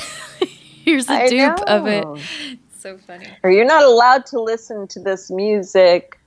Here's 0.84 1.08
a 1.08 1.12
I 1.12 1.28
dupe 1.28 1.60
of 1.60 1.86
it. 1.86 2.04
So 2.80 2.96
funny. 2.96 3.26
Or 3.42 3.50
you're 3.50 3.66
not 3.66 3.84
allowed 3.84 4.26
to 4.26 4.40
listen 4.40 4.88
to 4.88 5.00
this 5.00 5.30
music, 5.30 6.19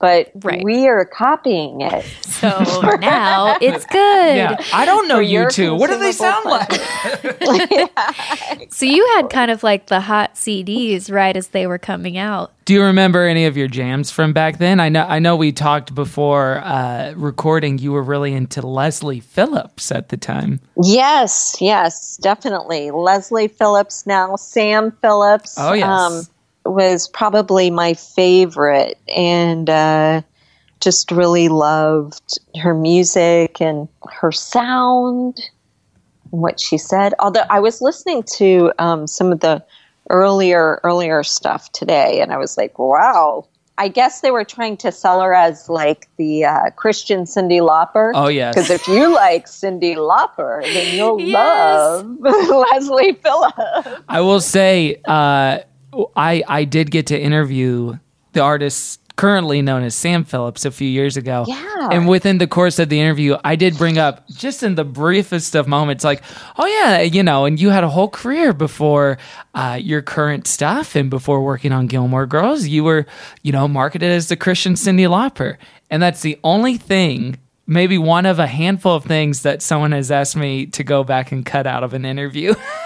but 0.00 0.30
Right. 0.42 0.62
we 0.62 0.86
are 0.88 1.04
copying 1.04 1.80
it. 1.80 2.04
So 2.22 2.48
now 3.00 3.56
it's 3.60 3.84
good. 3.86 4.36
Yeah, 4.36 4.56
I 4.72 4.84
don't 4.84 5.08
know 5.08 5.16
For 5.16 5.22
you 5.22 5.40
your 5.40 5.50
two. 5.50 5.74
What 5.74 5.88
do 5.90 5.98
they 5.98 6.12
consumable 6.12 6.58
sound 6.60 7.40
like? 7.46 7.90
So 8.70 8.84
you 8.84 9.06
had 9.16 9.30
kind 9.30 9.50
of 9.50 9.62
like 9.62 9.86
the 9.86 10.00
hot 10.00 10.34
CDs 10.34 11.10
right 11.10 11.36
as 11.36 11.48
they 11.48 11.66
were 11.66 11.78
coming 11.78 12.18
out. 12.18 12.52
Do 12.64 12.74
you 12.74 12.82
remember 12.82 13.24
any 13.26 13.46
of 13.46 13.56
your 13.56 13.68
jams 13.68 14.10
from 14.10 14.32
back 14.32 14.58
then? 14.58 14.80
I 14.80 14.88
know 14.88 15.04
I 15.04 15.18
know 15.18 15.36
we 15.36 15.52
talked 15.52 15.94
before 15.94 16.58
uh, 16.64 17.12
recording. 17.16 17.78
You 17.78 17.92
were 17.92 18.02
really 18.02 18.32
into 18.34 18.60
Leslie 18.66 19.20
Phillips 19.20 19.92
at 19.92 20.08
the 20.08 20.16
time. 20.16 20.60
Yes, 20.82 21.56
yes, 21.60 22.16
definitely. 22.18 22.90
Leslie 22.90 23.48
Phillips, 23.48 24.04
now 24.06 24.34
Sam 24.36 24.92
Phillips. 25.00 25.54
Oh, 25.58 25.72
yes. 25.74 26.28
Was 26.70 27.08
probably 27.08 27.70
my 27.70 27.94
favorite, 27.94 28.98
and 29.14 29.68
uh, 29.70 30.22
just 30.80 31.10
really 31.10 31.48
loved 31.48 32.38
her 32.60 32.74
music 32.74 33.60
and 33.60 33.88
her 34.10 34.32
sound 34.32 35.38
and 36.32 36.40
what 36.42 36.60
she 36.60 36.78
said. 36.78 37.14
Although 37.18 37.44
I 37.50 37.60
was 37.60 37.80
listening 37.80 38.22
to 38.36 38.72
um, 38.78 39.06
some 39.06 39.32
of 39.32 39.40
the 39.40 39.64
earlier 40.10 40.80
earlier 40.84 41.22
stuff 41.22 41.70
today, 41.72 42.20
and 42.20 42.32
I 42.32 42.36
was 42.38 42.56
like, 42.56 42.78
wow. 42.78 43.46
I 43.78 43.88
guess 43.88 44.22
they 44.22 44.30
were 44.30 44.44
trying 44.44 44.78
to 44.78 44.90
sell 44.90 45.20
her 45.20 45.34
as 45.34 45.68
like 45.68 46.08
the 46.16 46.46
uh, 46.46 46.70
Christian 46.76 47.24
Cyndi 47.24 47.60
Lauper. 47.60 48.12
Oh, 48.14 48.28
yes. 48.28 48.54
Because 48.54 48.70
if 48.70 48.88
you 48.88 49.12
like 49.14 49.44
Cyndi 49.44 49.96
Lauper, 49.96 50.62
then 50.72 50.94
you'll 50.96 51.20
Yes. 51.26 51.34
love 51.34 52.16
Leslie 52.20 53.12
Phillips. 53.12 54.00
I 54.08 54.22
will 54.22 54.40
say, 54.40 54.96
uh, 55.04 55.58
I 56.16 56.42
I 56.46 56.64
did 56.64 56.90
get 56.90 57.06
to 57.08 57.20
interview 57.20 57.98
the 58.32 58.40
artist 58.40 59.00
currently 59.16 59.62
known 59.62 59.82
as 59.82 59.94
Sam 59.94 60.24
Phillips 60.24 60.64
a 60.64 60.70
few 60.70 60.88
years 60.88 61.16
ago. 61.16 61.44
Yeah. 61.48 61.88
And 61.90 62.06
within 62.06 62.38
the 62.38 62.46
course 62.46 62.78
of 62.78 62.90
the 62.90 63.00
interview, 63.00 63.36
I 63.42 63.56
did 63.56 63.76
bring 63.78 63.98
up 63.98 64.28
just 64.28 64.62
in 64.62 64.74
the 64.74 64.84
briefest 64.84 65.54
of 65.54 65.66
moments, 65.66 66.04
like, 66.04 66.22
oh 66.58 66.66
yeah, 66.66 67.00
you 67.00 67.22
know, 67.22 67.46
and 67.46 67.58
you 67.58 67.70
had 67.70 67.82
a 67.82 67.88
whole 67.88 68.08
career 68.08 68.52
before 68.52 69.18
uh, 69.54 69.78
your 69.80 70.02
current 70.02 70.46
stuff 70.46 70.94
and 70.94 71.08
before 71.08 71.42
working 71.42 71.72
on 71.72 71.86
Gilmore 71.86 72.26
Girls, 72.26 72.66
you 72.66 72.84
were, 72.84 73.06
you 73.42 73.52
know, 73.52 73.66
marketed 73.66 74.10
as 74.10 74.28
the 74.28 74.36
Christian 74.36 74.74
Cyndi 74.74 75.08
Lauper, 75.08 75.56
and 75.90 76.02
that's 76.02 76.20
the 76.20 76.38
only 76.44 76.76
thing. 76.76 77.38
Maybe 77.68 77.98
one 77.98 78.26
of 78.26 78.38
a 78.38 78.46
handful 78.46 78.94
of 78.94 79.04
things 79.04 79.42
that 79.42 79.60
someone 79.60 79.90
has 79.90 80.12
asked 80.12 80.36
me 80.36 80.66
to 80.66 80.84
go 80.84 81.02
back 81.02 81.32
and 81.32 81.44
cut 81.44 81.66
out 81.66 81.82
of 81.82 81.94
an 81.94 82.04
interview. 82.04 82.54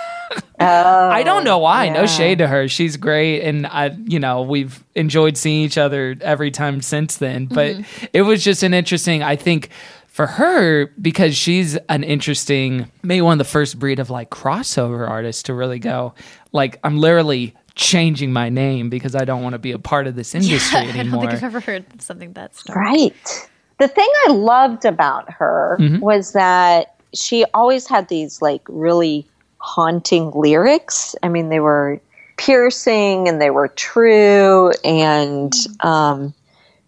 Oh, 0.60 1.08
I 1.10 1.22
don't 1.22 1.44
know 1.44 1.58
why. 1.58 1.88
No 1.88 2.06
shade 2.06 2.38
to 2.38 2.46
her. 2.46 2.68
She's 2.68 2.96
great, 2.96 3.42
and 3.42 3.66
I, 3.66 3.96
you 4.04 4.20
know, 4.20 4.42
we've 4.42 4.84
enjoyed 4.94 5.36
seeing 5.36 5.62
each 5.62 5.78
other 5.78 6.16
every 6.20 6.50
time 6.50 6.82
since 6.82 7.16
then. 7.16 7.46
But 7.46 7.76
mm-hmm. 7.76 8.06
it 8.12 8.22
was 8.22 8.44
just 8.44 8.62
an 8.62 8.74
interesting. 8.74 9.22
I 9.22 9.36
think 9.36 9.70
for 10.06 10.26
her 10.26 10.86
because 11.00 11.36
she's 11.36 11.76
an 11.88 12.04
interesting, 12.04 12.90
maybe 13.02 13.22
one 13.22 13.32
of 13.32 13.38
the 13.38 13.50
first 13.50 13.78
breed 13.78 13.98
of 13.98 14.10
like 14.10 14.30
crossover 14.30 15.08
artists 15.08 15.44
to 15.44 15.54
really 15.54 15.78
go 15.78 16.14
like 16.52 16.78
I'm 16.84 16.98
literally 16.98 17.54
changing 17.74 18.32
my 18.32 18.48
name 18.48 18.90
because 18.90 19.14
I 19.14 19.24
don't 19.24 19.42
want 19.42 19.54
to 19.54 19.58
be 19.58 19.72
a 19.72 19.78
part 19.78 20.06
of 20.06 20.16
this 20.16 20.34
industry 20.34 20.78
I 20.78 20.84
don't 20.86 20.96
anymore. 20.96 21.22
think 21.22 21.34
I've 21.34 21.44
ever 21.44 21.60
heard 21.60 22.02
something 22.02 22.32
that 22.34 22.54
strong. 22.56 22.76
Right. 22.76 23.48
The 23.78 23.88
thing 23.88 24.08
I 24.26 24.32
loved 24.32 24.84
about 24.84 25.32
her 25.32 25.78
mm-hmm. 25.80 26.00
was 26.00 26.32
that 26.32 26.96
she 27.14 27.44
always 27.54 27.86
had 27.86 28.08
these 28.08 28.42
like 28.42 28.62
really 28.68 29.26
haunting 29.60 30.30
lyrics. 30.32 31.14
I 31.22 31.28
mean, 31.28 31.48
they 31.48 31.60
were 31.60 32.00
piercing 32.36 33.28
and 33.28 33.40
they 33.40 33.50
were 33.50 33.68
true. 33.68 34.72
And, 34.84 35.52
um, 35.80 36.34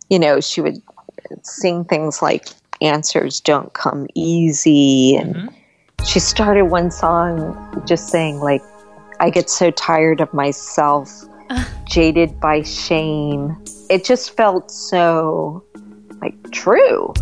you 0.08 0.18
know, 0.18 0.40
she 0.40 0.60
would 0.60 0.82
sing 1.42 1.84
things 1.84 2.22
like 2.22 2.48
answers 2.80 3.40
don't 3.40 3.72
come 3.74 4.06
easy. 4.14 5.16
And 5.16 5.50
she 6.04 6.18
started 6.18 6.64
one 6.64 6.90
song 6.90 7.82
just 7.86 8.08
saying, 8.08 8.40
like, 8.40 8.62
I 9.20 9.30
get 9.30 9.48
so 9.48 9.70
tired 9.70 10.20
of 10.20 10.32
myself, 10.34 11.10
jaded 11.84 12.40
by 12.40 12.62
shame. 12.62 13.56
It 13.88 14.04
just 14.04 14.36
felt 14.36 14.70
so 14.70 15.62
like 16.20 16.50
true. 16.50 17.12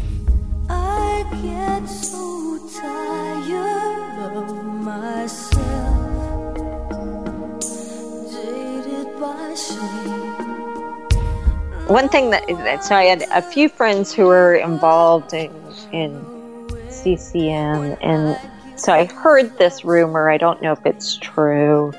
One 11.91 12.09
thing 12.09 12.31
that 12.31 12.85
so 12.85 12.95
I 12.95 13.05
had 13.05 13.23
a 13.33 13.43
few 13.43 13.69
friends 13.69 14.13
who 14.13 14.27
were 14.27 14.55
involved 14.55 15.35
in 15.35 15.51
in 15.93 16.25
CCM, 16.89 17.97
and 18.01 18.39
so 18.79 18.93
I 18.93 19.07
heard 19.07 19.59
this 19.59 19.85
rumor. 19.85 20.31
I 20.31 20.37
don't 20.39 20.63
know 20.63 20.71
if 20.73 20.87
it's 20.87 21.17
true 21.17 21.93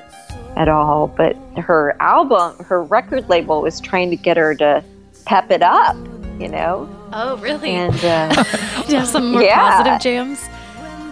at 0.56 0.68
all, 0.68 1.08
but 1.08 1.36
her 1.58 1.94
album, 2.00 2.64
her 2.64 2.82
record 2.82 3.28
label 3.28 3.60
was 3.60 3.80
trying 3.80 4.08
to 4.10 4.16
get 4.16 4.36
her 4.38 4.54
to 4.56 4.82
pep 5.26 5.50
it 5.50 5.62
up, 5.62 5.94
you 6.38 6.48
know, 6.48 6.88
Oh, 7.12 7.36
really? 7.36 7.70
and 7.70 7.94
uh, 8.04 8.44
have 8.44 9.06
some 9.08 9.32
more 9.32 9.42
Yeah. 9.42 9.58
positive 9.70 10.00
jams? 10.00 10.40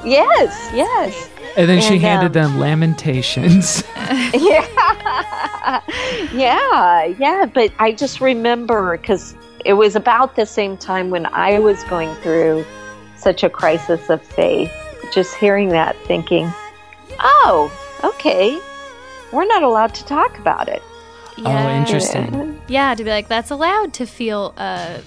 yes, 0.04 0.70
yes. 0.74 1.28
And 1.56 1.68
then 1.68 1.80
she 1.80 1.98
handed 1.98 2.36
um, 2.36 2.52
them 2.52 2.60
Lamentations. 2.60 3.82
yeah 4.34 4.66
yeah 6.32 7.04
yeah 7.04 7.46
but 7.52 7.72
i 7.78 7.92
just 7.92 8.20
remember 8.20 8.96
because 8.96 9.34
it 9.64 9.74
was 9.74 9.94
about 9.94 10.36
the 10.36 10.46
same 10.46 10.76
time 10.76 11.10
when 11.10 11.26
i 11.26 11.58
was 11.58 11.82
going 11.84 12.14
through 12.16 12.64
such 13.16 13.42
a 13.42 13.50
crisis 13.50 14.08
of 14.08 14.22
faith 14.22 14.72
just 15.12 15.34
hearing 15.36 15.68
that 15.68 15.96
thinking 16.06 16.50
oh 17.20 17.70
okay 18.02 18.58
we're 19.32 19.46
not 19.46 19.62
allowed 19.62 19.94
to 19.94 20.04
talk 20.06 20.38
about 20.38 20.68
it 20.68 20.82
Oh, 21.44 21.68
interesting. 21.68 22.60
Yeah, 22.68 22.94
to 22.94 23.04
be 23.04 23.10
like, 23.10 23.28
that's 23.28 23.50
allowed 23.50 23.94
to 23.94 24.06
feel 24.06 24.54
uh, 24.56 24.98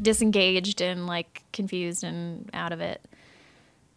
disengaged 0.00 0.80
and 0.80 1.06
like 1.06 1.44
confused 1.52 2.04
and 2.04 2.48
out 2.52 2.72
of 2.72 2.80
it. 2.80 3.00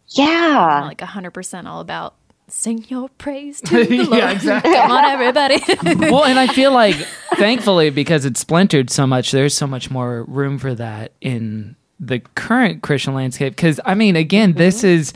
Yeah 0.08 0.80
Not 0.80 0.86
like 0.86 0.98
100% 0.98 1.66
all 1.66 1.80
about 1.80 2.14
sing 2.48 2.84
your 2.88 3.08
praise 3.10 3.60
to 3.62 3.84
the 3.84 3.96
Lord. 4.04 4.18
yeah, 4.18 4.30
exactly. 4.30 4.72
Come 4.72 4.90
on, 4.90 5.04
everybody. 5.04 5.62
well, 6.10 6.24
and 6.24 6.38
I 6.38 6.46
feel 6.46 6.72
like, 6.82 6.96
thankfully, 7.36 7.90
because 7.90 8.24
it's 8.24 8.40
splintered 8.40 8.90
so 8.90 9.06
much, 9.06 9.32
there's 9.32 9.56
so 9.56 9.66
much 9.66 9.90
more 9.90 10.24
room 10.24 10.58
for 10.58 10.74
that 10.74 11.12
in 11.20 11.76
the 11.98 12.20
current 12.34 12.82
Christian 12.82 13.14
landscape. 13.14 13.56
Because, 13.56 13.80
I 13.84 13.94
mean, 13.94 14.16
again, 14.16 14.50
mm-hmm. 14.50 14.58
this 14.58 14.84
is 14.84 15.12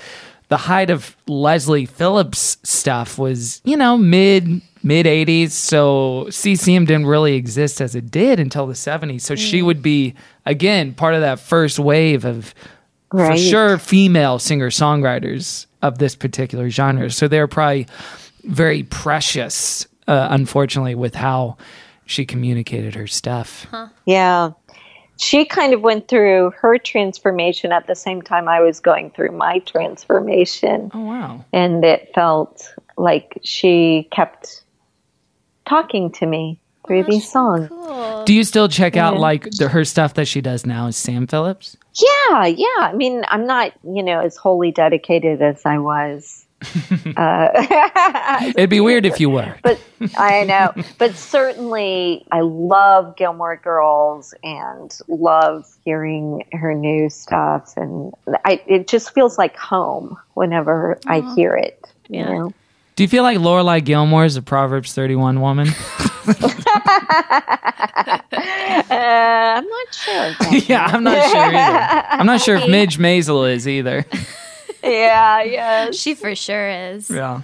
the 0.49 0.57
height 0.57 0.91
of 0.91 1.17
Leslie 1.27 1.87
Phillips 1.87 2.57
stuff 2.63 3.19
was, 3.19 3.61
you 3.65 3.77
know, 3.77 3.99
mid 3.99 4.63
mid 4.83 5.07
80s. 5.07 5.51
So 5.51 6.29
CCM 6.31 6.87
didn't 6.87 7.07
really 7.07 7.35
exist 7.35 7.81
as 7.81 7.95
it 7.95 8.11
did 8.11 8.41
until 8.41 8.67
the 8.67 8.75
70s. 8.75 9.23
So 9.23 9.35
she 9.35 9.61
mm. 9.61 9.67
would 9.67 9.83
be, 9.83 10.15
again, 10.47 10.95
part 10.95 11.15
of 11.15 11.21
that 11.21 11.41
first 11.41 11.79
wave 11.79 12.25
of 12.25 12.55
for 13.11 13.37
sure 13.37 13.79
female 13.79 14.39
singer 14.39 14.71
songwriters 14.71 15.67
of 15.83 15.99
this 15.99 16.15
particular 16.17 16.69
genre. 16.71 17.11
So 17.11 17.29
they're 17.29 17.47
probably 17.49 17.87
very 18.45 18.83
precious, 18.85 19.87
uh, 20.07 20.29
unfortunately, 20.31 20.95
with 20.95 21.15
how 21.15 21.57
she 22.07 22.25
communicated 22.27 22.95
her 22.95 23.07
stuff. 23.07 23.67
yeah 24.07 24.51
she 25.21 25.45
kind 25.45 25.75
of 25.75 25.81
went 25.81 26.07
through 26.07 26.53
her 26.61 26.79
transformation 26.79 27.73
at 27.73 27.87
the 27.89 27.95
same 27.97 28.23
time 28.23 28.49
i 28.49 28.61
was 28.61 28.79
going 28.81 29.11
through 29.11 29.33
my 29.33 29.59
transformation 29.67 30.91
Oh 30.95 31.01
wow! 31.01 31.45
and 31.53 31.85
it 31.85 32.11
felt 32.15 32.73
like 32.97 33.37
she 33.43 34.09
kept 34.13 34.63
talking 35.67 36.11
to 36.13 36.27
me 36.27 36.61
through 36.87 37.05
these 37.05 37.31
songs. 37.31 37.69
cool. 37.69 38.25
Do 38.25 38.33
you 38.33 38.45
still 38.45 38.69
check 38.69 38.97
out 38.97 39.15
Yeah. 39.15 39.21
like 39.21 39.51
the, 39.51 39.69
her 39.69 39.85
stuff 39.85 40.15
that 40.15 40.27
she 40.27 40.41
does 40.41 40.65
now? 40.65 40.87
Is 40.87 40.97
Sam 40.97 41.27
Phillips? 41.27 41.77
Yeah, 42.01 42.47
yeah. 42.47 42.67
I 42.79 42.93
mean, 42.95 43.25
I'm 43.29 43.47
not, 43.47 43.73
you 43.83 44.03
know, 44.03 44.21
as 44.21 44.37
wholly 44.37 44.71
dedicated 44.71 45.43
as 45.43 45.65
I 45.65 45.79
was. 45.79 46.47
uh, 47.17 47.49
It'd 48.57 48.69
be 48.71 48.81
weird 48.81 49.07
if 49.07 49.21
you 49.21 49.31
were. 49.31 49.57
but 49.63 49.81
I 50.17 50.45
know. 50.45 50.75
But 50.99 51.15
certainly, 51.15 52.27
I 52.33 52.41
love 52.41 53.17
Gilmore 53.17 53.57
Girls 53.57 54.35
and 54.43 54.97
love 55.09 55.65
hearing 55.85 56.45
her 56.53 56.75
new 56.75 57.11
stuff, 57.11 57.75
and 57.77 58.13
I, 58.45 58.61
it 58.67 58.89
just 58.89 59.15
feels 59.15 59.39
like 59.39 59.57
home 59.57 60.17
whenever 60.35 60.99
I 61.07 61.21
hear 61.37 61.55
it. 61.55 61.87
You 62.09 62.21
Yeah. 62.21 62.33
know. 62.33 62.53
Do 62.99 63.05
you 63.05 63.09
feel 63.09 63.23
like 63.23 63.39
Lorelai 63.39 63.85
Gilmore 63.85 64.25
is 64.25 64.35
a 64.35 64.43
Proverbs 64.43 64.93
31 64.93 65.41
woman? 65.41 65.69
Uh, 68.91 69.61
I'm 69.61 69.67
not 69.67 69.95
sure. 69.95 70.35
yeah, 70.67 70.87
I'm 70.87 71.03
not 71.03 71.31
sure 71.31 71.41
either. 71.41 72.07
I'm 72.11 72.27
not 72.27 72.41
sure 72.41 72.57
if 72.57 72.69
Midge 72.71 72.99
Maisel 72.99 73.51
is 73.51 73.67
either. 73.67 74.05
yeah, 74.83 75.43
yeah. 75.43 75.91
She 75.91 76.15
for 76.15 76.35
sure 76.35 76.69
is. 76.69 77.11
Yeah. 77.11 77.43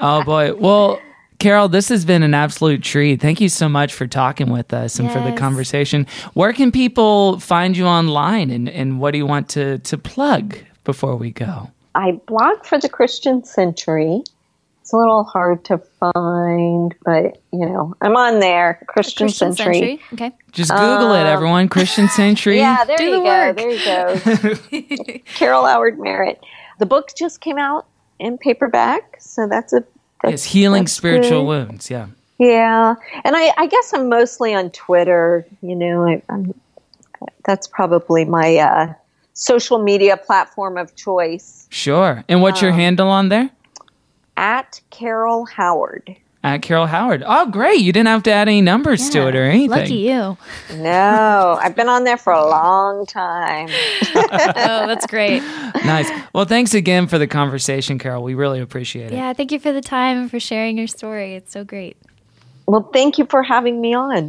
oh 0.00 0.22
boy. 0.24 0.54
Well, 0.54 1.00
Carol, 1.38 1.68
this 1.68 1.88
has 1.88 2.04
been 2.04 2.22
an 2.22 2.34
absolute 2.34 2.82
treat. 2.82 3.20
Thank 3.20 3.40
you 3.40 3.48
so 3.48 3.68
much 3.68 3.92
for 3.92 4.06
talking 4.06 4.50
with 4.50 4.72
us 4.72 4.98
and 4.98 5.10
for 5.10 5.20
the 5.20 5.32
conversation. 5.32 6.06
Where 6.34 6.52
can 6.52 6.72
people 6.72 7.40
find 7.40 7.76
you 7.76 7.86
online 7.86 8.50
and, 8.50 8.68
and 8.68 9.00
what 9.00 9.12
do 9.12 9.18
you 9.18 9.26
want 9.26 9.48
to, 9.50 9.78
to 9.78 9.98
plug 9.98 10.56
before 10.84 11.16
we 11.16 11.30
go? 11.30 11.70
I 11.94 12.12
blog 12.26 12.64
for 12.64 12.78
the 12.78 12.88
Christian 12.88 13.44
Century. 13.44 14.22
It's 14.80 14.92
a 14.92 14.96
little 14.96 15.24
hard 15.24 15.64
to 15.66 15.78
find, 15.78 16.94
but 17.04 17.40
you 17.52 17.60
know, 17.66 17.94
I'm 18.00 18.16
on 18.16 18.40
there. 18.40 18.82
Christian, 18.88 19.26
Christian 19.26 19.54
Century. 19.54 19.74
Century. 19.74 20.00
Okay. 20.14 20.32
Just 20.52 20.70
Google 20.70 21.12
it, 21.14 21.24
everyone. 21.26 21.68
Christian 21.68 22.08
Century. 22.16 22.56
Yeah, 22.58 22.84
there 22.84 22.96
Do 22.96 23.04
you 23.04 23.10
the 23.10 23.18
go. 23.18 23.24
work. 23.24 23.56
There 23.56 24.72
you 24.72 24.96
go. 24.96 25.18
Carol 25.34 25.66
Howard 25.66 25.98
Merritt. 25.98 26.40
The 26.78 26.86
book 26.86 27.10
just 27.16 27.40
came 27.40 27.58
out 27.58 27.86
in 28.18 28.38
paperback, 28.38 29.16
so 29.20 29.46
that's 29.48 29.72
a 29.72 29.84
that's, 30.22 30.32
Yes, 30.32 30.44
healing 30.44 30.82
that's 30.84 30.92
spiritual 30.92 31.42
good. 31.42 31.68
wounds. 31.68 31.90
Yeah. 31.90 32.08
Yeah, 32.38 32.94
and 33.24 33.36
I, 33.36 33.52
I 33.58 33.66
guess 33.66 33.92
I'm 33.92 34.08
mostly 34.08 34.54
on 34.54 34.70
Twitter. 34.70 35.46
You 35.60 35.76
know, 35.76 36.06
I, 36.06 36.22
I'm, 36.30 36.54
that's 37.44 37.66
probably 37.66 38.24
my 38.24 38.56
uh, 38.56 38.94
social 39.40 39.78
media 39.78 40.16
platform 40.16 40.76
of 40.76 40.94
choice. 40.94 41.66
Sure. 41.70 42.22
And 42.28 42.42
what's 42.42 42.60
Um, 42.60 42.66
your 42.66 42.72
handle 42.74 43.08
on 43.08 43.30
there? 43.30 43.50
At 44.36 44.80
Carol 44.90 45.46
Howard. 45.46 46.14
At 46.42 46.62
Carol 46.62 46.86
Howard. 46.86 47.22
Oh, 47.26 47.46
great. 47.50 47.80
You 47.80 47.92
didn't 47.92 48.08
have 48.08 48.22
to 48.24 48.30
add 48.32 48.48
any 48.48 48.62
numbers 48.62 49.10
to 49.10 49.28
it 49.28 49.36
or 49.36 49.44
anything. 49.44 49.70
Lucky 49.70 49.94
you. 49.96 50.38
No, 50.76 51.58
I've 51.60 51.76
been 51.76 51.88
on 51.88 52.04
there 52.04 52.16
for 52.16 52.32
a 52.32 52.46
long 52.46 53.06
time. 53.06 53.68
Oh, 54.62 54.86
that's 54.86 55.06
great. 55.06 55.42
Nice. 55.84 56.10
Well, 56.34 56.44
thanks 56.44 56.74
again 56.74 57.06
for 57.06 57.16
the 57.18 57.26
conversation, 57.26 57.98
Carol. 57.98 58.22
We 58.22 58.34
really 58.34 58.60
appreciate 58.60 59.12
it. 59.12 59.14
Yeah, 59.14 59.32
thank 59.32 59.50
you 59.52 59.58
for 59.58 59.72
the 59.72 59.80
time 59.80 60.18
and 60.18 60.30
for 60.30 60.38
sharing 60.38 60.76
your 60.76 60.86
story. 60.86 61.34
It's 61.34 61.52
so 61.52 61.64
great. 61.64 61.96
Well, 62.66 62.82
thank 62.92 63.16
you 63.18 63.24
for 63.26 63.42
having 63.42 63.80
me 63.80 63.94
on. 63.94 64.28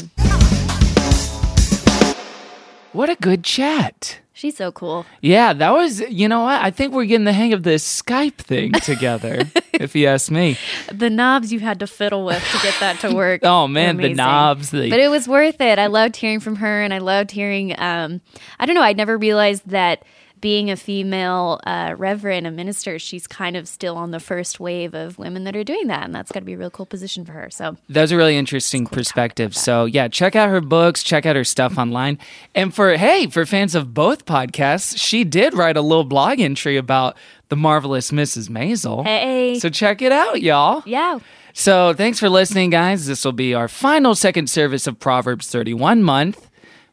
What 2.93 3.09
a 3.09 3.15
good 3.15 3.43
chat. 3.43 4.19
She's 4.41 4.57
so 4.57 4.71
cool. 4.71 5.05
Yeah, 5.21 5.53
that 5.53 5.69
was, 5.69 5.99
you 5.99 6.27
know 6.27 6.41
what? 6.41 6.59
I 6.63 6.71
think 6.71 6.95
we're 6.95 7.05
getting 7.05 7.25
the 7.25 7.31
hang 7.31 7.53
of 7.53 7.61
this 7.61 8.01
Skype 8.01 8.37
thing 8.37 8.71
together, 8.71 9.43
if 9.73 9.95
you 9.95 10.07
ask 10.07 10.31
me. 10.31 10.57
The 10.91 11.11
knobs 11.11 11.53
you 11.53 11.59
had 11.59 11.77
to 11.81 11.85
fiddle 11.85 12.25
with 12.25 12.43
to 12.51 12.57
get 12.63 12.73
that 12.79 12.99
to 13.01 13.13
work. 13.15 13.41
Oh, 13.43 13.67
man, 13.67 13.97
the 13.97 14.15
knobs. 14.15 14.71
The, 14.71 14.89
But 14.89 14.99
it 14.99 15.09
was 15.09 15.27
worth 15.27 15.61
it. 15.61 15.77
I 15.77 15.85
loved 15.85 16.15
hearing 16.15 16.39
from 16.39 16.55
her 16.55 16.81
and 16.81 16.91
I 16.91 16.97
loved 16.97 17.29
hearing 17.29 17.79
um 17.79 18.19
I 18.57 18.65
don't 18.65 18.73
know, 18.73 18.81
I'd 18.81 18.97
never 18.97 19.15
realized 19.15 19.61
that 19.67 20.01
being 20.41 20.69
a 20.71 20.75
female 20.75 21.59
uh, 21.65 21.93
reverend, 21.97 22.47
a 22.47 22.51
minister, 22.51 22.99
she's 22.99 23.27
kind 23.27 23.55
of 23.55 23.67
still 23.67 23.95
on 23.95 24.11
the 24.11 24.19
first 24.19 24.59
wave 24.59 24.93
of 24.93 25.17
women 25.17 25.43
that 25.45 25.55
are 25.55 25.63
doing 25.63 25.87
that, 25.87 26.03
and 26.03 26.13
that's 26.13 26.31
got 26.31 26.39
to 26.39 26.45
be 26.45 26.53
a 26.53 26.57
real 26.57 26.69
cool 26.71 26.85
position 26.85 27.23
for 27.23 27.31
her. 27.31 27.49
So 27.51 27.77
Those 27.87 28.11
are 28.11 28.17
really 28.17 28.37
interesting 28.37 28.85
perspectives. 28.87 29.61
So 29.61 29.85
yeah, 29.85 30.07
check 30.07 30.35
out 30.35 30.49
her 30.49 30.61
books, 30.61 31.03
check 31.03 31.25
out 31.25 31.35
her 31.35 31.43
stuff 31.43 31.77
online. 31.77 32.17
And 32.55 32.73
for 32.73 32.97
hey, 32.97 33.27
for 33.27 33.45
fans 33.45 33.75
of 33.75 33.93
both 33.93 34.25
podcasts, 34.25 34.97
she 34.97 35.23
did 35.23 35.53
write 35.53 35.77
a 35.77 35.81
little 35.81 36.03
blog 36.03 36.39
entry 36.39 36.77
about 36.77 37.15
the 37.49 37.55
marvelous 37.55 38.11
Mrs. 38.11 38.49
Maisel. 38.49 39.05
Hey. 39.05 39.59
So 39.59 39.69
check 39.69 40.01
it 40.01 40.11
out, 40.11 40.41
y'all. 40.41 40.83
yeah, 40.85 41.19
So 41.53 41.93
thanks 41.93 42.17
for 42.19 42.29
listening, 42.29 42.69
guys. 42.69 43.05
This 43.07 43.23
will 43.25 43.33
be 43.33 43.53
our 43.53 43.67
final 43.67 44.15
second 44.15 44.49
service 44.49 44.87
of 44.87 44.99
Proverbs 44.99 45.49
31 45.49 46.01
month. 46.01 46.49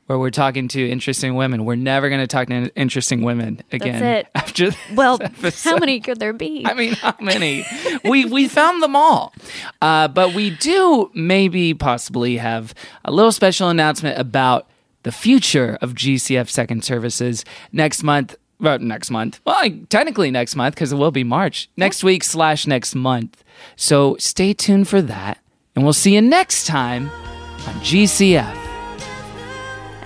Where 0.09 0.19
we're 0.19 0.31
talking 0.31 0.69
to 0.69 0.89
interesting 0.89 1.35
women. 1.35 1.67
We're 1.67 1.75
never 1.75 2.09
going 2.09 2.23
to 2.23 2.27
talk 2.27 2.49
to 2.49 2.75
interesting 2.75 3.21
women 3.21 3.61
again. 3.71 4.01
That's 4.01 4.27
it. 4.27 4.31
After 4.35 4.71
this 4.71 4.77
well, 4.95 5.19
episode. 5.23 5.69
how 5.69 5.77
many 5.77 6.01
could 6.01 6.19
there 6.19 6.33
be? 6.33 6.65
I 6.65 6.73
mean, 6.73 6.95
how 6.95 7.15
many? 7.21 7.67
we 8.05 8.25
we 8.25 8.49
found 8.49 8.83
them 8.83 8.97
all, 8.97 9.35
uh, 9.83 10.09
but 10.09 10.33
we 10.33 10.49
do 10.49 11.11
maybe 11.13 11.75
possibly 11.75 12.39
have 12.39 12.75
a 13.05 13.13
little 13.13 13.33
special 13.33 13.69
announcement 13.69 14.19
about 14.19 14.67
the 15.03 15.13
future 15.13 15.77
of 15.83 15.93
GCF 15.93 16.49
second 16.49 16.85
services 16.85 17.45
next 17.71 18.03
month. 18.03 18.35
Well, 18.59 18.79
next 18.79 19.11
month. 19.11 19.41
Well, 19.45 19.71
technically 19.91 20.31
next 20.31 20.57
month 20.57 20.75
because 20.75 20.91
it 20.91 20.97
will 20.97 21.11
be 21.11 21.23
March 21.23 21.69
next 21.77 22.03
week 22.03 22.25
slash 22.25 22.67
next 22.67 22.95
month. 22.95 23.45
So 23.77 24.17
stay 24.19 24.55
tuned 24.55 24.89
for 24.89 25.03
that, 25.03 25.37
and 25.77 25.85
we'll 25.85 25.93
see 25.93 26.15
you 26.15 26.23
next 26.23 26.67
time 26.67 27.11
on 27.11 27.75
GCF. 27.83 28.68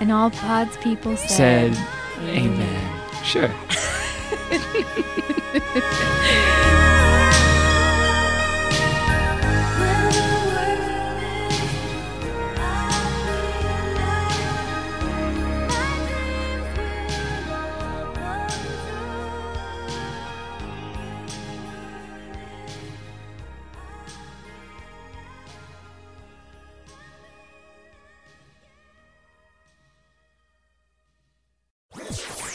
And 0.03 0.11
all 0.11 0.29
pods 0.31 0.75
people 0.77 1.15
said. 1.15 1.73
Said, 1.73 1.87
Amen. 2.27 3.01
Sure. 3.23 3.49